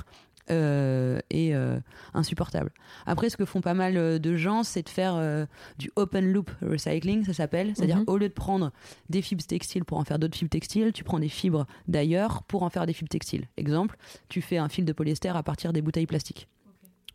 euh, 0.51 1.19
est 1.29 1.53
euh, 1.53 1.79
insupportable. 2.15 2.71
Après, 3.05 3.29
ce 3.29 3.37
que 3.37 3.45
font 3.45 3.61
pas 3.61 3.75
mal 3.75 3.99
euh, 3.99 4.19
de 4.19 4.35
gens, 4.35 4.63
c'est 4.63 4.83
de 4.83 4.89
faire 4.89 5.47
du 5.79 5.91
open 5.97 6.33
loop 6.33 6.51
recycling, 6.63 7.25
ça 7.25 7.35
s'appelle. 7.35 7.73
C'est-à-dire, 7.77 7.99
mhm. 7.99 8.05
au 8.07 8.17
lieu 8.17 8.29
de 8.29 8.35
prendre 8.35 8.73
des 9.11 9.21
fibres 9.21 9.45
textiles 9.45 9.85
pour 9.85 9.99
en 9.99 10.05
faire 10.05 10.19
d'autres 10.19 10.37
fibres 10.37 10.51
textiles, 10.51 10.93
tu 10.93 11.05
prends 11.05 11.19
des 11.19 11.29
fibres 11.29 11.67
d'ailleurs 11.87 12.43
pour 12.45 12.63
en 12.63 12.71
faire 12.71 12.87
des 12.87 12.95
fibres 12.95 13.11
textiles. 13.11 13.47
Exemple, 13.59 13.97
tu 14.29 14.41
fais 14.41 14.57
un 14.57 14.71
fil 14.71 14.87
de 14.87 14.93
polyester 14.93 15.29
à 15.29 15.43
partir 15.43 15.73
des 15.73 15.83
bouteilles 15.83 16.07
plastiques. 16.07 16.49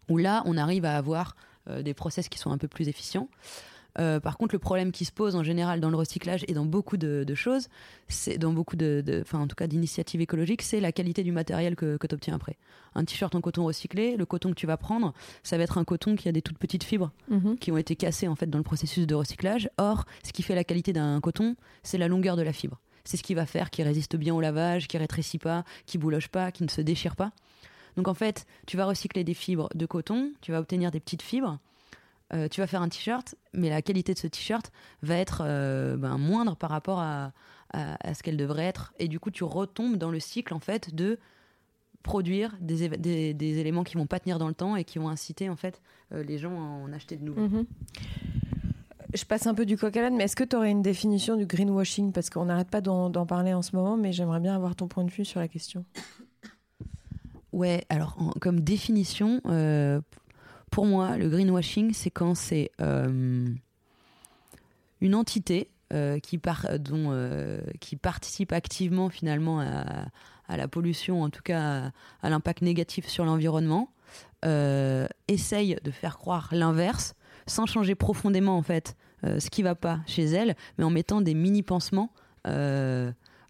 Où 0.09 0.17
là, 0.17 0.43
on 0.45 0.57
arrive 0.57 0.85
à 0.85 0.97
avoir 0.97 1.35
des 1.67 1.93
process 1.93 2.27
qui 2.27 2.39
sont 2.39 2.51
un 2.51 2.57
peu 2.57 2.67
plus 2.67 2.89
efficients. 2.89 3.29
Euh, 3.99 4.19
par 4.19 4.37
contre, 4.37 4.55
le 4.55 4.59
problème 4.59 4.91
qui 4.91 5.05
se 5.05 5.11
pose 5.11 5.35
en 5.35 5.43
général 5.43 5.79
dans 5.79 5.89
le 5.89 5.97
recyclage 5.97 6.43
et 6.47 6.53
dans 6.53 6.65
beaucoup 6.65 6.97
de, 6.97 7.25
choses, 7.35 7.67
c'est 8.07 8.37
dans 8.37 8.53
beaucoup 8.53 8.75
de, 8.75 9.03
enfin 9.21 9.39
en 9.39 9.47
tout 9.47 9.55
cas 9.55 9.67
d'initiatives 9.67 10.21
écologiques, 10.21 10.61
c'est 10.61 10.79
la 10.79 10.91
qualité 10.91 11.23
du 11.23 11.31
matériel 11.31 11.75
que, 11.75 11.97
que 11.97 12.07
tu 12.07 12.15
obtiens 12.15 12.35
après. 12.35 12.57
Un 12.95 13.05
t-shirt 13.05 13.33
en 13.33 13.41
coton 13.41 13.65
recyclé, 13.65 14.15
le 14.15 14.25
coton 14.25 14.49
que 14.49 14.55
tu 14.55 14.67
vas 14.67 14.77
prendre, 14.77 15.13
ça 15.41 15.57
va 15.57 15.63
être 15.63 15.77
un 15.77 15.83
coton 15.83 16.15
qui 16.15 16.29
a 16.29 16.31
des 16.31 16.41
toutes 16.41 16.57
petites 16.57 16.83
fibres 16.83 17.11
mhm. 17.29 17.57
qui 17.57 17.71
ont 17.71 17.77
été 17.77 17.95
cassées 17.95 18.27
en 18.27 18.35
fait 18.35 18.47
dans 18.47 18.59
le 18.59 18.63
processus 18.63 19.07
de 19.07 19.15
recyclage. 19.15 19.69
Or, 19.77 20.05
ce 20.23 20.31
qui 20.31 20.43
fait 20.43 20.55
la 20.55 20.63
qualité 20.63 20.93
d'un 20.93 21.19
coton, 21.21 21.55
c'est 21.81 21.97
la 21.97 22.07
longueur 22.07 22.35
de 22.35 22.43
la 22.43 22.53
fibre. 22.53 22.79
C'est 23.03 23.17
ce 23.17 23.23
qui 23.23 23.33
va 23.33 23.45
faire 23.45 23.69
qu'il 23.69 23.85
résiste 23.85 24.15
bien 24.15 24.33
au 24.33 24.41
lavage, 24.41 24.87
qui 24.87 24.97
rétrécit 24.97 25.39
pas, 25.39 25.65
qui 25.85 25.97
bouloche 25.97 26.29
pas, 26.29 26.51
qui 26.51 26.63
ne 26.63 26.69
se 26.69 26.81
déchire 26.81 27.15
pas. 27.15 27.31
Donc 27.97 28.07
en 28.07 28.13
fait, 28.13 28.45
tu 28.65 28.77
vas 28.77 28.85
recycler 28.85 29.23
des 29.23 29.33
fibres 29.33 29.69
de 29.75 29.85
coton, 29.85 30.31
tu 30.41 30.51
vas 30.51 30.59
obtenir 30.59 30.91
des 30.91 30.99
petites 30.99 31.21
fibres 31.21 31.59
euh, 32.33 32.47
tu 32.47 32.61
vas 32.61 32.67
faire 32.67 32.81
un 32.81 32.89
t-shirt, 32.89 33.35
mais 33.53 33.69
la 33.69 33.81
qualité 33.81 34.13
de 34.13 34.19
ce 34.19 34.27
t-shirt 34.27 34.71
va 35.03 35.17
être 35.17 35.43
euh, 35.45 35.97
ben, 35.97 36.17
moindre 36.17 36.55
par 36.55 36.69
rapport 36.69 36.99
à, 36.99 37.31
ce 37.75 38.21
qu'elle 38.21 38.37
devrait 38.37 38.65
être. 38.65 38.93
Et 38.99 39.07
du 39.07 39.19
coup, 39.19 39.31
tu 39.31 39.43
retombes 39.43 39.97
dans 39.97 40.11
le 40.11 40.19
cycle 40.19 40.53
en 40.53 40.59
fait 40.59 40.93
de 40.93 41.17
produire 42.03 42.55
des, 42.59 42.83
éléments 43.41 43.83
qui 43.83 43.95
vont 43.95 44.05
pas 44.05 44.19
tenir 44.19 44.37
dans 44.37 44.47
le 44.47 44.53
temps 44.53 44.75
et 44.75 44.83
qui 44.83 44.99
vont 44.99 45.09
inciter 45.09 45.49
en 45.49 45.55
fait 45.55 45.81
euh, 46.11 46.21
les 46.21 46.37
gens 46.37 46.51
à 46.51 46.63
en 46.63 46.93
acheter 46.93 47.15
de 47.15 47.23
nouveaux. 47.23 47.47
Mhm. 47.47 47.65
Je 49.15 49.25
passe 49.25 49.47
un 49.47 49.55
peu 49.55 49.65
du 49.65 49.75
coq 49.75 49.95
à 49.97 50.09
mais 50.11 50.25
est-ce 50.25 50.35
que 50.35 50.43
tu 50.43 50.55
aurais 50.55 50.69
une 50.69 50.81
définition 50.83 51.35
du 51.35 51.47
greenwashing? 51.47 52.11
Parce 52.11 52.29
qu'on 52.29 52.45
n'arrête 52.45 52.69
pas 52.69 52.81
d'en 52.81 53.25
parler 53.25 53.53
en 53.53 53.61
ce 53.63 53.75
moment, 53.75 53.97
mais 53.97 54.11
j'aimerais 54.11 54.39
bien 54.39 54.55
avoir 54.55 54.75
ton 54.75 54.87
point 54.87 55.03
de 55.03 55.11
vue 55.11 55.25
sur 55.25 55.39
la 55.39 55.47
question. 55.47 55.85
Ouais, 57.53 57.85
alors 57.89 58.17
comme 58.41 58.59
définition, 58.59 59.41
pour 60.73 60.87
moi, 60.87 61.17
le 61.17 61.29
greenwashing, 61.29 61.93
c'est 61.93 62.09
quand 62.09 62.33
c'est 62.33 62.71
euh, 62.81 63.47
une 65.01 65.13
entité 65.13 65.69
euh, 65.93 66.17
qui, 66.17 66.39
dont, 66.79 67.09
euh, 67.11 67.61
qui 67.79 67.95
participe 67.95 68.51
activement 68.51 69.09
finalement 69.09 69.59
à, 69.59 70.57
la 70.57 70.67
pollution, 70.67 71.21
en 71.21 71.29
tout 71.29 71.43
cas 71.43 71.91
à, 72.23 72.29
l'impact 72.31 72.63
négatif 72.63 73.07
sur 73.07 73.23
l'environnement, 73.23 73.91
essaye 75.27 75.77
de 75.83 75.91
faire 75.91 76.17
croire 76.17 76.49
l'inverse 76.51 77.13
sans 77.45 77.67
changer 77.67 77.93
profondément 77.93 78.57
en 78.57 78.63
fait 78.63 78.95
ce 79.23 79.49
qui 79.51 79.61
va 79.61 79.75
pas 79.75 79.99
chez 80.07 80.25
elle, 80.25 80.55
mais 80.77 80.83
en 80.83 80.89
mettant 80.89 81.21
des 81.21 81.35
mini 81.35 81.63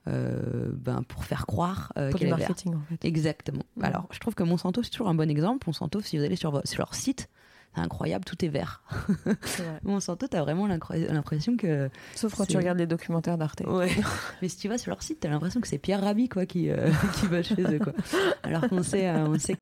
pansements. 0.05 0.73
ben, 0.73 1.03
pour 1.03 1.23
faire 1.25 1.45
croire 1.45 1.93
euh, 1.97 2.11
qu'elle 2.11 2.29
marketing, 2.29 2.75
en 2.75 2.81
fait. 2.89 3.05
Exactement. 3.05 3.63
Alors, 3.81 4.07
je 4.11 4.19
trouve 4.19 4.35
que 4.35 4.43
Monsanto, 4.43 4.83
c'est 4.83 4.89
toujours 4.89 5.09
un 5.09 5.15
bon 5.15 5.29
exemple. 5.29 5.67
Monsanto, 5.67 6.01
si 6.01 6.17
vous 6.17 6.23
allez 6.23 6.35
sur, 6.35 6.61
sur 6.65 6.79
leur 6.79 6.95
site, 6.95 7.29
c'est 7.75 7.81
incroyable, 7.81 8.23
tout 8.23 8.43
est 8.45 8.49
vert. 8.49 8.83
Monsanto, 9.83 10.27
t'as 10.27 10.41
vraiment 10.41 10.67
l'impression 10.67 11.57
que. 11.57 11.89
Sauf 12.15 12.35
quand 12.35 12.45
tu 12.45 12.57
regardes 12.57 12.77
les 12.77 12.87
documentaires 12.87 13.37
d'Arte. 13.37 13.61
Ouais. 13.61 13.89
Mais 14.41 14.49
si 14.49 14.57
tu 14.57 14.67
vas 14.67 14.77
sur 14.77 14.91
leur 14.91 15.01
site, 15.01 15.21
t'as 15.21 15.29
l'impression 15.29 15.59
que 15.59 15.67
c'est 15.67 15.79
Pierre 15.79 16.01
Rabhi 16.01 16.29
quoi, 16.29 16.45
qui, 16.45 16.69
euh, 16.69 16.91
qui 17.19 17.27
va 17.27 17.41
chez 17.41 17.61
eux. 17.61 17.79
Quoi. 17.79 17.93
Alors 18.43 18.67
qu'on 18.69 18.83
sait, 18.83 19.09
euh, 19.09 19.27
on 19.27 19.39
sait. 19.39 19.57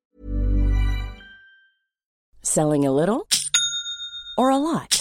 Selling 2.43 2.87
a 2.87 2.91
little 2.91 3.21
or 4.37 4.49
a 4.49 4.57
lot? 4.57 5.00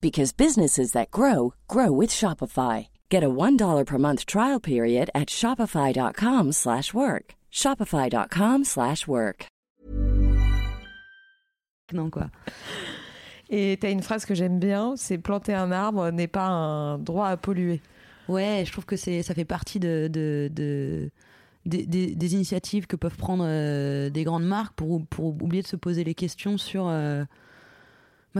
because 0.00 0.32
businesses 0.32 0.92
that 0.92 1.10
grow 1.10 1.52
grow 1.68 1.92
with 1.92 2.10
Shopify. 2.10 2.88
Get 3.10 3.22
a 3.22 3.28
$1 3.28 3.84
per 3.84 3.98
month 3.98 4.24
trial 4.26 4.60
period 4.60 5.10
at 5.14 5.28
shopify.com/work. 5.28 7.34
shopify.com/work. 7.50 9.46
Non 11.92 12.10
quoi. 12.10 12.30
Et 13.50 13.76
tu 13.80 13.86
as 13.86 13.90
une 13.90 14.02
phrase 14.02 14.24
que 14.24 14.34
j'aime 14.34 14.60
bien, 14.60 14.94
c'est 14.96 15.18
planter 15.18 15.54
un 15.54 15.72
arbre 15.72 16.10
n'est 16.10 16.28
pas 16.28 16.46
un 16.46 16.98
droit 16.98 17.26
à 17.26 17.36
polluer. 17.36 17.80
Ouais, 18.28 18.62
je 18.64 18.70
trouve 18.70 18.86
que 18.86 18.96
c'est 18.96 19.22
ça 19.22 19.34
fait 19.34 19.44
partie 19.44 19.80
de, 19.80 20.08
de, 20.10 20.48
de... 20.52 21.10
Des, 21.66 21.84
des, 21.84 22.14
des, 22.14 22.34
initiatives 22.34 22.86
que 22.86 22.96
peuvent 22.96 23.18
prendre 23.18 23.44
euh, 23.46 24.08
des 24.08 24.24
grandes 24.24 24.46
marques 24.46 24.72
pour, 24.76 25.04
pour 25.04 25.26
oublier 25.26 25.62
de 25.62 25.66
se 25.66 25.76
poser 25.76 26.04
les 26.04 26.14
questions 26.14 26.56
sur 26.56 26.88
euh, 26.88 27.22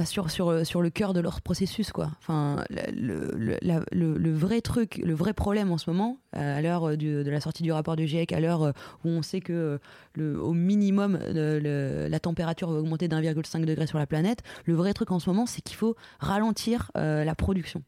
sur, 0.05 0.31
sur, 0.31 0.49
euh, 0.49 0.65
sur 0.65 0.83
le 0.83 0.91
cœur 0.91 1.13
de 1.13 1.21
leur 1.21 1.41
processus. 1.41 1.93
Quoi. 1.93 2.11
Enfin, 2.21 2.65
le, 2.71 3.59
le, 3.93 4.33
vrai 4.33 4.61
truc, 4.61 5.01
le 5.05 5.15
vrai 5.15 5.33
problème 5.33 5.73
en 5.73 5.79
ce 5.79 5.91
moment, 5.91 6.19
euh, 6.37 6.59
à 6.59 6.63
l'heure 6.63 6.97
de 6.97 7.29
la 7.29 7.41
sortie 7.41 7.63
du 7.63 7.73
rapport 7.73 7.97
du 7.97 8.07
GIEC, 8.07 8.33
à 8.33 8.41
l'heure 8.41 8.63
euh, 8.63 8.73
où 9.05 9.09
on 9.09 9.23
sait 9.23 9.41
que 9.41 9.79
le, 10.15 10.41
au 10.41 10.53
minimum 10.53 11.19
la 11.33 12.21
température 12.21 12.71
va 12.71 12.79
augmenter 12.79 13.09
d'1,5 13.09 13.65
degré 13.65 13.87
sur 13.87 13.99
la 13.99 14.07
planète, 14.07 14.43
le 14.65 14.75
vrai 14.75 14.93
truc 14.93 15.11
en 15.11 15.19
ce 15.19 15.29
moment, 15.29 15.47
c'est 15.47 15.63
qu'il 15.63 15.77
faut 15.77 15.97
ralentir 16.19 16.91
la 16.95 17.35
production. 17.35 17.83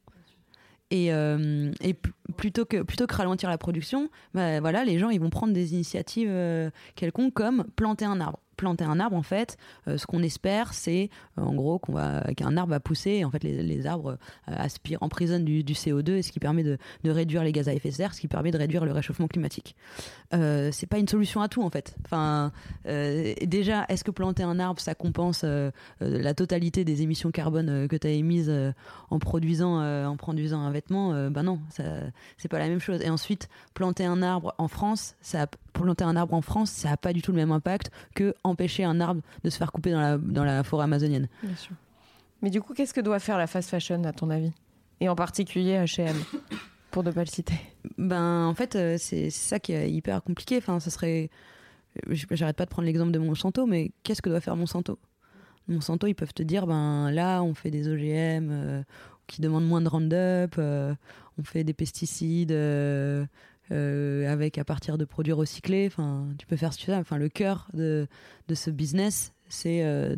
Et, 0.91 1.07
et, 1.07 1.95
plutôt, 2.37 2.65
que, 2.65 2.83
plutôt 2.83 3.07
que 3.07 3.15
ralentir 3.15 3.49
la 3.49 3.59
production, 3.59 4.11
bah, 4.35 4.61
voilà, 4.61 4.85
les 4.85 4.99
gens 4.99 5.11
ils 5.11 5.21
vont 5.21 5.31
prendre 5.31 5.53
des 5.53 5.73
initiatives 5.73 6.33
quelconques 6.95 7.35
comme 7.35 7.65
planter 7.77 8.05
un 8.05 8.21
arbre 8.21 8.39
planter 8.57 8.85
un 8.85 9.01
arbre, 9.01 9.17
en 9.17 9.23
fait, 9.23 9.57
euh, 9.89 9.99
ce 9.99 10.07
qu'on 10.07 10.23
espère, 10.23 10.75
c'est 10.75 11.11
euh, 11.39 11.43
en 11.43 11.55
gros 11.55 11.79
qu'on 11.79 11.93
va 11.93 12.23
qu'un 12.37 12.57
arbre 12.57 12.71
va 12.71 12.81
pousser. 12.81 13.11
Et 13.11 13.25
en 13.25 13.31
fait, 13.31 13.43
les, 13.43 13.87
arbres 13.87 14.19
euh, 14.49 14.55
aspirent, 14.57 15.03
emprisonnent 15.03 15.45
du, 15.45 15.65
du, 15.65 15.73
CO2, 15.73 16.13
et 16.13 16.23
ce 16.23 16.33
qui 16.33 16.41
permet 16.41 16.63
de, 16.63 16.79
réduire 17.05 17.43
les 17.45 17.53
gaz 17.53 17.69
à 17.69 17.75
effet 17.75 17.91
de 17.91 17.95
serre, 17.95 18.15
ce 18.15 18.21
qui 18.21 18.29
permet 18.29 18.51
de 18.51 18.59
réduire 18.59 18.85
le 18.85 18.93
réchauffement 18.93 19.29
climatique. 19.29 19.77
c'est 20.31 20.87
pas 20.89 20.99
une 20.99 21.09
solution 21.09 21.41
à 21.41 21.49
tout, 21.49 21.63
en 21.63 21.71
fait. 21.71 21.97
Enfin, 22.05 22.53
déjà, 22.85 23.85
est-ce 23.89 24.05
que 24.05 24.11
planter 24.11 24.43
un 24.43 24.59
arbre, 24.59 24.81
ça 24.81 24.95
compense 24.95 25.45
la 26.01 26.35
totalité 26.35 26.85
des 26.85 27.03
émissions 27.03 27.31
carbone 27.31 27.89
que 27.89 27.97
tu 27.97 28.07
as 28.07 28.11
émises 28.11 28.53
en 29.11 29.19
produisant 29.19 29.83
en 29.83 30.17
produisant 30.17 30.61
un 30.61 30.71
vêtement? 30.71 31.31
Ben 31.31 31.43
non, 31.43 31.61
c'est 32.37 32.49
pas 32.49 32.59
la 32.59 32.69
même 32.69 32.81
chose. 32.81 33.01
Et 33.03 33.11
ensuite, 33.11 33.49
planter 33.75 34.05
un 34.05 34.23
arbre 34.23 34.55
en 34.59 34.69
France, 34.69 35.17
ça 35.21 35.47
planter 35.73 36.05
un 36.05 36.17
arbre 36.17 36.35
en 36.35 36.43
France, 36.43 36.71
ça 36.71 36.91
n'a 36.91 36.97
pas 36.97 37.13
du 37.13 37.23
tout 37.23 37.33
le 37.33 37.37
même 37.37 37.53
impact 37.53 37.91
que 38.15 38.35
empêcher 38.45 38.85
un 38.85 39.01
arbre 39.01 39.23
de 39.45 39.51
se 39.51 39.57
faire 39.57 39.73
couper 39.73 39.93
dans 39.93 40.01
la, 40.01 40.19
dans 40.19 40.45
la 40.45 40.63
forêt 40.63 40.85
amazonienne. 40.85 41.29
Bien 41.43 41.57
sûr. 41.57 41.75
Mais 42.43 42.51
du 42.51 42.61
coup, 42.61 42.75
qu'est-ce 42.75 42.95
que 42.95 43.01
doit 43.01 43.19
faire 43.19 43.39
la 43.39 43.47
fast 43.47 43.71
fashion, 43.71 44.03
à 44.05 44.13
ton 44.13 44.31
avis? 44.31 44.53
Et 45.01 45.09
en 45.09 45.15
particulier 45.15 45.77
H&M, 45.79 46.17
pour 46.91 47.05
ne 47.05 47.11
pas 47.11 47.21
le 47.21 47.31
citer? 47.31 47.55
Ben, 47.99 48.47
en 48.47 48.55
fait, 48.55 48.77
euh, 48.77 48.97
c'est 48.99 49.31
ça 49.31 49.59
qui 49.59 49.73
est 49.73 49.91
hyper 49.91 50.23
compliqué. 50.23 50.59
Enfin, 50.59 50.81
ça 50.81 50.91
serait... 50.91 51.31
J'arrête 52.09 52.57
pas 52.57 52.65
de 52.65 52.71
prendre 52.71 52.87
l'exemple 52.87 53.13
de 53.13 53.19
Monsanto, 53.19 53.67
mais 53.67 53.93
qu'est-ce 54.03 54.23
que 54.23 54.31
doit 54.31 54.41
faire 54.41 54.57
Monsanto? 54.57 54.99
Monsanto, 55.69 56.07
ils 56.07 56.15
peuvent 56.15 56.35
te 56.35 56.43
dire, 56.43 56.67
ben 56.67 57.11
là, 57.11 57.43
on 57.43 57.55
fait 57.55 57.71
des 57.71 57.89
OGM 57.89 58.49
euh, 58.51 58.83
qui 59.27 59.41
demandent 59.41 59.67
moins 59.67 59.81
de 59.81 59.89
Roundup, 59.89 60.57
euh, 60.59 60.95
on 61.39 61.45
fait 61.45 61.65
des 61.65 61.75
pesticides 61.75 62.53
euh, 62.53 63.25
avec 63.71 64.59
à 64.59 64.65
partir 64.65 64.99
de 64.99 65.05
produits 65.05 65.33
recyclés. 65.33 65.87
Enfin, 65.87 66.29
tu 66.39 66.47
peux 66.47 66.57
faire 66.57 66.73
ce 66.73 66.79
que 66.79 66.85
tu 66.85 66.91
veux. 66.91 66.97
Enfin, 66.97 67.17
le 67.17 67.29
cœur 67.29 67.69
de, 67.73 68.07
de 68.49 68.55
ce 68.55 68.71
business, 68.71 69.33
c'est 69.53 69.85
euh, 69.85 70.15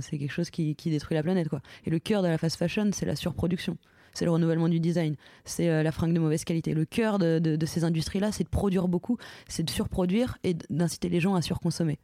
c'est 0.00 0.18
quelque 0.18 0.32
chose 0.32 0.50
qui, 0.50 0.76
qui, 0.76 0.90
détruit 0.90 1.16
la 1.16 1.22
planète. 1.22 1.48
Quoi. 1.48 1.60
Et 1.84 1.90
le 1.90 1.98
cœur 1.98 2.22
de 2.22 2.28
la 2.28 2.38
fast 2.38 2.56
fashion, 2.56 2.90
c'est 2.92 3.06
la 3.06 3.16
surproduction. 3.16 3.76
C'est 4.14 4.24
le 4.24 4.30
renouvellement 4.32 4.68
du 4.68 4.80
design, 4.80 5.14
c'est 5.44 5.68
euh, 5.68 5.84
la 5.84 5.92
fringue 5.92 6.12
de 6.12 6.18
mauvaise 6.18 6.44
qualité. 6.44 6.74
Le 6.74 6.84
cœur 6.84 7.18
de, 7.18 7.38
de, 7.38 7.66
ces 7.66 7.84
industries-là, 7.84 8.32
c'est 8.32 8.42
de 8.42 8.48
produire 8.48 8.88
beaucoup, 8.88 9.18
c'est 9.46 9.62
de 9.62 9.70
surproduire 9.70 10.36
et 10.42 10.54
d'inciter 10.68 11.08
les 11.08 11.20
gens 11.20 11.36
à 11.36 11.42
surconsommer. 11.42 11.98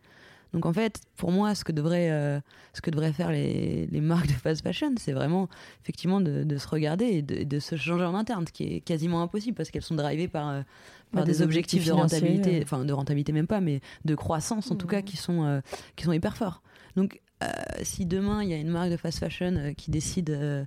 Donc 0.56 0.64
en 0.64 0.72
fait, 0.72 1.02
pour 1.16 1.32
moi, 1.32 1.54
ce 1.54 1.64
que 1.64 1.70
devraient, 1.70 2.10
euh, 2.10 2.40
ce 2.72 2.80
que 2.80 2.90
devraient 2.90 3.12
faire 3.12 3.30
les, 3.30 3.86
les, 3.92 4.00
marques 4.00 4.28
de 4.28 4.32
fast 4.32 4.62
fashion, 4.62 4.94
c'est 4.96 5.12
vraiment 5.12 5.50
effectivement 5.82 6.22
de, 6.22 6.44
de, 6.44 6.56
se 6.56 6.66
regarder 6.66 7.04
et 7.04 7.20
de, 7.20 7.44
de, 7.44 7.58
se 7.60 7.76
changer 7.76 8.06
en 8.06 8.14
interne, 8.14 8.46
ce 8.46 8.52
qui 8.52 8.64
est 8.64 8.80
quasiment 8.80 9.20
impossible 9.20 9.54
parce 9.54 9.70
qu'elles 9.70 9.82
sont 9.82 9.96
drivées 9.96 10.28
par, 10.28 10.64
par 11.12 11.24
des, 11.24 11.42
objectifs, 11.42 11.84
de 11.84 11.92
rentabilité, 11.92 12.60
enfin 12.62 12.86
de 12.86 12.92
rentabilité 12.94 13.32
même 13.32 13.46
pas, 13.46 13.60
mais 13.60 13.82
de 14.06 14.14
croissance 14.14 14.70
en 14.70 14.76
tout 14.76 14.86
cas 14.86 15.02
qui 15.02 15.18
sont, 15.18 15.44
euh, 15.44 15.60
qui 15.94 16.04
sont 16.04 16.12
hyper 16.12 16.38
forts. 16.38 16.62
Donc 16.96 17.20
euh, 17.42 17.46
si 17.82 18.06
demain 18.06 18.42
il 18.42 18.48
y 18.48 18.54
a 18.54 18.56
une 18.56 18.70
marque 18.70 18.90
de 18.90 18.96
fast 18.96 19.18
fashion 19.18 19.54
euh, 19.56 19.72
qui 19.72 19.90
décide 19.90 20.66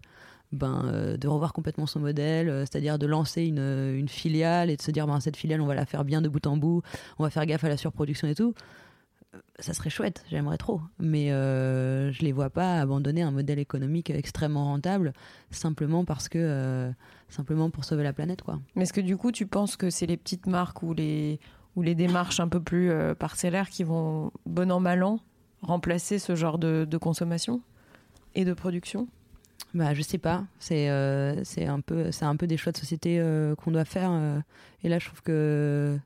ben, 0.52 1.18
de 1.20 1.28
revoir 1.28 1.54
complètement 1.54 1.86
son 1.86 2.00
modèle, 2.00 2.48
c'est-à-dire 2.70 2.98
de 2.98 3.06
lancer 3.06 3.44
une, 3.44 3.60
une, 3.96 4.10
filiale 4.10 4.70
et 4.70 4.78
de 4.78 4.82
se 4.82 4.92
dire 4.92 5.08
ben, 5.08 5.20
cette 5.20 5.38
filiale 5.38 5.62
on 5.62 5.68
va 5.68 5.76
la 5.76 5.86
faire 5.86 6.04
bien 6.06 6.22
de 6.22 6.30
bout 6.30 6.46
en 6.48 6.58
bout, 6.58 6.82
on 7.18 7.24
va 7.24 7.30
faire 7.30 7.46
gaffe 7.46 7.64
à 7.64 7.70
la 7.70 7.78
surproduction 7.78 8.28
et 8.28 8.36
tout, 8.36 8.54
ça 9.60 9.74
serait 9.74 9.90
chouette, 9.90 10.24
j'aimerais 10.30 10.58
trop. 10.58 10.82
Mais 11.00 11.32
euh, 11.32 12.12
je 12.12 12.22
les 12.24 12.32
vois 12.32 12.50
pas 12.50 12.80
abandonner 12.80 13.22
un 13.22 13.32
modèle 13.32 13.60
économique 13.60 14.10
extrêmement 14.10 14.66
rentable 14.66 15.14
simplement 15.52 16.06
parce 16.06 16.30
que 16.30 16.40
euh, 16.40 16.92
simplement 17.30 17.70
pour 17.70 17.86
sauver 17.86 18.04
la 18.04 18.14
planète, 18.14 18.42
quoi. 18.42 18.60
Mais 18.76 18.84
est-ce 18.84 18.94
que 18.94 19.02
du 19.02 19.18
coup, 19.18 19.32
tu 19.32 19.46
penses 19.46 19.76
que 19.76 19.90
c'est 19.90 20.06
les 20.06 20.18
petites 20.18 20.48
marques 20.48 20.82
ou 20.84 20.94
les 20.94 21.40
ou 21.76 21.82
les 21.82 21.96
démarches 21.96 22.40
un 22.40 22.48
peu 22.48 22.60
plus 22.60 22.90
euh, 22.90 23.14
parcellaires 23.14 23.70
qui 23.70 23.84
vont 23.84 24.32
bon 24.46 24.72
an 24.72 24.80
mal 24.80 25.04
an 25.04 25.20
remplacer 25.62 26.20
ce 26.20 26.36
genre 26.36 26.58
de, 26.58 26.88
consommation 27.00 27.62
et 28.34 28.46
de 28.46 28.54
production? 28.54 29.08
Bah, 29.74 29.94
je 29.94 30.02
sais 30.02 30.18
pas. 30.18 30.46
C'est 30.58 30.90
euh, 30.90 31.44
c'est 31.44 31.66
un 31.66 31.82
peu 31.82 32.12
c'est 32.12 32.26
un 32.26 32.36
peu 32.36 32.48
des 32.48 32.58
choix 32.58 32.72
de 32.72 32.78
société 32.78 33.22
qu'on 33.58 33.72
doit 33.72 33.86
faire. 33.86 34.12
et 34.84 34.90
là, 34.90 34.98
je 34.98 35.06
trouve 35.06 35.22
que 35.22 36.00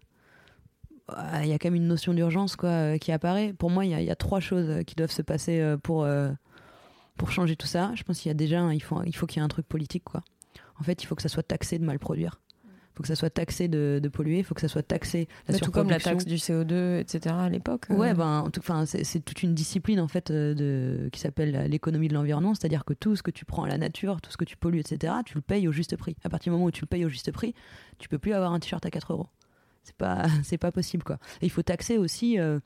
il 1.42 1.48
y 1.48 1.54
a 1.54 1.60
quand 1.60 1.68
même 1.68 1.76
une 1.76 1.88
notion 1.88 2.14
d'urgence 2.14 2.56
quoi 2.56 2.70
euh, 2.70 2.98
qui 2.98 3.12
apparaît. 3.12 3.54
Pour 3.54 3.70
moi, 3.70 3.86
il 3.86 3.92
y, 3.92 4.10
a 4.10 4.16
trois 4.16 4.40
choses 4.40 4.70
euh, 4.70 4.84
qui 4.84 4.96
doivent 4.96 5.12
se 5.12 5.22
passer 5.22 5.60
euh, 5.60 5.78
pour 5.78 6.08
pour 7.18 7.32
changer 7.32 7.56
tout 7.56 7.68
ça. 7.68 7.92
Je 7.96 8.04
pense 8.04 8.20
qu'il 8.20 8.30
y 8.30 8.32
a 8.32 8.36
déjà 8.36 8.74
il 8.74 8.82
faut 8.82 9.02
il 9.04 9.16
faut 9.16 9.26
qu'il 9.26 9.38
y 9.38 9.42
ait 9.42 9.46
un 9.46 9.50
truc 9.50 9.68
politique 9.68 10.04
quoi. 10.04 10.22
En 10.80 10.84
fait, 10.84 11.04
il 11.04 11.06
faut 11.06 11.16
que 11.16 11.22
ça 11.22 11.30
soit 11.30 11.44
taxé 11.44 11.78
de 11.78 11.86
mal 11.86 12.00
produire. 12.00 12.40
Il 12.66 12.98
faut 12.98 13.02
que 13.02 13.08
ça 13.08 13.16
soit 13.16 13.32
taxé 13.32 13.68
de, 13.68 14.00
de 14.02 14.08
polluer, 14.08 14.38
il 14.38 14.44
faut 14.44 14.54
que 14.54 14.62
ça 14.62 14.68
soit 14.68 14.84
taxé 14.84 15.28
la 15.48 15.58
tout 15.58 15.72
comme 15.72 15.90
la 15.90 16.00
taxe 16.00 16.26
du 16.26 16.36
CO2, 16.36 17.00
etc. 17.00 17.34
à 17.36 17.50
l'époque. 17.50 17.86
Ouais, 17.90 18.14
ben, 18.14 18.48
enfin, 18.60 18.86
c'est 18.86 19.20
toute 19.26 19.42
une 19.42 19.56
discipline 19.56 20.00
en 20.00 20.08
fait 20.08 20.32
de, 20.32 21.10
qui 21.12 21.20
s'appelle 21.20 21.68
l'économie 21.72 22.08
de 22.08 22.14
l'environnement, 22.14 22.54
c'est-à-dire 22.54 22.86
que 22.86 22.94
tout 22.94 23.16
ce 23.16 23.24
que 23.24 23.32
tu 23.32 23.46
prends 23.46 23.64
à 23.64 23.68
la 23.68 23.80
nature, 23.80 24.22
tout 24.22 24.30
ce 24.30 24.38
que 24.38 24.46
tu 24.46 24.58
pollues, 24.58 24.80
etc., 24.80 25.12
tu 25.26 25.34
le 25.34 25.42
payes 25.42 25.68
au 25.68 25.72
juste 25.72 25.98
prix. 25.98 26.16
À 26.24 26.30
partir 26.30 26.52
du 26.52 26.56
moment 26.56 26.66
où 26.66 26.72
tu 26.72 26.82
le 26.82 26.88
payes 26.88 27.04
au 27.04 27.10
juste 27.10 27.32
prix, 27.32 27.56
tu 27.98 28.10
peux 28.10 28.20
plus 28.20 28.34
avoir 28.34 28.54
un 28.54 28.60
t-shirt 28.60 28.86
à 28.86 28.92
4 28.92 29.14
euros 29.14 29.28
c'est 29.84 29.96
pas 29.96 30.26
c'est 30.44 30.58
pas 30.58 30.72
possible 30.72 31.04
quoi. 31.04 31.18
il 31.42 31.52
faut 31.52 31.64
taxer 31.64 31.98
aussi 31.98 32.40
euh, 32.40 32.60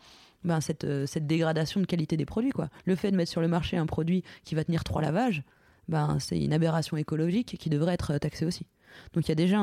ben, 0.44 0.62
cette, 0.62 0.84
euh, 0.84 1.06
cette 1.06 1.28
dégradation 1.28 1.82
de 1.82 1.86
qualité 1.86 2.18
des 2.18 2.26
produits 2.26 2.52
quoi. 2.52 2.70
Le 2.86 2.96
fait 2.96 3.12
de 3.12 3.18
mettre 3.18 3.32
sur 3.32 3.42
le 3.42 3.48
marché 3.48 3.78
un 3.78 3.86
produit 3.86 4.24
qui 4.44 4.56
va 4.56 4.64
tenir 4.64 4.84
trois 4.84 5.02
lavages, 5.02 5.44
ben 5.88 6.18
c'est 6.20 6.40
une 6.40 6.54
aberration 6.54 6.98
écologique 6.98 7.58
qui 7.60 7.70
devrait 7.70 7.94
être 7.94 8.18
taxée 8.18 8.46
aussi. 8.46 8.68
Donc 9.14 9.26
il 9.28 9.30
y 9.30 9.32
a 9.32 9.36
déjà 9.36 9.60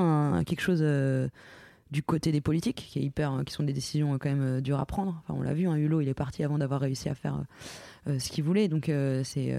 quelque 0.46 0.60
chose 0.60 0.80
euh, 0.82 1.28
du 1.90 2.02
côté 2.02 2.32
des 2.32 2.40
politiques 2.40 2.88
qui 2.90 2.98
est 2.98 3.02
hyper 3.02 3.42
qui 3.46 3.52
sont 3.52 3.62
des 3.62 3.72
décisions 3.72 4.18
quand 4.18 4.28
même 4.28 4.60
dures 4.60 4.80
à 4.80 4.86
prendre. 4.86 5.22
Enfin, 5.22 5.38
on 5.38 5.42
l'a 5.42 5.54
vu, 5.54 5.68
hein, 5.68 5.76
Hulot 5.76 6.00
il 6.00 6.08
est 6.08 6.14
parti 6.14 6.42
avant 6.42 6.58
d'avoir 6.58 6.80
réussi 6.80 7.08
à 7.08 7.14
faire 7.14 7.44
ce 8.06 8.28
qu'il 8.30 8.44
voulait. 8.44 8.68
Donc 8.68 8.90
c'est 9.22 9.56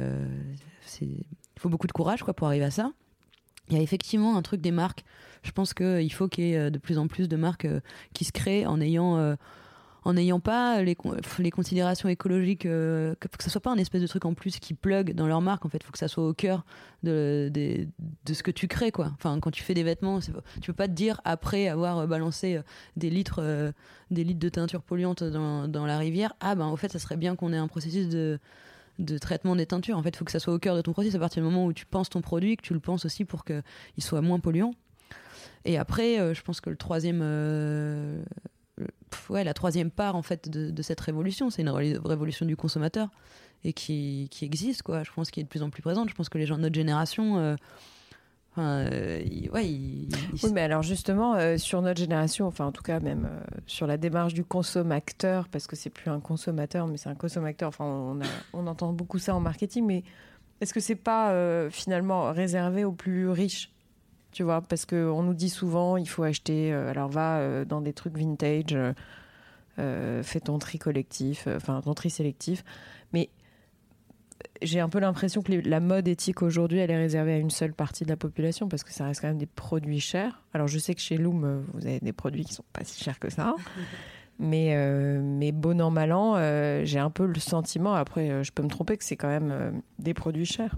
il 1.01 1.25
faut 1.59 1.69
beaucoup 1.69 1.87
de 1.87 1.93
courage 1.93 2.23
quoi 2.23 2.33
pour 2.33 2.47
arriver 2.47 2.65
à 2.65 2.71
ça. 2.71 2.91
Il 3.69 3.75
y 3.75 3.79
a 3.79 3.81
effectivement 3.81 4.37
un 4.37 4.41
truc 4.41 4.61
des 4.61 4.71
marques 4.71 5.03
je 5.45 5.51
pense 5.51 5.73
qu'il 5.73 6.11
faut 6.11 6.27
qu'il 6.27 6.43
y 6.43 6.53
ait 6.53 6.57
euh, 6.57 6.69
de 6.69 6.79
plus 6.79 6.97
en 6.97 7.07
plus 7.07 7.29
de 7.29 7.37
marques 7.37 7.65
euh, 7.65 7.79
qui 8.13 8.25
se 8.25 8.31
créent 8.31 8.65
en 8.65 8.81
ayant 8.81 9.17
euh, 9.17 9.35
en 10.03 10.13
n'ayant 10.13 10.39
pas 10.39 10.83
les, 10.83 10.93
considérations 10.93 12.07
écologiques, 12.09 12.61
que, 12.61 13.17
que 13.19 13.43
ce 13.43 13.49
soit 13.49 13.59
pas 13.59 13.71
un 13.71 13.77
espèce 13.77 14.03
de 14.03 14.07
truc 14.07 14.23
en 14.25 14.35
plus 14.35 14.59
qui 14.59 14.75
plug 14.75 15.15
dans 15.15 15.25
leur 15.25 15.41
marque. 15.41 15.65
En 15.65 15.69
fait, 15.69 15.81
faut 15.81 15.91
que 15.91 15.97
ça 15.97 16.07
soit 16.07 16.27
au 16.27 16.33
cœur 16.35 16.63
de, 17.01 17.51
ce 18.31 18.43
que 18.43 18.51
tu 18.51 18.67
crées, 18.67 18.91
quoi. 18.91 19.09
Enfin, 19.15 19.39
quand 19.39 19.49
tu 19.49 19.63
fais 19.63 19.73
des 19.73 19.81
vêtements, 19.81 20.19
tu 20.19 20.67
peux 20.67 20.73
pas 20.73 20.87
te 20.87 20.93
dire 20.93 21.21
après 21.25 21.67
avoir 21.67 22.07
balancé 22.07 22.61
des 22.95 23.09
litres, 23.09 23.73
des 24.11 24.23
litres 24.23 24.39
de 24.39 24.49
teinture 24.49 24.83
polluante 24.83 25.23
dans, 25.23 25.67
dans, 25.67 25.87
la 25.87 25.97
rivière, 25.97 26.33
ah 26.39 26.53
ben, 26.53 26.67
au 26.67 26.75
fait, 26.75 26.91
ça 26.91 26.99
serait 26.99 27.17
bien 27.17 27.35
qu'on 27.35 27.51
ait 27.51 27.57
un 27.57 27.67
processus 27.67 28.07
de 28.07 28.39
de 28.99 29.17
traitement 29.17 29.55
des 29.55 29.65
teintures. 29.65 29.97
En 29.97 30.03
fait, 30.03 30.09
il 30.09 30.17
faut 30.17 30.25
que 30.25 30.31
ça 30.31 30.39
soit 30.39 30.53
au 30.53 30.59
cœur 30.59 30.75
de 30.75 30.81
ton 30.81 30.93
processus 30.93 31.15
à 31.15 31.19
partir 31.19 31.43
du 31.43 31.49
moment 31.49 31.65
où 31.65 31.73
tu 31.73 31.85
penses 31.85 32.09
ton 32.09 32.21
produit, 32.21 32.57
que 32.57 32.61
tu 32.61 32.73
le 32.73 32.79
penses 32.79 33.05
aussi 33.05 33.25
pour 33.25 33.43
qu'il 33.45 33.63
soit 33.99 34.21
moins 34.21 34.39
polluant. 34.39 34.73
Et 35.65 35.77
après, 35.77 36.19
euh, 36.19 36.33
je 36.33 36.41
pense 36.41 36.61
que 36.61 36.69
le 36.69 36.77
troisième, 36.77 37.21
euh, 37.23 38.23
ouais, 39.29 39.43
la 39.43 39.53
troisième 39.53 39.91
part 39.91 40.15
en 40.15 40.21
fait 40.21 40.49
de, 40.49 40.81
cette 40.81 41.01
révolution, 41.01 41.49
c'est 41.49 41.63
une 41.63 41.69
révolution 41.69 42.45
du 42.45 42.55
consommateur 42.55 43.09
et 43.63 43.73
qui, 43.73 44.27
qui, 44.29 44.45
existe 44.45 44.83
quoi. 44.83 45.03
Je 45.03 45.11
pense 45.11 45.31
qu'il 45.31 45.41
est 45.41 45.45
de 45.45 45.49
plus 45.49 45.63
en 45.63 45.69
plus 45.69 45.81
présente. 45.81 46.09
Je 46.09 46.15
pense 46.15 46.29
que 46.29 46.37
les 46.37 46.45
gens 46.45 46.57
de 46.57 46.61
notre 46.61 46.75
génération 46.75 47.57
euh, 48.57 49.19
ouais, 49.53 49.63
Oui, 49.63 50.09
mais 50.53 50.61
alors 50.61 50.81
justement, 50.81 51.57
sur 51.57 51.81
notre 51.81 51.99
génération, 51.99 52.47
enfin 52.47 52.65
en 52.65 52.71
tout 52.71 52.83
cas 52.83 52.99
même 52.99 53.29
sur 53.67 53.87
la 53.87 53.97
démarche 53.97 54.33
du 54.33 54.43
consommateur, 54.43 55.47
parce 55.49 55.67
que 55.67 55.75
c'est 55.75 55.89
plus 55.89 56.09
un 56.09 56.19
consommateur, 56.19 56.87
mais 56.87 56.97
c'est 56.97 57.09
un 57.09 57.15
consommateur, 57.15 57.69
enfin 57.69 57.85
on, 57.85 58.19
on, 58.53 58.67
entend 58.67 58.93
beaucoup 58.93 59.19
ça 59.19 59.35
en 59.35 59.39
marketing, 59.39 59.85
mais 59.85 60.03
est-ce 60.61 60.73
que 60.73 60.79
c'est 60.79 60.95
pas 60.95 61.33
finalement 61.69 62.31
réservé 62.31 62.85
aux 62.85 62.93
plus 62.93 63.29
riches 63.29 63.71
tu 64.35 64.43
vois, 64.43 64.61
parce 64.61 64.85
qu'on 64.85 65.23
nous 65.23 65.33
dit 65.33 65.49
souvent, 65.49 65.95
il 65.95 66.09
faut 66.09 66.23
acheter, 66.23 66.73
euh, 66.73 66.89
alors 66.91 67.07
va 67.07 67.37
euh, 67.37 67.63
dans 67.63 67.79
des 67.79 67.93
trucs 67.93 68.17
vintage, 68.17 68.75
euh, 69.79 70.23
fais 70.23 70.41
ton 70.41 70.59
tri 70.59 70.77
collectif, 70.77 71.47
enfin 71.55 71.79
ton 71.79 71.93
tri 71.93 72.09
sélectif, 72.09 72.65
mais 73.13 73.29
j'ai 74.61 74.79
un 74.79 74.89
peu 74.89 74.99
l'impression 74.99 75.41
que 75.41 75.51
la 75.51 75.79
mode 75.79 76.07
éthique 76.07 76.41
aujourd'hui, 76.41 76.79
elle 76.79 76.91
est 76.91 76.97
réservée 76.97 77.33
à 77.33 77.37
une 77.37 77.49
seule 77.49 77.73
partie 77.73 78.03
de 78.03 78.09
la 78.09 78.17
population 78.17 78.67
parce 78.67 78.83
que 78.83 78.91
ça 78.91 79.05
reste 79.05 79.21
quand 79.21 79.27
même 79.27 79.37
des 79.37 79.45
produits 79.45 79.99
chers. 79.99 80.41
Alors 80.53 80.67
je 80.67 80.77
sais 80.77 80.93
que 80.93 81.01
chez 81.01 81.17
Loom, 81.17 81.63
vous 81.73 81.85
avez 81.85 81.99
des 81.99 82.13
produits 82.13 82.45
qui 82.45 82.53
sont 82.53 82.65
pas 82.73 82.83
si 82.83 83.03
chers 83.03 83.19
que 83.19 83.29
ça. 83.29 83.55
Mais, 84.37 84.75
mais 85.21 85.53
bon 85.53 85.79
an, 85.79 85.91
mal 85.91 86.11
an, 86.11 86.35
j'ai 86.83 86.99
un 86.99 87.09
peu 87.09 87.25
le 87.25 87.39
sentiment, 87.39 87.93
après 87.93 88.43
je 88.43 88.51
peux 88.51 88.63
me 88.63 88.67
tromper, 88.67 88.97
que 88.97 89.05
c'est 89.05 89.15
quand 89.15 89.29
même 89.29 89.81
des 89.97 90.13
produits 90.13 90.45
chers. 90.45 90.75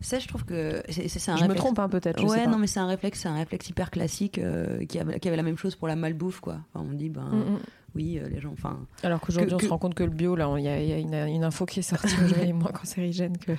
Ça, 0.00 0.18
je 0.18 0.28
trouve 0.28 0.44
que 0.44 0.82
c'est 0.88 1.30
un. 1.30 1.36
Je 1.36 1.44
me 1.44 1.54
trompe 1.54 1.78
un 1.78 1.84
hein, 1.84 1.88
peut-être. 1.88 2.22
Ouais, 2.24 2.46
non, 2.46 2.58
mais 2.58 2.68
c'est 2.68 2.78
un 2.78 2.86
réflexe, 2.86 3.20
c'est 3.20 3.28
un 3.28 3.34
réflexe 3.34 3.68
hyper 3.68 3.90
classique 3.90 4.38
euh, 4.38 4.84
qui, 4.84 4.98
avait, 4.98 5.18
qui, 5.18 5.26
avait, 5.26 5.36
la 5.36 5.42
même 5.42 5.58
chose 5.58 5.74
pour 5.74 5.88
la 5.88 5.96
malbouffe, 5.96 6.40
quoi. 6.40 6.60
Enfin, 6.72 6.86
on 6.88 6.94
dit, 6.94 7.08
ben, 7.08 7.22
mm, 7.22 7.52
mm. 7.54 7.58
Oui, 7.94 8.18
euh, 8.18 8.28
les 8.28 8.40
gens, 8.40 8.52
enfin. 8.52 8.86
Alors 9.02 9.20
qu'aujourd'hui, 9.20 9.54
on 9.54 9.58
se 9.58 9.68
rend 9.68 9.78
compte 9.78 9.94
que 9.94 10.04
le 10.04 10.10
bio, 10.10 10.36
là, 10.36 10.52
il 10.58 10.64
y, 10.64 10.68
a, 10.68 10.80
y 10.80 10.92
a 10.92 11.26
une, 11.26 11.44
info 11.44 11.66
qui 11.66 11.80
est 11.80 11.82
sortie 11.82 12.14
aujourd'hui, 12.24 12.52
moins 12.52 12.70
cancérigène 12.70 13.36
que. 13.38 13.52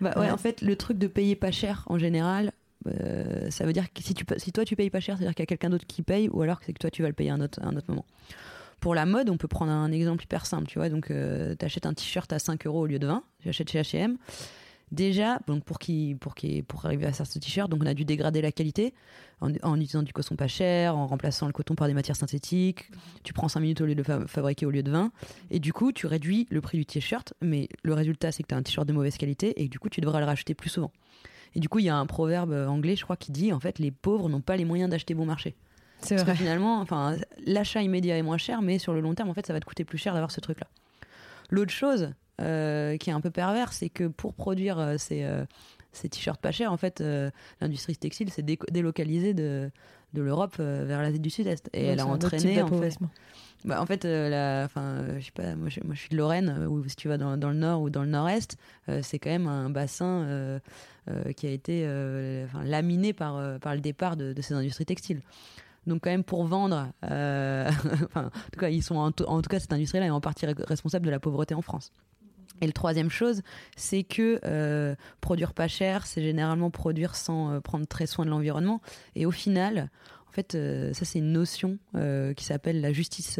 Bah 0.00 0.12
ouais, 0.16 0.30
en 0.30 0.36
fait, 0.36 0.62
le 0.62 0.76
truc 0.76 0.98
de 0.98 1.06
payer 1.06 1.36
pas 1.36 1.50
cher 1.50 1.84
en 1.86 1.98
général, 1.98 2.52
euh, 2.86 3.50
ça 3.50 3.64
veut 3.64 3.72
dire 3.72 3.92
que 3.92 4.02
si, 4.02 4.14
tu, 4.14 4.24
si 4.38 4.52
toi 4.52 4.64
tu 4.64 4.76
payes 4.76 4.90
pas 4.90 5.00
cher, 5.00 5.16
c'est-à-dire 5.16 5.34
qu'il 5.34 5.42
y 5.42 5.44
a 5.44 5.46
quelqu'un 5.46 5.70
d'autre 5.70 5.86
qui 5.86 6.02
paye, 6.02 6.28
ou 6.28 6.42
alors 6.42 6.60
c'est 6.64 6.72
que 6.72 6.78
toi 6.78 6.90
tu 6.90 7.02
vas 7.02 7.08
le 7.08 7.14
payer 7.14 7.30
un 7.30 7.40
autre, 7.40 7.60
un 7.62 7.76
autre 7.76 7.86
moment. 7.88 8.06
Pour 8.80 8.94
la 8.94 9.06
mode, 9.06 9.30
on 9.30 9.36
peut 9.36 9.48
prendre 9.48 9.72
un 9.72 9.92
exemple 9.92 10.24
hyper 10.24 10.44
simple, 10.44 10.66
tu 10.66 10.78
vois. 10.78 10.90
Donc, 10.90 11.06
tu 11.06 11.64
achètes 11.64 11.86
un 11.86 11.94
t-shirt 11.94 12.30
à 12.32 12.38
5 12.38 12.66
euros 12.66 12.80
au 12.80 12.86
lieu 12.86 12.98
de 12.98 13.06
20, 13.06 13.22
j'achète 13.44 13.70
chez 13.70 13.80
HM. 13.80 14.18
Déjà, 14.92 15.40
donc 15.46 15.64
pour, 15.64 15.78
qui, 15.78 16.16
pour, 16.20 16.34
qui, 16.34 16.62
pour 16.62 16.84
arriver 16.86 17.06
à 17.06 17.12
faire 17.12 17.26
ce 17.26 17.38
t-shirt, 17.38 17.70
donc 17.70 17.82
on 17.82 17.86
a 17.86 17.94
dû 17.94 18.04
dégrader 18.04 18.42
la 18.42 18.52
qualité 18.52 18.94
en, 19.40 19.50
utilisant 19.74 20.02
du 20.02 20.12
coton 20.12 20.36
pas 20.36 20.46
cher, 20.46 20.96
en 20.96 21.06
remplaçant 21.06 21.46
le 21.46 21.52
coton 21.52 21.74
par 21.74 21.88
des 21.88 21.94
matières 21.94 22.16
synthétiques. 22.16 22.90
Tu 23.22 23.32
prends 23.32 23.48
5 23.48 23.60
minutes 23.60 23.80
au 23.80 23.86
lieu 23.86 23.94
de 23.94 24.02
fabriquer 24.02 24.66
au 24.66 24.70
lieu 24.70 24.82
de 24.82 24.90
20. 24.90 25.10
Et 25.50 25.58
du 25.58 25.72
coup, 25.72 25.92
tu 25.92 26.06
réduis 26.06 26.46
le 26.50 26.60
prix 26.60 26.78
du 26.78 26.86
t-shirt, 26.86 27.34
mais 27.40 27.68
le 27.82 27.94
résultat, 27.94 28.30
c'est 28.30 28.42
que 28.42 28.48
tu 28.48 28.54
as 28.54 28.58
un 28.58 28.62
t-shirt 28.62 28.86
de 28.86 28.92
mauvaise 28.92 29.16
qualité 29.16 29.62
et 29.62 29.68
du 29.68 29.78
coup, 29.78 29.88
tu 29.88 30.00
devras 30.00 30.20
le 30.20 30.26
racheter 30.26 30.54
plus 30.54 30.70
souvent. 30.70 30.92
Et 31.54 31.60
du 31.60 31.68
coup, 31.68 31.78
il 31.78 31.84
y 31.84 31.88
a 31.88 31.96
un 31.96 32.06
proverbe 32.06 32.52
anglais, 32.52 32.96
je 32.96 33.04
crois, 33.04 33.16
qui 33.16 33.32
dit 33.32 33.52
en 33.52 33.60
fait, 33.60 33.78
les 33.78 33.90
pauvres 33.90 34.28
n'ont 34.28 34.40
pas 34.40 34.56
les 34.56 34.64
moyens 34.64 34.90
d'acheter 34.90 35.14
bon 35.14 35.26
marché. 35.26 35.54
C'est 36.00 36.16
vrai. 36.16 36.32
Que 36.32 36.38
finalement, 36.38 36.80
enfin, 36.80 37.16
l'achat 37.46 37.82
immédiat 37.82 38.18
est 38.18 38.22
moins 38.22 38.38
cher, 38.38 38.60
mais 38.60 38.78
sur 38.78 38.92
le 38.92 39.00
long 39.00 39.14
terme, 39.14 39.30
en 39.30 39.34
fait, 39.34 39.46
ça 39.46 39.52
va 39.52 39.60
te 39.60 39.64
coûter 39.64 39.84
plus 39.84 39.98
cher 39.98 40.12
d'avoir 40.12 40.30
ce 40.30 40.40
truc-là. 40.40 40.66
L'autre 41.50 41.72
chose, 41.72 42.12
euh, 42.40 42.96
qui 42.96 43.10
est 43.10 43.12
un 43.12 43.20
peu 43.20 43.30
pervers, 43.30 43.72
c'est 43.72 43.88
que 43.88 44.08
pour 44.08 44.34
produire 44.34 44.80
euh, 44.80 44.96
ces, 44.98 45.22
euh, 45.22 45.44
ces 45.92 46.08
t-shirts 46.08 46.40
pas 46.40 46.50
chers, 46.50 46.72
en 46.72 46.76
fait, 46.76 47.02
l'industrie 47.60 47.96
textile 47.96 48.30
s'est 48.30 48.42
délocalisée 48.42 49.34
de, 49.34 49.70
de 50.14 50.22
l'Europe 50.22 50.58
vers 50.58 51.00
l'Asie 51.00 51.20
du 51.20 51.30
Sud-Est. 51.30 51.70
Et 51.72 51.84
elle 51.84 52.00
a 52.00 52.06
entraîné, 52.06 52.60
en 52.60 52.68
fait. 52.68 52.98
Bah, 53.64 53.80
en 53.80 53.86
fait, 53.86 54.04
la, 54.04 54.66
je 54.66 55.24
sais 55.24 55.30
pas, 55.32 55.54
moi 55.54 55.68
je, 55.68 55.80
moi 55.84 55.94
je, 55.94 56.00
suis 56.00 56.08
de 56.10 56.16
Lorraine, 56.16 56.66
ou 56.68 56.86
si 56.88 56.96
tu 56.96 57.08
vas 57.08 57.16
dans, 57.16 57.36
dans, 57.36 57.48
le 57.48 57.54
nord 57.54 57.80
ou 57.80 57.90
dans 57.90 58.02
le 58.02 58.10
nord-est, 58.10 58.56
c'est 59.02 59.20
quand 59.20 59.30
même 59.30 59.46
un 59.46 59.70
bassin 59.70 60.60
qui 61.36 61.46
a 61.46 61.50
été 61.50 61.86
laminé 62.64 63.12
par, 63.12 63.60
par 63.60 63.76
le 63.76 63.80
départ 63.80 64.16
de, 64.16 64.32
de 64.32 64.42
ces 64.42 64.54
industries 64.54 64.86
textiles. 64.86 65.22
Donc 65.86 66.02
quand 66.02 66.10
même 66.10 66.24
pour 66.24 66.44
vendre, 66.44 66.88
enfin, 67.02 68.26
en 68.26 68.50
tout 68.52 68.58
cas, 68.58 68.70
ils 68.70 68.82
sont 68.82 68.96
en, 68.96 69.06
en 69.06 69.42
tout 69.42 69.48
cas 69.48 69.60
cette 69.60 69.72
industrie-là 69.72 70.06
est 70.06 70.10
en 70.10 70.20
partie 70.20 70.46
responsable 70.46 71.06
de 71.06 71.10
la 71.12 71.20
pauvreté 71.20 71.54
en 71.54 71.62
France. 71.62 71.92
Et 72.60 72.66
le 72.66 72.72
troisième 72.72 73.10
chose, 73.10 73.42
c'est 73.76 74.04
que 74.04 74.40
euh, 74.44 74.94
produire 75.20 75.54
pas 75.54 75.68
cher, 75.68 76.06
c'est 76.06 76.22
généralement 76.22 76.70
produire 76.70 77.16
sans 77.16 77.52
euh, 77.52 77.60
prendre 77.60 77.86
très 77.86 78.06
soin 78.06 78.24
de 78.24 78.30
l'environnement. 78.30 78.80
Et 79.16 79.26
au 79.26 79.30
final, 79.30 79.90
en 80.28 80.32
fait, 80.32 80.54
euh, 80.54 80.92
ça 80.92 81.04
c'est 81.04 81.18
une 81.18 81.32
notion 81.32 81.78
qui 82.36 82.44
s'appelle 82.44 82.80
la 82.80 82.92
justice 82.92 83.38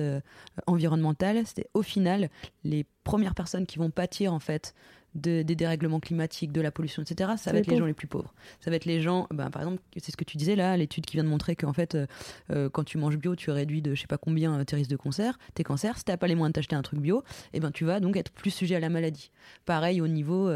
environnementale. 0.66 1.42
C'est 1.46 1.68
au 1.74 1.82
final 1.82 2.28
les 2.64 2.84
premières 3.02 3.34
personnes 3.34 3.66
qui 3.66 3.78
vont 3.78 3.90
pâtir 3.90 4.32
en 4.32 4.40
fait 4.40 4.74
des 5.14 5.44
dérèglements 5.44 6.00
climatiques, 6.00 6.52
de 6.52 6.60
la 6.60 6.70
pollution, 6.70 7.02
etc., 7.02 7.32
ça 7.36 7.52
va 7.52 7.58
être 7.58 7.68
les 7.68 7.76
gens 7.76 7.86
les 7.86 7.94
plus 7.94 8.06
pauvres. 8.06 8.34
Ça 8.60 8.70
va 8.70 8.76
être 8.76 8.84
les 8.84 9.00
gens, 9.00 9.26
ben, 9.30 9.50
par 9.50 9.62
exemple, 9.62 9.80
c'est 9.96 10.10
ce 10.10 10.16
que 10.16 10.24
tu 10.24 10.36
disais 10.36 10.56
là, 10.56 10.76
l'étude 10.76 11.06
qui 11.06 11.16
vient 11.16 11.24
de 11.24 11.28
montrer 11.28 11.54
qu'en 11.56 11.72
fait, 11.72 11.94
euh, 11.94 12.06
euh, 12.50 12.68
quand 12.68 12.84
tu 12.84 12.98
manges 12.98 13.16
bio, 13.16 13.36
tu 13.36 13.50
réduis 13.50 13.82
de 13.82 13.94
je 13.94 14.00
sais 14.00 14.06
pas 14.06 14.18
combien 14.18 14.58
euh, 14.58 14.64
tes 14.64 14.76
risques 14.76 14.90
de 14.90 14.96
cancer, 14.96 15.38
tes 15.54 15.62
cancers. 15.62 15.96
Si 15.98 16.04
t'as 16.04 16.16
pas 16.16 16.26
les 16.26 16.34
moyens 16.34 16.52
de 16.52 16.54
t'acheter 16.54 16.76
un 16.76 16.82
truc 16.82 17.00
bio, 17.00 17.22
et 17.52 17.58
eh 17.58 17.60
ben 17.60 17.70
tu 17.70 17.84
vas 17.84 18.00
donc 18.00 18.16
être 18.16 18.32
plus 18.32 18.50
sujet 18.50 18.74
à 18.74 18.80
la 18.80 18.88
maladie. 18.88 19.30
Pareil 19.66 20.00
au 20.00 20.08
niveau 20.08 20.50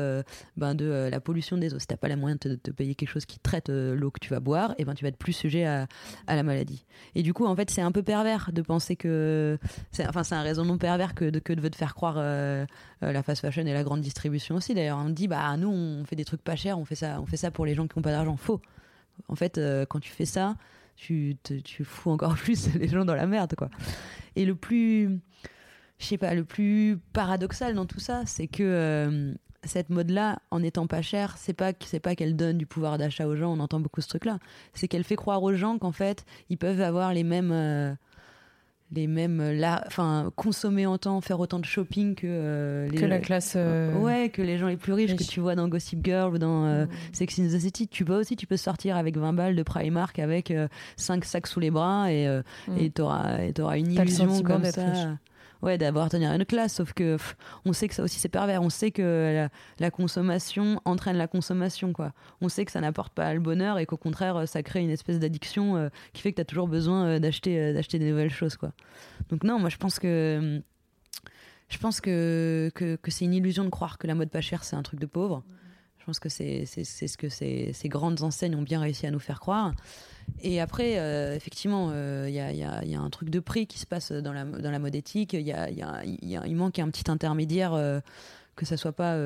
ben, 0.56 0.74
de 0.74 1.08
la 1.10 1.20
pollution 1.20 1.56
des 1.56 1.74
eaux. 1.74 1.78
Si 1.78 1.86
t'as 1.86 1.96
pas 1.96 2.08
les 2.08 2.16
moyens 2.16 2.40
de 2.40 2.54
te, 2.56 2.70
payer 2.70 2.94
quelque 2.94 3.10
chose 3.10 3.26
qui 3.26 3.38
traite 3.38 3.68
l'eau 3.68 4.10
que 4.10 4.20
tu 4.20 4.30
vas 4.30 4.40
boire, 4.40 4.72
et 4.72 4.74
eh 4.78 4.84
ben 4.84 4.94
tu 4.94 5.04
vas 5.04 5.08
être 5.08 5.16
plus 5.16 5.32
sujet 5.32 5.64
à, 5.64 5.86
à 6.26 6.36
la 6.36 6.42
maladie. 6.42 6.84
Et 7.14 7.22
du 7.22 7.32
coup, 7.32 7.46
en 7.46 7.54
fait, 7.54 7.70
c'est 7.70 7.80
un 7.80 7.92
peu 7.92 8.02
pervers 8.02 8.50
de 8.52 8.62
penser 8.62 8.96
que, 8.96 9.58
enfin, 10.00 10.22
c'est 10.22 10.34
un 10.34 10.42
raisonnement 10.42 10.78
pervers 10.78 11.14
que 11.14 11.30
de, 11.30 11.38
que 11.38 11.52
de 11.52 11.68
te 11.68 11.76
faire 11.76 11.94
croire 11.94 12.16
la 13.00 13.22
fast 13.22 13.42
fashion 13.42 13.62
et 13.66 13.72
la 13.72 13.84
grande 13.84 14.00
distribution 14.00 14.56
aussi 14.56 14.74
d'ailleurs. 14.74 14.98
On 14.98 15.10
dit 15.10 15.28
bah 15.28 15.56
nous 15.56 15.68
on 15.68 16.04
fait 16.04 16.16
des 16.16 16.24
trucs 16.24 16.42
pas 16.42 16.56
chers, 16.56 16.78
on 16.78 16.84
fait 16.84 16.94
ça, 16.94 17.20
on 17.20 17.26
fait 17.26 17.36
ça 17.36 17.50
pour 17.50 17.66
les 17.66 17.74
gens 17.74 17.86
qui 17.86 17.98
n'ont 17.98 18.02
pas 18.02 18.12
d'argent. 18.12 18.36
Faux. 18.36 18.60
En 19.28 19.34
fait, 19.34 19.58
euh, 19.58 19.84
quand 19.86 20.00
tu 20.00 20.10
fais 20.10 20.24
ça, 20.24 20.56
tu, 20.96 21.36
tu 21.64 21.84
fous 21.84 22.10
encore 22.10 22.34
plus 22.36 22.74
les 22.74 22.88
gens 22.88 23.04
dans 23.04 23.14
la 23.14 23.26
merde 23.26 23.54
quoi. 23.56 23.70
Et 24.36 24.44
le 24.44 24.54
plus, 24.54 25.20
je 25.98 26.06
sais 26.06 26.18
pas, 26.18 26.34
le 26.34 26.44
plus 26.44 26.98
paradoxal 27.12 27.74
dans 27.74 27.86
tout 27.86 28.00
ça, 28.00 28.22
c'est 28.26 28.46
que 28.46 28.62
euh, 28.62 29.34
cette 29.64 29.90
mode-là, 29.90 30.40
en 30.50 30.62
étant 30.62 30.86
pas 30.86 31.02
chère, 31.02 31.36
c'est 31.38 31.52
pas 31.52 31.72
c'est 31.84 32.00
pas 32.00 32.14
qu'elle 32.14 32.36
donne 32.36 32.58
du 32.58 32.66
pouvoir 32.66 32.98
d'achat 32.98 33.26
aux 33.26 33.36
gens. 33.36 33.52
On 33.52 33.60
entend 33.60 33.80
beaucoup 33.80 34.00
ce 34.00 34.08
truc-là. 34.08 34.38
C'est 34.74 34.88
qu'elle 34.88 35.04
fait 35.04 35.16
croire 35.16 35.42
aux 35.42 35.54
gens 35.54 35.78
qu'en 35.78 35.92
fait 35.92 36.24
ils 36.48 36.58
peuvent 36.58 36.80
avoir 36.80 37.12
les 37.12 37.24
mêmes 37.24 37.52
euh, 37.52 37.94
les 38.92 39.06
mêmes 39.06 39.40
euh, 39.40 39.52
là 39.52 39.84
enfin 39.86 40.32
consommer 40.34 40.86
autant 40.86 41.20
faire 41.20 41.38
autant 41.40 41.58
de 41.58 41.64
shopping 41.64 42.14
que 42.14 42.26
euh, 42.26 42.90
que 42.90 43.04
la 43.04 43.18
classe 43.18 43.54
euh, 43.56 43.94
ouais 43.98 44.30
que 44.30 44.40
les 44.40 44.56
gens 44.56 44.66
les 44.66 44.76
plus 44.76 44.94
riches, 44.94 45.14
que 45.14 45.24
tu 45.24 45.40
vois 45.40 45.54
dans 45.54 45.68
Gossip 45.68 46.04
Girl 46.04 46.34
ou 46.34 46.38
dans 46.38 46.64
euh, 46.64 46.86
mm. 46.86 46.88
Sex 47.12 47.38
in 47.38 47.48
the 47.48 47.60
City 47.60 47.86
tu 47.86 48.04
peux 48.04 48.18
aussi 48.18 48.36
tu 48.36 48.46
peux 48.46 48.56
sortir 48.56 48.96
avec 48.96 49.16
20 49.16 49.34
balles 49.34 49.56
de 49.56 49.62
Primark 49.62 50.18
avec 50.18 50.52
5 50.96 51.24
sacs 51.24 51.46
sous 51.46 51.60
les 51.60 51.70
bras 51.70 52.10
et 52.10 52.26
mm. 52.26 52.78
et 52.78 52.90
t'auras 52.90 53.42
et 53.42 53.52
t'auras 53.52 53.78
une 53.78 53.92
illusion 53.92 54.42
comme 54.42 54.64
ça 54.64 55.18
ouais, 55.62 55.78
d'avoir 55.78 56.08
tenir 56.08 56.32
une 56.32 56.44
classe. 56.44 56.74
Sauf 56.74 56.92
que 56.92 57.16
on 57.64 57.72
sait 57.72 57.88
que 57.88 57.94
ça 57.94 58.02
aussi 58.02 58.18
c'est 58.18 58.28
pervers. 58.28 58.62
On 58.62 58.70
sait 58.70 58.90
que 58.90 59.48
la, 59.78 59.90
consommation 59.90 60.80
entraîne 60.84 61.16
la 61.16 61.28
consommation, 61.28 61.92
quoi. 61.92 62.12
On 62.40 62.48
sait 62.48 62.64
que 62.64 62.72
ça 62.72 62.80
n'apporte 62.80 63.12
pas 63.14 63.32
le 63.34 63.40
bonheur 63.40 63.78
et 63.78 63.86
qu'au 63.86 63.96
contraire, 63.96 64.46
ça 64.46 64.62
crée 64.62 64.80
une 64.80 64.90
espèce 64.90 65.18
d'addiction 65.18 65.76
euh, 65.76 65.88
qui 66.12 66.22
fait 66.22 66.32
que 66.32 66.36
tu 66.36 66.42
as 66.42 66.44
toujours 66.44 66.68
besoin 66.68 67.06
euh, 67.06 67.18
d'acheter, 67.18 67.58
euh, 67.58 67.72
d'acheter 67.72 67.98
des 67.98 68.10
nouvelles 68.10 68.30
choses, 68.30 68.56
quoi. 68.56 68.72
Donc 69.30 69.44
non, 69.44 69.58
moi 69.58 69.68
je 69.68 69.76
pense 69.76 69.98
que 69.98 70.62
je 71.68 71.78
pense 71.78 72.00
que, 72.00 72.70
que, 72.74 72.98
c'est 73.08 73.24
une 73.26 73.34
illusion 73.34 73.64
de 73.64 73.68
croire 73.68 73.98
que 73.98 74.06
la 74.06 74.14
mode 74.14 74.30
pas 74.30 74.40
chère 74.40 74.64
c'est 74.64 74.76
un 74.76 74.82
truc 74.82 75.00
de 75.00 75.06
pauvre. 75.06 75.44
Je 75.98 76.04
pense 76.04 76.20
que 76.20 76.30
c'est 76.30 76.64
ce 76.64 77.16
que 77.18 77.28
ces 77.28 77.88
grandes 77.88 78.22
enseignes 78.22 78.54
ont 78.54 78.62
bien 78.62 78.80
réussi 78.80 79.06
à 79.06 79.10
nous 79.10 79.18
faire 79.18 79.40
croire. 79.40 79.74
Et 80.42 80.60
après, 80.60 80.98
euh, 80.98 81.34
effectivement, 81.34 81.90
il 81.90 81.96
euh, 81.96 82.30
y, 82.30 82.40
a, 82.40 82.52
y, 82.52 82.62
a, 82.62 82.84
y, 82.84 82.94
a, 82.94 83.00
un 83.00 83.10
truc 83.10 83.30
de 83.30 83.40
prix 83.40 83.66
qui 83.66 83.78
se 83.78 83.86
passe 83.86 84.12
dans 84.12 84.32
la, 84.32 84.44
dans 84.44 84.70
la 84.70 84.78
mode 84.78 84.94
éthique. 84.94 85.32
Il, 85.32 85.42
y 85.42 85.52
a, 85.52 85.70
y 85.70 85.82
a, 85.82 86.02
il 86.04 86.56
manque 86.56 86.78
un 86.78 86.88
petit 86.90 87.10
intermédiaire, 87.10 87.74
euh, 87.74 88.00
que 88.56 88.64
ça 88.64 88.76
soit 88.76 88.92
pas 88.92 89.16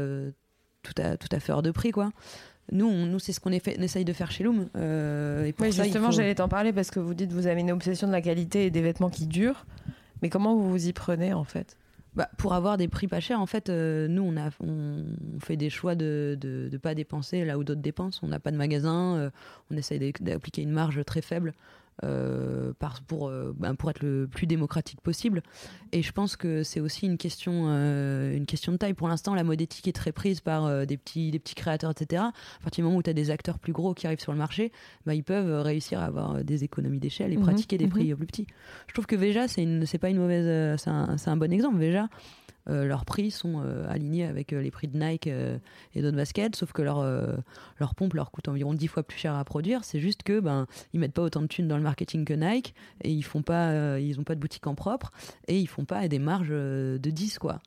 tout, 0.83 0.95
à, 0.99 1.17
tout 1.17 1.29
à 1.31 1.41
fait 1.41 1.53
hors 1.53 1.63
de 1.63 1.71
prix, 1.71 1.91
quoi. 1.91 2.13
Nous, 2.71 2.91
nous 3.07 3.19
c'est 3.19 3.33
ce 3.33 3.41
qu'on 3.41 3.51
essaye 3.51 4.05
de 4.05 4.13
faire 4.13 4.31
chez 4.31 4.45
Loom. 4.45 4.69
et 4.77 5.53
pour 5.53 5.71
justement, 5.71 6.11
j'allais 6.11 6.37
t'en 6.37 6.49
parler 6.49 6.73
parce 6.73 6.91
que 6.91 7.01
vous 7.01 7.15
dites 7.15 7.31
que 7.31 7.35
vous 7.35 7.49
avez 7.49 7.61
une 7.61 7.73
obsession 7.73 8.07
de 8.07 8.13
la 8.13 8.23
qualité 8.23 8.67
et 8.67 8.71
des 8.71 8.83
vêtements 8.83 9.11
qui 9.11 9.27
durent. 9.27 9.67
Mais 10.23 10.31
comment 10.31 10.55
vous 10.55 10.71
vous 10.71 10.87
y 10.87 10.93
prenez 10.93 11.33
en 11.33 11.45
fait? 11.45 11.77
Bah, 12.15 12.29
pour 12.37 12.53
avoir 12.53 12.77
des 12.77 12.89
prix 12.89 13.09
pas 13.09 13.21
chers, 13.21 13.41
en 13.41 13.47
fait, 13.47 13.71
euh, 13.71 14.07
nous, 14.07 14.23
on, 14.23 14.37
a, 14.37 14.51
on, 14.61 15.05
fait 15.41 15.57
des 15.57 15.71
choix 15.71 15.95
de 15.95 16.39
ne 16.43 16.77
pas 16.77 16.95
dépenser 16.95 17.45
là 17.45 17.59
où 17.59 17.65
d'autres 17.65 17.81
dépensent. 17.81 18.21
On 18.23 18.29
n'a 18.29 18.39
pas 18.39 18.51
de 18.51 18.57
magasin, 18.57 19.17
euh, 19.17 19.31
on 19.71 19.77
essaye 19.77 20.13
d'appliquer 20.21 20.63
une 20.63 20.73
marge 20.73 21.03
très 21.05 21.23
faible 21.23 21.55
euh, 22.05 22.73
pour, 23.07 23.29
euh, 23.29 23.55
ben, 23.57 23.75
pour 23.75 23.91
être 23.91 24.03
le 24.03 24.27
plus 24.27 24.47
démocratique 24.47 25.01
possible. 25.01 25.43
Et 25.93 26.03
je 26.03 26.11
pense 26.11 26.37
que 26.37 26.63
c'est 26.63 26.81
aussi 26.81 27.07
une 27.07 27.19
question, 27.19 27.67
euh, 27.69 28.37
une 28.37 28.47
question 28.47 28.73
de 28.73 28.77
taille. 28.77 28.95
Pour 28.95 29.09
l'instant, 29.09 29.35
la 29.35 29.45
mode 29.45 29.61
éthique 29.61 29.87
est 29.87 29.93
très 29.93 30.11
prise 30.11 30.41
par 30.41 30.87
des, 30.87 30.97
petits, 30.97 31.31
des 31.31 31.39
petits 31.39 31.55
créateurs, 31.55 31.91
etc. 31.91 32.23
À 32.23 32.63
partir 32.63 32.83
du 32.83 32.87
moment 32.87 32.97
où 32.97 33.03
tu 33.03 33.11
as 33.11 33.15
des 33.15 33.31
acteurs 33.31 33.59
plus 33.59 33.73
gros 33.73 33.95
qui 33.95 34.07
arrivent 34.07 34.21
sur 34.21 34.33
le 34.33 34.39
marché, 34.39 34.73
ben, 35.07 35.13
ils 35.13 35.25
peuvent 35.25 35.63
réussir 35.63 36.01
à 36.01 36.05
avoir 36.05 36.43
des 36.43 36.65
économies 36.65 36.99
d'échelle 36.99 37.33
et 37.33 37.37
mhm, 37.37 37.45
pratiquer 37.45 37.79
des 37.79 37.87
mhm. 37.87 37.91
prix 37.91 38.15
plus 38.15 38.27
petits. 38.27 38.47
Je 38.89 38.95
trouve 38.95 39.07
que 39.07 39.17
Veja, 39.17 39.47
c'est 39.49 39.99
pas 39.99 40.11
une 40.11 40.19
mauvaise, 40.19 40.81
c'est 40.81 40.91
un, 40.91 41.17
un, 41.25 41.37
bon 41.37 41.53
exemple. 41.53 41.79
Veja, 41.79 42.09
euh, 42.69 42.85
leurs 42.85 43.05
prix 43.05 43.31
sont 43.31 43.63
euh, 43.65 43.91
alignés 43.91 44.25
avec 44.25 44.53
euh, 44.53 44.63
les 44.63 44.71
prix 44.71 44.89
de 44.89 44.97
Nike 44.97 45.27
et 45.27 46.03
d'autres 46.03 46.17
baskets, 46.17 46.57
sauf 46.57 46.73
que 46.73 46.83
leur, 46.83 47.05
leur 47.79 47.95
pompe 47.95 48.15
leur 48.15 48.31
coûte 48.31 48.49
environ 48.49 48.75
10 48.75 48.87
fois 48.89 49.03
plus 49.03 49.19
cher 49.19 49.35
à 49.35 49.45
produire. 49.45 49.85
C'est 49.85 50.01
juste 50.01 50.23
que 50.23 50.41
ben 50.41 50.67
ils 50.93 51.01
mettent 51.01 51.13
pas 51.13 51.23
autant 51.23 51.43
de 51.43 51.47
thunes 51.47 51.69
dans 51.69 51.77
le 51.77 51.83
marketing 51.83 52.25
que 52.25 52.35
Nike 52.35 52.75
et 53.03 53.11
ils 53.11 53.23
font 53.23 53.43
pas 53.43 53.99
ils 53.99 54.19
ont 54.21 54.25
pas 54.25 54.35
de 54.35 54.41
boutique 54.41 54.67
en 54.67 54.75
propre 54.75 55.13
et 55.49 55.59
ils 55.59 55.67
font 55.69 55.85
pas 55.85 56.07
des 56.09 56.19
marges 56.19 56.51
de 56.51 56.99
10 56.99 57.39
quoi. 57.39 57.61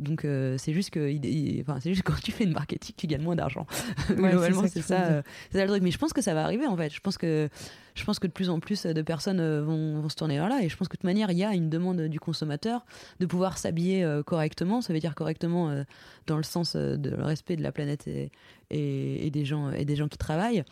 Donc 0.00 0.22
c'est 0.22 0.72
juste 0.72 0.90
que, 0.90 1.60
enfin 1.60 1.78
c'est 1.80 1.90
juste 1.90 2.04
quand 2.04 2.18
tu 2.22 2.32
fais 2.32 2.44
une 2.44 2.52
marketing, 2.52 2.94
tu 2.96 3.06
gagnes 3.06 3.22
moins 3.22 3.36
d'argent. 3.36 3.66
Globalement, 4.08 4.62
c'est 4.66 4.82
ça, 4.82 5.22
c'est 5.50 5.58
ça, 5.58 5.64
le 5.64 5.68
truc. 5.68 5.82
Mais 5.82 5.90
je 5.90 5.98
pense 5.98 6.12
que 6.12 6.22
ça 6.22 6.34
va 6.34 6.44
arriver 6.44 6.66
en 6.66 6.76
fait. 6.76 6.90
Je 6.90 7.00
pense 7.00 7.18
que 7.18 7.48
je 7.94 8.04
pense 8.04 8.18
que 8.18 8.26
de 8.26 8.32
plus 8.32 8.50
en 8.50 8.60
plus 8.60 8.86
de 8.86 9.02
personnes 9.02 9.40
euh, 9.40 9.62
vont, 9.62 10.08
se 10.08 10.16
tourner 10.16 10.36
vers 10.36 10.48
là. 10.48 10.62
Et 10.62 10.68
je 10.68 10.76
pense 10.76 10.88
que 10.88 10.94
de 10.94 10.98
toute 10.98 11.04
manière, 11.04 11.30
il 11.30 11.38
y 11.38 11.44
a 11.44 11.54
une 11.54 11.68
demande 11.68 12.00
du 12.02 12.20
consommateur 12.20 12.84
de 13.20 13.26
pouvoir 13.26 13.58
s'habiller 13.58 14.04
euh, 14.04 14.22
correctement. 14.22 14.80
Ça 14.80 14.92
veut 14.92 14.98
dire 14.98 15.14
correctement 15.14 15.70
euh, 15.70 15.84
dans 16.26 16.36
le 16.36 16.42
sens 16.42 16.76
de 16.76 17.10
le 17.10 17.22
respect 17.22 17.56
de 17.56 17.62
la 17.62 17.72
planète 17.72 18.06
et, 18.08 18.30
et, 18.70 19.30
des, 19.30 19.44
gens, 19.44 19.70
et 19.70 19.84
des 19.84 19.96
gens 19.96 20.08
qui 20.08 20.18
travaillent. 20.18 20.64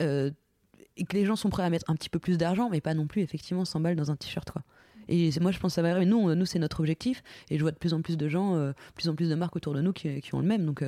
et 0.00 1.04
que 1.04 1.16
les 1.16 1.24
gens 1.24 1.36
sont 1.36 1.50
prêts 1.50 1.64
à 1.64 1.70
mettre 1.70 1.90
un 1.90 1.94
petit 1.94 2.10
peu 2.10 2.18
plus 2.18 2.38
d'argent, 2.38 2.68
mais 2.70 2.80
pas 2.80 2.94
non 2.94 3.06
plus 3.06 3.22
effectivement 3.22 3.64
100 3.64 3.80
balles 3.80 3.96
dans 3.96 4.10
un 4.10 4.16
t-shirt. 4.16 4.50
quoi. 4.50 4.62
Et 5.08 5.30
moi, 5.40 5.50
je 5.50 5.58
pense 5.58 5.72
que 5.72 5.74
ça 5.76 5.82
va 5.82 5.90
arriver. 5.90 6.06
Nous, 6.06 6.34
nous 6.34 6.46
c'est 6.46 6.58
notre 6.58 6.80
objectif. 6.80 7.22
Et 7.50 7.56
je 7.56 7.62
vois 7.62 7.72
de 7.72 7.78
plus 7.78 7.94
en 7.94 8.02
plus 8.02 8.16
de 8.16 8.28
gens, 8.28 8.56
de 8.56 8.74
plus 8.94 9.08
en 9.08 9.14
plus 9.14 9.28
de 9.28 9.34
marques 9.34 9.56
autour 9.56 9.74
de 9.74 9.80
nous 9.80 9.92
qui, 9.92 10.20
qui 10.20 10.34
ont 10.34 10.40
le 10.40 10.46
même. 10.46 10.64
Donc, 10.64 10.84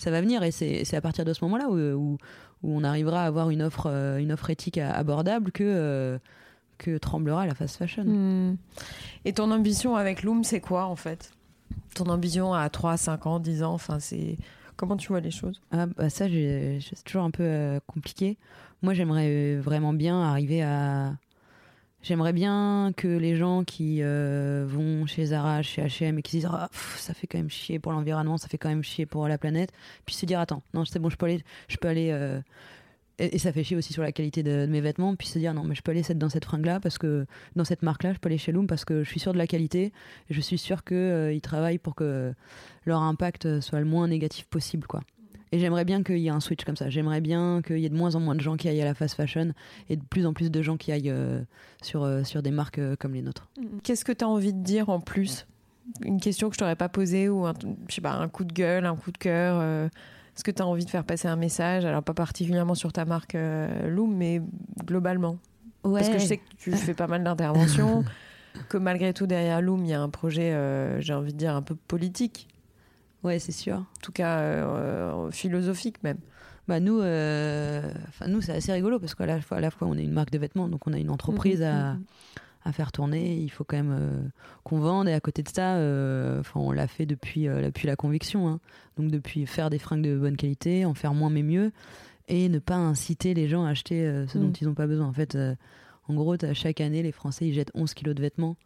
ça 0.00 0.10
va 0.10 0.20
venir. 0.20 0.42
Et 0.42 0.50
c'est 0.50 0.94
à 0.94 1.00
partir 1.00 1.24
de 1.24 1.32
ce 1.32 1.44
moment-là 1.44 1.68
où, 1.68 1.76
où, 1.76 2.18
où 2.62 2.76
on 2.76 2.84
arrivera 2.84 3.22
à 3.22 3.26
avoir 3.26 3.50
une 3.50 3.62
offre, 3.62 3.86
euh, 3.86 4.18
une 4.18 4.32
offre 4.32 4.50
éthique 4.50 4.78
abordable 4.78 5.52
que, 5.52 5.64
euh, 5.64 6.18
que 6.78 6.98
tremblera 6.98 7.46
la 7.46 7.54
fast 7.54 7.76
fashion. 7.76 8.04
Hmm. 8.04 8.56
Et 9.24 9.32
ton 9.32 9.50
ambition 9.50 9.96
avec 9.96 10.22
Loom, 10.22 10.44
c'est 10.44 10.60
quoi 10.60 10.86
en 10.86 10.96
fait? 10.96 11.32
Ton 11.94 12.06
ambition 12.06 12.54
à 12.54 12.68
3, 12.68 12.96
5 12.96 13.26
ans, 13.26 13.40
10 13.40 13.62
ans, 13.62 13.74
enfin 13.74 14.00
c'est... 14.00 14.36
Comment 14.76 14.96
tu 14.96 15.08
vois 15.08 15.20
les 15.20 15.30
choses? 15.30 15.60
Ah, 15.72 15.84
bah 15.84 16.08
Ça, 16.08 16.26
c'est 16.26 17.04
toujours 17.04 17.22
un 17.22 17.30
peu 17.30 17.42
euh, 17.42 17.80
compliqué. 17.86 18.38
Moi, 18.80 18.94
j'aimerais 18.94 19.56
vraiment 19.56 19.92
bien 19.92 20.22
arriver 20.22 20.62
à 20.62 21.12
J'aimerais 22.02 22.32
bien 22.32 22.92
que 22.96 23.08
les 23.08 23.36
gens 23.36 23.62
qui 23.62 23.98
euh, 24.00 24.64
vont 24.66 25.04
chez 25.04 25.26
Zara, 25.26 25.60
chez 25.60 25.82
H&M 25.82 26.18
et 26.18 26.22
qui 26.22 26.38
disent 26.38 26.48
ah, 26.50 26.70
ça 26.96 27.12
fait 27.12 27.26
quand 27.26 27.36
même 27.36 27.50
chier 27.50 27.78
pour 27.78 27.92
l'environnement, 27.92 28.38
ça 28.38 28.48
fait 28.48 28.56
quand 28.56 28.70
même 28.70 28.82
chier 28.82 29.04
pour 29.04 29.28
la 29.28 29.36
planète, 29.36 29.70
puissent 30.06 30.20
se 30.20 30.26
dire 30.26 30.40
attends 30.40 30.62
non 30.72 30.86
c'est 30.86 30.98
bon 30.98 31.10
je 31.10 31.16
peux 31.16 31.26
aller, 31.26 31.44
je 31.68 31.76
peux 31.76 31.88
aller 31.88 32.08
euh, 32.10 32.40
et, 33.18 33.38
ça 33.38 33.52
fait 33.52 33.64
chier 33.64 33.76
aussi 33.76 33.92
sur 33.92 34.02
la 34.02 34.12
qualité 34.12 34.42
de, 34.42 34.64
mes 34.64 34.80
vêtements, 34.80 35.14
puis 35.14 35.28
se 35.28 35.38
dire 35.38 35.52
non 35.52 35.62
mais 35.62 35.74
je 35.74 35.82
peux 35.82 35.90
aller 35.90 36.02
dans 36.14 36.30
cette 36.30 36.46
fringue 36.46 36.64
là 36.64 36.80
parce 36.80 36.96
que 36.96 37.26
dans 37.54 37.64
cette 37.64 37.82
marque 37.82 38.02
là 38.02 38.14
je 38.14 38.18
peux 38.18 38.30
aller 38.30 38.38
chez 38.38 38.52
Loom 38.52 38.66
parce 38.66 38.86
que 38.86 39.04
je 39.04 39.08
suis 39.10 39.20
sûr 39.20 39.34
de 39.34 39.38
la 39.38 39.46
qualité 39.46 39.92
et 40.30 40.34
je 40.34 40.40
suis 40.40 40.58
sûr 40.58 40.84
qu'ils 40.84 40.96
euh, 40.96 41.38
travaillent 41.40 41.78
pour 41.78 41.94
que 41.94 42.32
leur 42.86 43.02
impact 43.02 43.60
soit 43.60 43.78
le 43.78 43.84
moins 43.84 44.08
négatif 44.08 44.46
possible 44.46 44.86
quoi. 44.86 45.02
Et 45.52 45.58
j'aimerais 45.58 45.84
bien 45.84 46.02
qu'il 46.02 46.18
y 46.18 46.28
ait 46.28 46.30
un 46.30 46.40
switch 46.40 46.64
comme 46.64 46.76
ça. 46.76 46.90
J'aimerais 46.90 47.20
bien 47.20 47.60
qu'il 47.62 47.78
y 47.78 47.86
ait 47.86 47.88
de 47.88 47.96
moins 47.96 48.14
en 48.14 48.20
moins 48.20 48.36
de 48.36 48.40
gens 48.40 48.56
qui 48.56 48.68
aillent 48.68 48.82
à 48.82 48.84
la 48.84 48.94
fast 48.94 49.16
fashion 49.16 49.52
et 49.88 49.96
de 49.96 50.02
plus 50.04 50.24
en 50.26 50.32
plus 50.32 50.50
de 50.50 50.62
gens 50.62 50.76
qui 50.76 50.92
aillent 50.92 51.10
euh, 51.10 51.40
sur, 51.82 52.04
euh, 52.04 52.22
sur 52.22 52.42
des 52.42 52.52
marques 52.52 52.78
euh, 52.78 52.94
comme 52.96 53.14
les 53.14 53.22
nôtres. 53.22 53.48
Qu'est-ce 53.82 54.04
que 54.04 54.12
tu 54.12 54.24
as 54.24 54.28
envie 54.28 54.52
de 54.52 54.62
dire 54.62 54.90
en 54.90 55.00
plus? 55.00 55.46
Une 56.04 56.20
question 56.20 56.48
que 56.48 56.54
je 56.54 56.60
t'aurais 56.60 56.76
pas 56.76 56.88
posée 56.88 57.28
ou 57.28 57.46
un, 57.46 57.54
je 57.88 57.94
sais 57.94 58.00
pas, 58.00 58.12
un 58.12 58.28
coup 58.28 58.44
de 58.44 58.52
gueule, 58.52 58.86
un 58.86 58.94
coup 58.94 59.10
de 59.10 59.18
cœur 59.18 59.60
Est-ce 59.60 60.44
que 60.44 60.52
tu 60.52 60.62
as 60.62 60.66
envie 60.66 60.84
de 60.84 60.90
faire 60.90 61.02
passer 61.02 61.26
un 61.26 61.34
message? 61.34 61.84
Alors, 61.84 62.04
pas 62.04 62.14
particulièrement 62.14 62.76
sur 62.76 62.92
ta 62.92 63.04
marque 63.04 63.36
Loom, 63.88 64.14
mais 64.14 64.40
globalement. 64.84 65.38
Parce 65.82 66.08
que 66.08 66.18
je 66.18 66.26
sais 66.26 66.36
que 66.36 66.44
tu 66.58 66.70
fais 66.70 66.94
pas 66.94 67.08
mal 67.08 67.24
d'interventions, 67.24 68.04
que 68.68 68.76
malgré 68.76 69.12
tout, 69.12 69.26
derrière 69.26 69.60
Loom, 69.60 69.84
il 69.84 69.90
y 69.90 69.94
a 69.94 70.00
un 70.00 70.10
projet, 70.10 70.54
j'ai 71.00 71.14
envie 71.14 71.32
de 71.32 71.38
dire, 71.38 71.56
un 71.56 71.62
peu 71.62 71.74
politique. 71.74 72.46
Ouais, 73.22 73.38
c'est 73.38 73.52
sûr. 73.52 73.76
En 73.76 74.00
tout 74.02 74.12
cas, 74.12 74.38
euh, 74.38 75.30
philosophique 75.30 76.02
même. 76.02 76.18
Bah 76.68 76.78
nous, 76.78 77.00
euh, 77.00 77.92
nous 78.28 78.40
c'est 78.40 78.52
assez 78.52 78.72
rigolo 78.72 79.00
parce 79.00 79.14
qu'à 79.14 79.26
la 79.26 79.40
fois, 79.40 79.56
à 79.56 79.60
la 79.60 79.70
fois, 79.70 79.88
on 79.88 79.96
est 79.96 80.04
une 80.04 80.12
marque 80.12 80.30
de 80.30 80.38
vêtements, 80.38 80.68
donc 80.68 80.86
on 80.86 80.92
a 80.92 80.98
une 80.98 81.10
entreprise 81.10 81.62
à, 81.62 81.96
à 82.64 82.72
faire 82.72 82.92
tourner, 82.92 83.36
il 83.36 83.50
faut 83.50 83.64
quand 83.64 83.76
même 83.76 84.30
qu'on 84.62 84.78
vende. 84.78 85.08
Et 85.08 85.12
à 85.12 85.20
côté 85.20 85.42
de 85.42 85.48
ça, 85.48 85.72
enfin, 86.38 86.60
on 86.60 86.70
l'a 86.70 86.86
fait 86.86 87.06
depuis, 87.06 87.46
depuis 87.46 87.88
la 87.88 87.96
conviction. 87.96 88.48
Hein. 88.48 88.60
Donc 88.96 89.10
depuis 89.10 89.46
faire 89.46 89.68
des 89.68 89.78
fringues 89.78 90.02
de 90.02 90.16
bonne 90.16 90.36
qualité, 90.36 90.84
en 90.84 90.94
faire 90.94 91.12
moins 91.12 91.30
mais 91.30 91.42
mieux, 91.42 91.72
et 92.28 92.48
ne 92.48 92.60
pas 92.60 92.76
inciter 92.76 93.34
les 93.34 93.48
gens 93.48 93.64
à 93.64 93.70
acheter 93.70 94.24
ce 94.28 94.38
dont 94.38 94.48
mm. 94.48 94.54
ils 94.60 94.68
n'ont 94.68 94.74
pas 94.74 94.86
besoin. 94.86 95.06
En 95.06 95.12
fait, 95.12 95.36
en 96.06 96.14
gros, 96.14 96.36
chaque 96.52 96.80
année, 96.80 97.02
les 97.02 97.12
Français 97.12 97.48
ils 97.48 97.54
jettent 97.54 97.72
11 97.74 97.94
kilos 97.94 98.14
de 98.14 98.22
vêtements. 98.22 98.56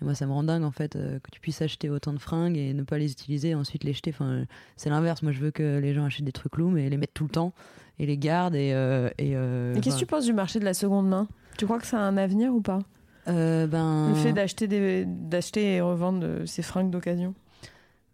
Et 0.00 0.04
moi, 0.04 0.14
ça 0.14 0.26
me 0.26 0.32
rend 0.32 0.44
dingue 0.44 0.64
en 0.64 0.70
fait 0.70 0.92
que 0.94 1.30
tu 1.30 1.40
puisses 1.40 1.62
acheter 1.62 1.90
autant 1.90 2.12
de 2.12 2.18
fringues 2.18 2.56
et 2.56 2.72
ne 2.72 2.82
pas 2.82 2.98
les 2.98 3.12
utiliser 3.12 3.50
et 3.50 3.54
ensuite 3.54 3.84
les 3.84 3.92
jeter. 3.92 4.10
Enfin, 4.10 4.44
c'est 4.76 4.90
l'inverse. 4.90 5.22
Moi, 5.22 5.32
je 5.32 5.40
veux 5.40 5.50
que 5.50 5.78
les 5.78 5.94
gens 5.94 6.04
achètent 6.04 6.24
des 6.24 6.32
trucs 6.32 6.56
lourds 6.56 6.78
et 6.78 6.88
les 6.88 6.96
mettent 6.96 7.14
tout 7.14 7.24
le 7.24 7.30
temps 7.30 7.52
et 7.98 8.06
les 8.06 8.16
gardent. 8.16 8.54
Et, 8.54 8.70
et, 9.18 9.80
qu'est-ce 9.80 9.96
que 9.96 10.00
tu 10.00 10.06
penses 10.06 10.24
du 10.24 10.32
marché 10.32 10.58
de 10.58 10.64
la 10.64 10.74
seconde 10.74 11.08
main? 11.08 11.28
Tu 11.58 11.66
crois 11.66 11.78
que 11.78 11.86
ça 11.86 11.98
a 11.98 12.02
un 12.02 12.16
avenir 12.16 12.54
ou 12.54 12.60
pas? 12.60 12.80
Euh, 13.28 13.66
ben... 13.66 14.08
Le 14.10 14.14
fait 14.14 14.32
d'acheter, 14.32 14.66
des, 14.66 15.04
d'acheter 15.04 15.74
et 15.74 15.80
revendre 15.80 16.46
ces 16.46 16.62
fringues 16.62 16.90
d'occasion? 16.90 17.34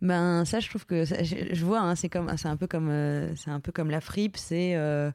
Ben 0.03 0.45
ça 0.45 0.61
je 0.61 0.69
trouve 0.69 0.85
que 0.85 1.05
je, 1.07 1.65
vois 1.65 1.81
hein, 1.81 1.95
c'est 1.95 2.11
comme 2.11 2.31
c'est 2.37 2.49
un 2.49 2.57
peu 2.57 2.67
comme 2.67 2.91
euh, 2.91 3.35
c'est 3.35 3.51
un 3.51 3.61
peu 3.61 3.73
comme 3.73 3.91
la 3.91 4.03
fripe 4.03 4.37
c'est 4.37 4.77
euh, 4.77 5.11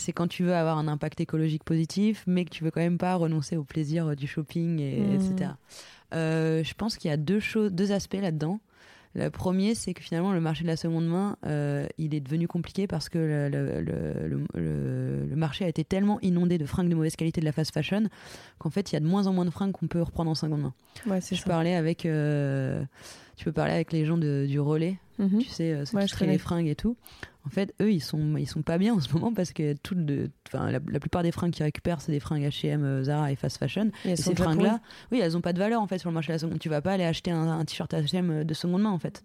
c'est 0.00 0.12
quand 0.12 0.28
tu 0.28 0.44
veux 0.44 0.54
avoir 0.54 0.78
un 0.78 0.88
impact 0.88 1.20
écologique 1.20 1.64
positif 1.64 2.24
mais 2.26 2.44
que 2.44 2.50
tu 2.50 2.64
veux 2.64 2.70
quand 2.70 2.80
même 2.80 2.98
pas 2.98 3.14
renoncer 3.14 3.56
au 3.56 3.64
plaisir 3.64 4.16
du 4.16 4.26
shopping 4.26 4.80
et, 4.80 5.00
mmh. 5.00 5.14
etc 5.14 5.50
je 6.12 6.74
pense 6.74 6.96
qu'il 6.96 7.10
y 7.10 7.14
a 7.14 7.16
deux 7.16 7.40
choses 7.40 7.72
deux 7.72 7.92
aspects 7.92 8.18
là 8.20 8.32
dedans 8.32 8.60
le 9.14 9.28
premier, 9.28 9.74
c'est 9.74 9.92
que 9.92 10.02
finalement, 10.02 10.32
le 10.32 10.40
marché 10.40 10.62
de 10.62 10.68
la 10.68 10.76
seconde 10.76 11.06
main, 11.06 11.36
euh, 11.44 11.86
il 11.98 12.14
est 12.14 12.20
devenu 12.20 12.46
compliqué 12.46 12.86
parce 12.86 13.08
que 13.08 13.18
le, 13.18 14.44
marché 15.34 15.64
a 15.64 15.68
été 15.68 15.84
tellement 15.84 16.20
inondé 16.20 16.58
de 16.58 16.66
fringues 16.66 16.88
de 16.88 16.94
mauvaise 16.94 17.16
qualité 17.16 17.40
de 17.40 17.46
la 17.46 17.52
fast 17.52 17.72
fashion 17.72 18.04
qu'en 18.58 18.70
fait, 18.70 18.92
il 18.92 18.94
y 18.94 18.96
a 18.96 19.00
de 19.00 19.06
moins 19.06 19.26
en 19.26 19.32
moins 19.32 19.44
de 19.44 19.50
fringues 19.50 19.72
qu'on 19.72 19.88
peut 19.88 20.02
reprendre 20.02 20.30
en 20.30 20.34
seconde 20.34 20.60
main. 20.60 20.74
Ouais, 21.06 21.20
je 21.20 21.42
parlais 21.42 21.74
avec, 21.74 22.06
euh, 22.06 22.84
tu 23.36 23.44
peux 23.44 23.52
parler 23.52 23.72
avec 23.72 23.92
les 23.92 24.04
gens 24.04 24.18
du 24.18 24.60
relais, 24.60 24.98
mhm. 25.18 25.38
tu 25.38 25.48
sais, 25.48 25.72
euh, 25.72 25.84
ceux 25.84 25.98
qui 25.98 26.26
les 26.26 26.38
fringues 26.38 26.68
et 26.68 26.76
tout. 26.76 26.96
En 27.46 27.48
fait, 27.50 27.74
eux, 27.80 27.90
ils 27.90 28.02
sont, 28.02 28.36
ils 28.36 28.46
sont 28.46 28.62
pas 28.62 28.76
bien 28.76 28.94
en 28.94 29.00
ce 29.00 29.12
moment 29.12 29.32
parce 29.32 29.52
que 29.52 29.74
tout 29.74 29.96
la, 30.52 30.70
la, 30.70 31.00
plupart 31.00 31.22
des 31.22 31.32
fringues 31.32 31.52
qu'ils 31.52 31.64
récupèrent, 31.64 32.00
c'est 32.00 32.12
des 32.12 32.20
fringues 32.20 32.44
H&M, 32.44 33.02
Zara 33.02 33.32
et 33.32 33.36
fast 33.36 33.56
fashion. 33.56 33.90
Et, 34.04 34.16
ces 34.16 34.34
fringues-là, 34.34 34.80
oui, 35.10 35.20
elles 35.20 35.36
ont 35.36 35.40
pas 35.40 35.52
de 35.52 35.58
valeur 35.58 35.80
en 35.80 35.86
fait 35.86 35.98
sur 35.98 36.10
le 36.10 36.14
marché 36.14 36.28
de 36.28 36.34
la 36.34 36.38
seconde. 36.38 36.58
Tu 36.58 36.68
vas 36.68 36.82
pas 36.82 36.92
aller 36.92 37.04
acheter 37.04 37.30
un, 37.30 37.64
t-shirt 37.64 37.92
H&M 37.92 38.44
de 38.44 38.54
seconde 38.54 38.82
main 38.82 38.90
en 38.90 38.98
fait. 38.98 39.24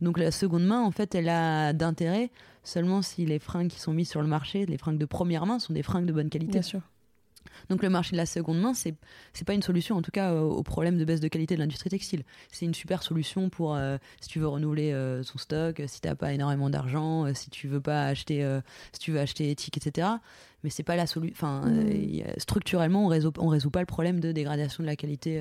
Donc 0.00 0.18
la 0.18 0.30
seconde 0.30 0.64
main, 0.64 0.80
en 0.80 0.90
fait, 0.90 1.14
elle 1.14 1.28
a 1.28 1.72
d'intérêt 1.72 2.30
seulement 2.62 3.02
si 3.02 3.26
les 3.26 3.38
fringues 3.38 3.68
qui 3.68 3.80
sont 3.80 3.92
mises 3.92 4.08
sur 4.08 4.22
le 4.22 4.28
marché, 4.28 4.66
les 4.66 4.78
fringues 4.78 4.98
de 4.98 5.06
première 5.06 5.46
main, 5.46 5.58
sont 5.58 5.72
des 5.72 5.82
fringues 5.82 6.06
de 6.06 6.12
bonne 6.12 6.30
qualité. 6.30 6.52
Bien 6.52 6.62
sûr. 6.62 6.80
Donc 7.70 7.84
le 7.84 7.88
marché 7.88 8.12
de 8.12 8.16
la 8.16 8.26
seconde 8.26 8.60
main, 8.60 8.74
c'est 8.74 8.94
c'est 9.32 9.46
pas 9.46 9.54
une 9.54 9.62
solution 9.62 9.96
en 9.96 10.02
tout 10.02 10.10
cas 10.10 10.34
au 10.34 10.62
problème 10.64 10.98
de 10.98 11.04
baisse 11.04 11.20
de 11.20 11.28
qualité 11.28 11.54
de 11.54 11.60
l'industrie 11.60 11.88
textile. 11.88 12.24
C'est 12.50 12.66
une 12.66 12.74
super 12.74 13.04
solution 13.04 13.48
pour 13.48 13.76
euh, 13.76 13.96
si 14.20 14.28
tu 14.28 14.40
veux 14.40 14.48
renouveler 14.48 14.92
euh, 14.92 15.22
son 15.22 15.38
stock, 15.38 15.80
si 15.86 16.00
t'as 16.00 16.16
pas 16.16 16.32
énormément 16.32 16.68
d'argent, 16.68 17.26
euh, 17.26 17.32
si 17.32 17.48
tu 17.48 17.68
veux 17.68 17.80
pas 17.80 18.06
acheter, 18.06 18.44
si 18.92 18.98
tu 18.98 19.12
veux 19.12 19.20
acheter 19.20 19.50
éthique, 19.50 19.76
etc. 19.76 20.08
Mais 20.64 20.70
c'est 20.70 20.82
pas 20.82 20.96
la 20.96 21.06
solution. 21.06 21.32
Enfin, 21.32 21.62
mmh. 21.66 22.38
structurellement, 22.38 23.04
on 23.04 23.08
résout 23.08 23.32
on 23.38 23.46
résout 23.46 23.70
pas 23.70 23.80
le 23.80 23.86
problème 23.86 24.18
de 24.18 24.32
dégradation 24.32 24.82
de 24.82 24.88
la 24.88 24.96
qualité 24.96 25.40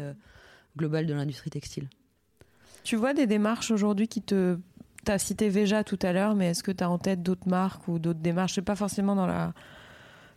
globale 0.77 1.07
de 1.07 1.13
l'industrie 1.13 1.49
textile. 1.49 1.89
Tu 2.83 2.95
vois 2.95 3.13
des 3.13 3.25
démarches 3.25 3.71
aujourd'hui 3.71 4.07
qui 4.07 4.21
te 4.21 4.57
T'as 5.05 5.17
cité 5.17 5.47
Veja 5.49 5.83
tout 5.83 5.97
à 6.01 6.11
l'heure, 6.11 6.35
mais 6.35 6.47
est-ce 6.47 6.61
que 6.61 6.71
tu 6.71 6.83
as 6.83 6.89
en 6.89 6.97
tête 6.97 7.23
d'autres 7.23 7.47
marques 7.47 7.87
ou 7.87 7.99
d'autres 7.99 8.19
démarches? 8.19 8.55
C'est 8.55 8.61
pas 8.61 8.75
forcément 8.75 9.15
dans 9.15 9.27
la 9.27 9.53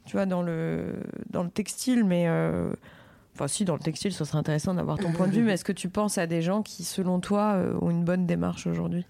tu 0.05 0.17
vois, 0.17 0.27
dans 0.27 0.43
le, 0.43 0.95
dans 1.31 1.43
le 1.43 1.51
textile, 1.51 2.05
mais. 2.05 2.25
Euh, 2.29 2.73
enfin, 3.35 3.49
si, 3.49 3.65
dans 3.65 3.75
le 3.75 3.81
textile, 3.81 4.13
ce 4.13 4.25
serait 4.25 4.39
intéressant 4.39 4.75
d'avoir 4.75 4.99
ton 4.99 5.13
point 5.13 5.29
de 5.29 5.33
vue, 5.33 5.43
mais 5.43 5.53
est-ce 5.53 5.65
que 5.65 5.73
tu 5.73 5.89
penses 5.89 6.19
à 6.19 6.27
des 6.27 6.43
gens 6.43 6.63
qui, 6.63 6.85
selon 6.85 7.21
toi, 7.21 7.55
euh, 7.55 7.79
ont 7.81 7.91
une 7.91 8.05
bonne 8.05 8.27
démarche 8.27 8.67
aujourd'hui? 8.67 9.07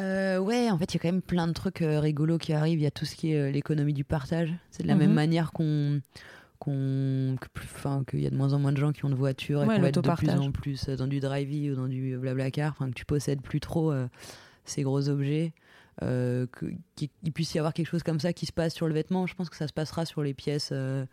Euh, 0.00 0.38
ouais, 0.38 0.70
en 0.70 0.78
fait, 0.78 0.92
il 0.92 0.96
y 0.96 1.00
a 1.00 1.02
quand 1.02 1.12
même 1.12 1.22
plein 1.22 1.46
de 1.46 1.52
trucs 1.52 1.78
rigolos 1.80 2.38
qui 2.38 2.52
arrivent. 2.52 2.80
Il 2.80 2.82
y 2.82 2.86
a 2.86 2.90
tout 2.90 3.04
ce 3.04 3.14
qui 3.14 3.32
est 3.32 3.52
l'économie 3.52 3.92
du 3.92 4.04
partage. 4.04 4.52
C'est 4.70 4.82
de 4.82 4.88
la 4.88 4.96
même 4.96 5.10
mhm. 5.10 5.14
manière 5.14 5.52
qu'on 5.52 6.00
qu'il 6.64 8.20
y 8.20 8.26
a 8.26 8.30
de 8.30 8.36
moins 8.36 8.54
en 8.54 8.58
moins 8.58 8.72
de 8.72 8.78
gens 8.78 8.92
qui 8.92 9.04
ont 9.04 9.10
de 9.10 9.14
voitures 9.14 9.62
et 9.62 9.66
qu'on 9.66 9.80
va 9.80 9.88
être 9.88 10.00
de 10.00 10.10
plus 10.14 10.30
en 10.30 10.50
plus 10.50 10.88
dans 10.88 11.06
du 11.06 11.20
drive 11.20 11.72
ou 11.72 11.76
dans 11.76 11.88
du 11.88 12.16
blablacar 12.16 12.72
enfin 12.72 12.88
que 12.88 12.94
tu 12.94 13.04
possèdes 13.04 13.42
plus 13.42 13.60
trop 13.60 13.92
ces 14.64 14.82
gros 14.82 15.10
objets 15.10 15.52
euh, 15.52 15.63
qu'il 16.00 17.32
puisse 17.32 17.54
y 17.54 17.58
avoir 17.58 17.72
quelque 17.72 17.88
chose 17.88 18.02
comme 18.02 18.20
ça 18.20 18.32
qui 18.32 18.46
se 18.46 18.52
passe 18.52 18.74
sur 18.74 18.88
le 18.88 18.94
vêtement. 18.94 19.26
Je 19.26 19.34
pense 19.34 19.50
que 19.50 19.56
ça 19.56 19.68
se 19.68 19.72
passera 19.72 20.04
sur 20.04 20.22
les 20.22 20.34
pièces 20.34 20.70
euh, 20.72 21.04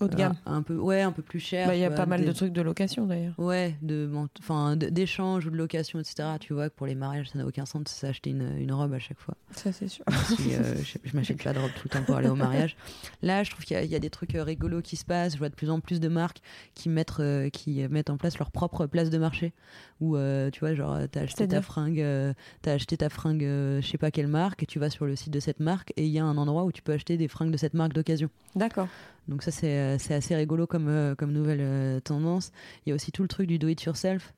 haut 0.00 0.08
de 0.08 0.16
gamme. 0.16 0.36
un 0.46 0.62
peu, 0.62 0.76
ouais, 0.76 1.02
un 1.02 1.12
peu 1.12 1.22
plus 1.22 1.40
cher. 1.40 1.68
Bah, 1.68 1.74
il 1.74 1.80
y 1.80 1.84
a 1.84 1.90
pas 1.90 2.06
mal 2.06 2.24
de 2.24 2.32
trucs 2.32 2.52
de 2.52 2.62
location 2.62 3.06
d'ailleurs. 3.06 3.34
Ouais, 3.38 3.76
de, 3.82 4.10
enfin, 4.40 4.76
d'échange 4.76 5.46
ou 5.46 5.50
de 5.50 5.56
location, 5.56 6.00
etc. 6.00 6.28
Tu 6.40 6.52
vois 6.52 6.68
que 6.68 6.74
pour 6.74 6.86
les 6.86 6.94
mariages, 6.94 7.30
ça 7.30 7.38
n'a 7.38 7.46
aucun 7.46 7.66
sens 7.66 7.84
de 7.84 7.88
s'acheter 7.88 8.30
une, 8.30 8.56
une, 8.58 8.72
robe 8.72 8.92
à 8.92 8.98
chaque 8.98 9.20
fois. 9.20 9.34
Ça, 9.52 9.72
c'est 9.72 9.88
sûr. 9.88 10.04
Euh, 10.08 10.74
je, 11.04 11.16
m'achète 11.16 11.42
pas 11.42 11.52
de 11.52 11.58
robe 11.58 11.70
tout 11.76 11.88
le 11.88 11.90
temps 11.90 12.04
pour 12.04 12.16
aller 12.16 12.28
au 12.28 12.34
mariage. 12.34 12.76
Là, 13.22 13.42
je 13.42 13.50
trouve 13.50 13.64
qu'il 13.64 13.84
y, 13.84 13.94
a 13.94 14.00
des 14.00 14.10
trucs 14.10 14.32
rigolos 14.34 14.82
qui 14.82 14.96
se 14.96 15.04
passent. 15.04 15.34
Je 15.34 15.38
vois 15.38 15.48
de 15.48 15.54
plus 15.54 15.70
en 15.70 15.80
plus 15.80 16.00
de 16.00 16.08
marques 16.08 16.40
qui 16.74 16.88
mettent, 16.88 17.22
qui 17.52 17.86
mettent 17.88 18.10
en 18.10 18.16
place 18.16 18.38
leur 18.38 18.50
propre 18.50 18.86
place 18.86 19.10
de 19.10 19.18
marché 19.18 19.52
où 20.00 20.16
euh, 20.16 20.50
tu 20.50 20.60
vois 20.60 20.74
genre 20.74 20.98
t'as 21.10 21.22
acheté 21.22 21.46
ta 21.48 21.62
fringue 21.62 22.00
euh, 22.00 22.32
t'as 22.62 22.72
acheté 22.72 22.96
ta 22.96 23.08
fringue 23.08 23.44
euh, 23.44 23.80
je 23.80 23.86
sais 23.86 23.98
pas 23.98 24.10
quelle 24.10 24.26
marque 24.26 24.62
et 24.62 24.66
tu 24.66 24.78
vas 24.78 24.90
sur 24.90 25.06
le 25.06 25.16
site 25.16 25.32
de 25.32 25.40
cette 25.40 25.60
marque 25.60 25.92
et 25.96 26.04
il 26.04 26.10
y 26.10 26.18
a 26.18 26.24
un 26.24 26.36
endroit 26.36 26.64
où 26.64 26.72
tu 26.72 26.82
peux 26.82 26.92
acheter 26.92 27.16
des 27.16 27.28
fringues 27.28 27.50
de 27.50 27.56
cette 27.56 27.74
marque 27.74 27.92
d'occasion 27.92 28.28
d'accord 28.54 28.88
donc 29.28 29.42
ça 29.42 29.50
c'est 29.50 30.14
assez 30.14 30.34
rigolo 30.34 30.66
comme 30.66 31.14
comme 31.16 31.32
nouvelle 31.32 32.00
tendance 32.02 32.52
il 32.84 32.90
y 32.90 32.92
a 32.92 32.94
aussi 32.94 33.12
tout 33.12 33.22
le 33.22 33.28
truc 33.28 33.46
du 33.46 33.58
do 33.58 33.68
it 33.68 33.82
yourself 33.82 34.34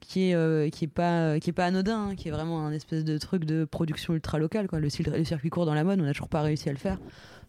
qui 0.00 0.30
est 0.30 0.70
qui 0.70 0.84
est 0.84 0.88
pas 0.88 1.38
qui 1.40 1.50
est 1.50 1.54
pas 1.54 1.66
anodin 1.66 2.08
hein, 2.08 2.14
qui 2.14 2.28
est 2.28 2.30
vraiment 2.30 2.66
un 2.66 2.72
espèce 2.72 3.04
de 3.04 3.18
truc 3.18 3.44
de 3.44 3.64
production 3.64 4.14
ultra 4.14 4.38
locale 4.38 4.68
quoi 4.68 4.80
le, 4.80 4.88
le 5.16 5.24
circuit 5.24 5.50
court 5.50 5.66
dans 5.66 5.74
la 5.74 5.84
mode 5.84 6.00
on 6.00 6.04
a 6.04 6.12
toujours 6.12 6.28
pas 6.28 6.42
réussi 6.42 6.68
à 6.68 6.72
le 6.72 6.78
faire 6.78 6.98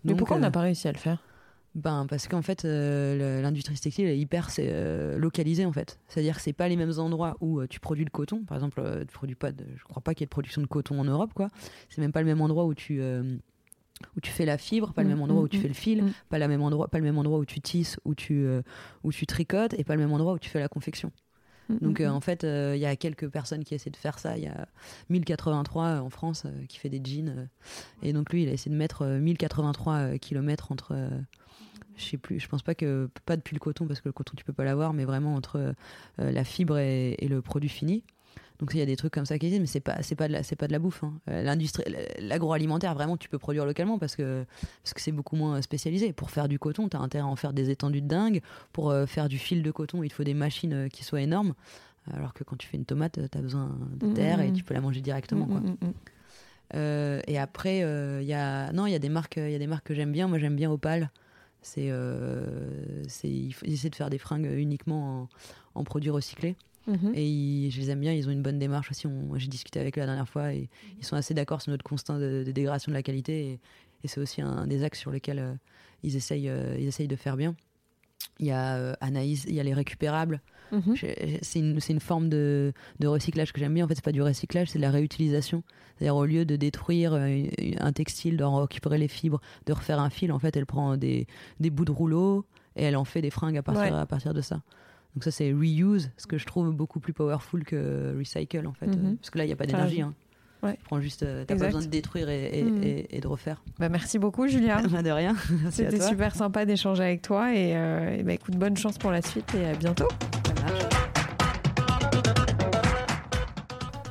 mais 0.05 0.15
pourquoi 0.15 0.37
on 0.37 0.39
n'a 0.39 0.51
pas 0.51 0.61
réussi 0.61 0.87
à 0.87 0.91
le 0.91 0.97
faire? 0.97 1.21
Ben 1.73 2.05
parce 2.07 2.29
qu'en 2.29 2.41
fait 2.41 2.63
euh, 2.63 3.41
l'industrie 3.41 3.75
textile 3.75 4.05
est 4.05 4.17
hyper 4.17 4.47
euh, 4.59 5.17
localisée 5.17 5.65
en 5.65 5.73
fait. 5.73 5.99
C'est-à-dire 6.07 6.37
que 6.37 6.41
c'est 6.41 6.53
pas 6.53 6.69
les 6.69 6.77
mêmes 6.77 6.99
endroits 6.99 7.35
où 7.41 7.59
euh, 7.59 7.67
tu 7.67 7.81
produis 7.81 8.05
le 8.05 8.09
coton. 8.09 8.45
Par 8.45 8.55
exemple, 8.55 8.81
tu 9.05 9.13
produis 9.13 9.35
pas 9.35 9.51
de, 9.51 9.65
je 9.75 9.83
crois 9.83 10.01
pas 10.01 10.13
qu'il 10.13 10.21
y 10.21 10.23
ait 10.23 10.27
de 10.27 10.31
production 10.31 10.61
de 10.61 10.67
coton 10.67 10.99
en 11.01 11.03
Europe 11.03 11.33
quoi. 11.33 11.49
C'est 11.89 11.99
même 11.99 12.13
pas 12.13 12.21
le 12.21 12.27
même 12.27 12.39
endroit 12.39 12.65
où 12.65 12.73
tu 12.73 13.01
où 14.15 14.21
tu 14.21 14.31
fais 14.31 14.45
la 14.45 14.57
fibre, 14.57 14.93
pas 14.93 15.03
le 15.03 15.09
même 15.09 15.21
endroit 15.21 15.41
où 15.41 15.47
tu 15.47 15.59
fais 15.59 15.67
le 15.67 15.73
fil, 15.73 16.03
pas 16.29 16.39
le 16.39 16.47
même 16.47 16.61
endroit, 16.61 16.87
pas 16.87 16.97
le 16.97 17.03
même 17.03 17.17
endroit 17.17 17.39
où 17.39 17.45
tu 17.45 17.61
tisses, 17.61 17.97
où 18.05 18.15
tu 18.15 18.47
où 19.03 19.11
tu 19.11 19.25
tricotes 19.25 19.73
et 19.73 19.83
pas 19.83 19.95
le 19.95 20.01
même 20.01 20.11
endroit 20.11 20.33
où 20.33 20.39
tu 20.39 20.49
fais 20.49 20.59
la 20.59 20.67
confection. 20.67 21.11
Donc 21.81 21.99
en 22.01 22.21
fait, 22.21 22.43
il 22.43 22.79
y 22.79 22.85
a 22.85 22.95
quelques 22.95 23.29
personnes 23.29 23.63
qui 23.63 23.73
essaient 23.73 23.89
de 23.89 23.95
faire 23.95 24.19
ça. 24.19 24.37
Il 24.37 24.43
y 24.43 24.47
a 24.47 24.67
1083 25.09 26.01
en 26.01 26.09
France 26.09 26.45
qui 26.67 26.77
fait 26.77 26.89
des 26.89 27.01
jeans. 27.03 27.49
et 28.03 28.13
donc 28.13 28.31
lui, 28.31 28.43
il 28.43 28.49
a 28.49 28.51
essayé 28.51 28.71
de 28.71 28.77
mettre 28.77 29.05
1083 29.05 30.17
km 30.19 30.71
entre 30.71 30.95
je 31.97 32.03
sais 32.03 32.17
plus, 32.17 32.39
je 32.39 32.47
pense 32.47 32.61
pas 32.61 32.75
que 32.75 33.09
pas 33.25 33.37
depuis 33.37 33.55
le 33.55 33.59
coton 33.59 33.87
parce 33.87 34.01
que 34.01 34.09
le 34.09 34.13
coton 34.13 34.33
tu 34.35 34.43
peux 34.43 34.53
pas 34.53 34.63
l'avoir, 34.63 34.93
mais 34.93 35.05
vraiment 35.05 35.35
entre 35.35 35.57
euh, 36.19 36.31
la 36.31 36.43
fibre 36.43 36.77
et, 36.77 37.15
le 37.27 37.41
produit 37.41 37.69
fini. 37.69 38.03
Donc 38.59 38.71
il 38.73 38.79
y 38.79 38.81
a 38.81 38.85
des 38.85 38.95
trucs 38.95 39.13
comme 39.13 39.25
ça 39.25 39.37
qui 39.37 39.47
existent, 39.47 39.61
mais 39.61 39.67
c'est 39.67 39.79
pas 39.79 40.01
c'est 40.01 40.15
pas 40.15 40.27
de 40.27 40.33
la 40.33 40.43
c'est 40.43 40.55
pas 40.55 40.67
de 40.67 40.71
la 40.71 40.79
bouffe. 40.79 41.03
Hein. 41.03 41.13
Euh, 41.29 41.43
l'industrie, 41.43 41.83
l'agroalimentaire 42.19 42.93
vraiment 42.93 43.17
tu 43.17 43.29
peux 43.29 43.37
produire 43.37 43.65
localement 43.65 43.99
parce 43.99 44.15
que 44.15 44.45
parce 44.83 44.93
que 44.93 45.01
c'est 45.01 45.11
beaucoup 45.11 45.35
moins 45.35 45.61
spécialisé. 45.61 46.13
Pour 46.13 46.31
faire 46.31 46.47
du 46.47 46.59
coton, 46.59 46.87
tu 46.89 46.97
as 46.97 46.99
intérêt 46.99 47.23
à 47.23 47.27
en 47.27 47.35
faire 47.35 47.53
des 47.53 47.69
étendues 47.69 48.01
de 48.01 48.07
dingue. 48.07 48.41
Pour 48.71 48.91
euh, 48.91 49.05
faire 49.05 49.29
du 49.29 49.37
fil 49.37 49.63
de 49.63 49.71
coton, 49.71 50.03
il 50.03 50.09
te 50.09 50.15
faut 50.15 50.23
des 50.23 50.33
machines 50.33 50.89
qui 50.89 51.03
soient 51.03 51.21
énormes. 51.21 51.53
Alors 52.13 52.33
que 52.33 52.43
quand 52.43 52.55
tu 52.55 52.67
fais 52.67 52.77
une 52.77 52.85
tomate, 52.85 53.19
tu 53.31 53.37
as 53.37 53.41
besoin 53.41 53.75
de 53.95 54.13
terre 54.13 54.39
et 54.39 54.51
mmh. 54.51 54.53
tu 54.53 54.63
peux 54.63 54.75
la 54.75 54.81
manger 54.81 55.01
directement. 55.01 55.47
quoi. 55.47 55.59
Mmh, 55.59 55.77
mmh, 55.81 57.21
et 57.27 57.39
après, 57.39 57.79
il 57.79 58.27
y 58.27 58.33
a 58.33 58.71
non, 58.73 58.85
il 58.85 58.91
y 58.91 58.95
a 58.95 58.99
des 58.99 59.09
marques, 59.09 59.37
il 59.37 59.51
y 59.51 59.55
a 59.55 59.59
des 59.59 59.67
marques 59.67 59.87
que 59.87 59.95
j'aime 59.95 60.11
bien. 60.11 60.27
Moi, 60.27 60.37
j'aime 60.37 60.55
bien 60.55 60.69
Opal. 60.69 61.09
C'est, 61.65 61.89
euh, 61.89 63.01
c'est, 63.07 63.27
ils 63.27 63.73
essaient 63.73 63.89
de 63.89 63.95
faire 63.95 64.11
des 64.11 64.19
fringues 64.19 64.47
uniquement 64.55 65.27
en, 65.73 65.83
produits 65.83 66.11
recyclés. 66.11 66.55
Mhm. 66.87 67.13
Et 67.15 67.69
je 67.71 67.79
les 67.79 67.89
aime 67.89 67.99
bien, 67.99 68.13
ils 68.13 68.27
ont 68.27 68.31
une 68.31 68.41
bonne 68.41 68.59
démarche 68.59 68.91
aussi. 68.91 69.07
j'ai 69.35 69.47
discuté 69.47 69.79
avec 69.79 69.97
eux 69.97 70.01
la 70.01 70.07
dernière 70.07 70.29
fois 70.29 70.53
et 70.53 70.69
ils 70.99 71.05
sont 71.05 71.15
assez 71.15 71.33
d'accord 71.33 71.61
sur 71.61 71.71
notre 71.71 71.83
constat 71.83 72.19
de, 72.19 72.43
dégradation 72.43 72.91
de 72.91 72.95
la 72.95 73.03
qualité. 73.03 73.51
Et, 73.51 73.59
c'est 74.07 74.21
aussi 74.21 74.39
un, 74.39 74.67
des 74.67 74.83
axes 74.83 74.99
sur 74.99 75.09
lesquels 75.09 75.39
euh, 75.39 75.53
ils, 76.03 76.15
essayent, 76.15 76.47
euh, 76.47 76.77
ils 76.77 76.85
essayent 76.85 77.07
de 77.07 77.15
faire 77.15 77.37
bien. 77.37 77.55
Il 78.37 78.45
y 78.45 78.51
a 78.51 78.75
euh, 78.75 78.93
Anaïs, 79.01 79.45
il 79.47 79.55
y 79.55 79.59
a 79.59 79.63
les 79.63 79.73
récupérables. 79.73 80.41
Mhm. 80.71 80.95
C'est 81.41 81.59
une, 81.59 81.79
une, 81.89 81.99
forme 81.99 82.29
de, 82.29 82.71
de 82.99 83.07
recyclage 83.07 83.51
que 83.51 83.59
j'aime 83.59 83.73
bien. 83.73 83.85
En 83.85 83.87
fait, 83.87 83.95
c'est 83.95 84.03
pas 84.03 84.11
du 84.11 84.21
recyclage, 84.21 84.69
c'est 84.69 84.77
de 84.77 84.83
la 84.83 84.91
réutilisation. 84.91 85.63
C'est-à-dire, 85.97 86.15
au 86.15 86.25
lieu 86.25 86.45
de 86.45 86.55
détruire 86.55 87.13
un 87.15 87.93
textile, 87.93 88.37
de 88.37 88.43
récupérer 88.43 88.99
les 88.99 89.07
fibres, 89.07 89.41
de 89.65 89.73
refaire 89.73 89.99
un 89.99 90.11
fil, 90.11 90.31
en 90.31 90.37
fait, 90.37 90.55
elle 90.55 90.67
prend 90.67 90.97
des, 90.97 91.25
des 91.59 91.71
bouts 91.71 91.85
de 91.85 91.91
rouleau 91.91 92.45
et 92.75 92.83
elle 92.83 92.97
en 92.97 93.05
fait 93.05 93.23
des 93.23 93.31
fringues 93.31 93.57
à 93.57 93.63
partir, 93.63 93.95
à 93.95 94.05
partir 94.05 94.35
de 94.35 94.41
ça. 94.41 94.61
Donc, 95.15 95.23
ça, 95.23 95.31
c'est 95.31 95.51
reuse, 95.53 96.11
ce 96.17 96.27
que 96.27 96.37
je 96.37 96.45
trouve 96.45 96.71
beaucoup 96.71 96.99
plus 96.99 97.13
powerful 97.13 97.63
que 97.63 98.13
recycle, 98.17 98.67
en 98.67 98.73
fait. 98.73 98.87
Mhm. 98.87 99.15
Parce 99.17 99.29
que 99.29 99.37
là, 99.37 99.45
il 99.45 99.47
n'y 99.47 99.53
a 99.53 99.55
pas 99.55 99.65
d'énergie. 99.65 100.01
Hein. 100.01 100.13
Ouais. 100.63 100.77
Prends 100.85 100.99
juste, 100.99 101.23
euh, 101.23 101.45
pas 101.45 101.53
besoin 101.55 101.81
de 101.81 101.85
détruire 101.85 102.27
et, 102.29 102.59
et- 102.59 102.63
Mhm. 102.63 102.83
et- 102.83 103.17
et 103.17 103.19
de 103.21 103.27
refaire. 103.27 103.61
Bah, 103.79 103.87
merci 103.89 104.17
beaucoup, 104.19 104.47
Julia. 104.47 104.77
Bah, 104.91 105.03
de 105.03 105.11
rien. 105.11 105.35
C'était 105.71 106.01
super 106.01 106.35
sympa 106.35 106.65
d'échanger 106.65 107.03
avec 107.03 107.21
toi 107.21 107.53
et, 107.53 107.75
euh, 107.77 108.17
et 108.17 108.23
bah, 108.23 108.33
écoute, 108.33 108.55
bonne 108.55 108.75
chance 108.75 108.97
pour 108.97 109.11
la 109.11 109.21
suite 109.21 109.53
et 109.55 109.65
à 109.67 109.73
bientôt. 109.75 110.07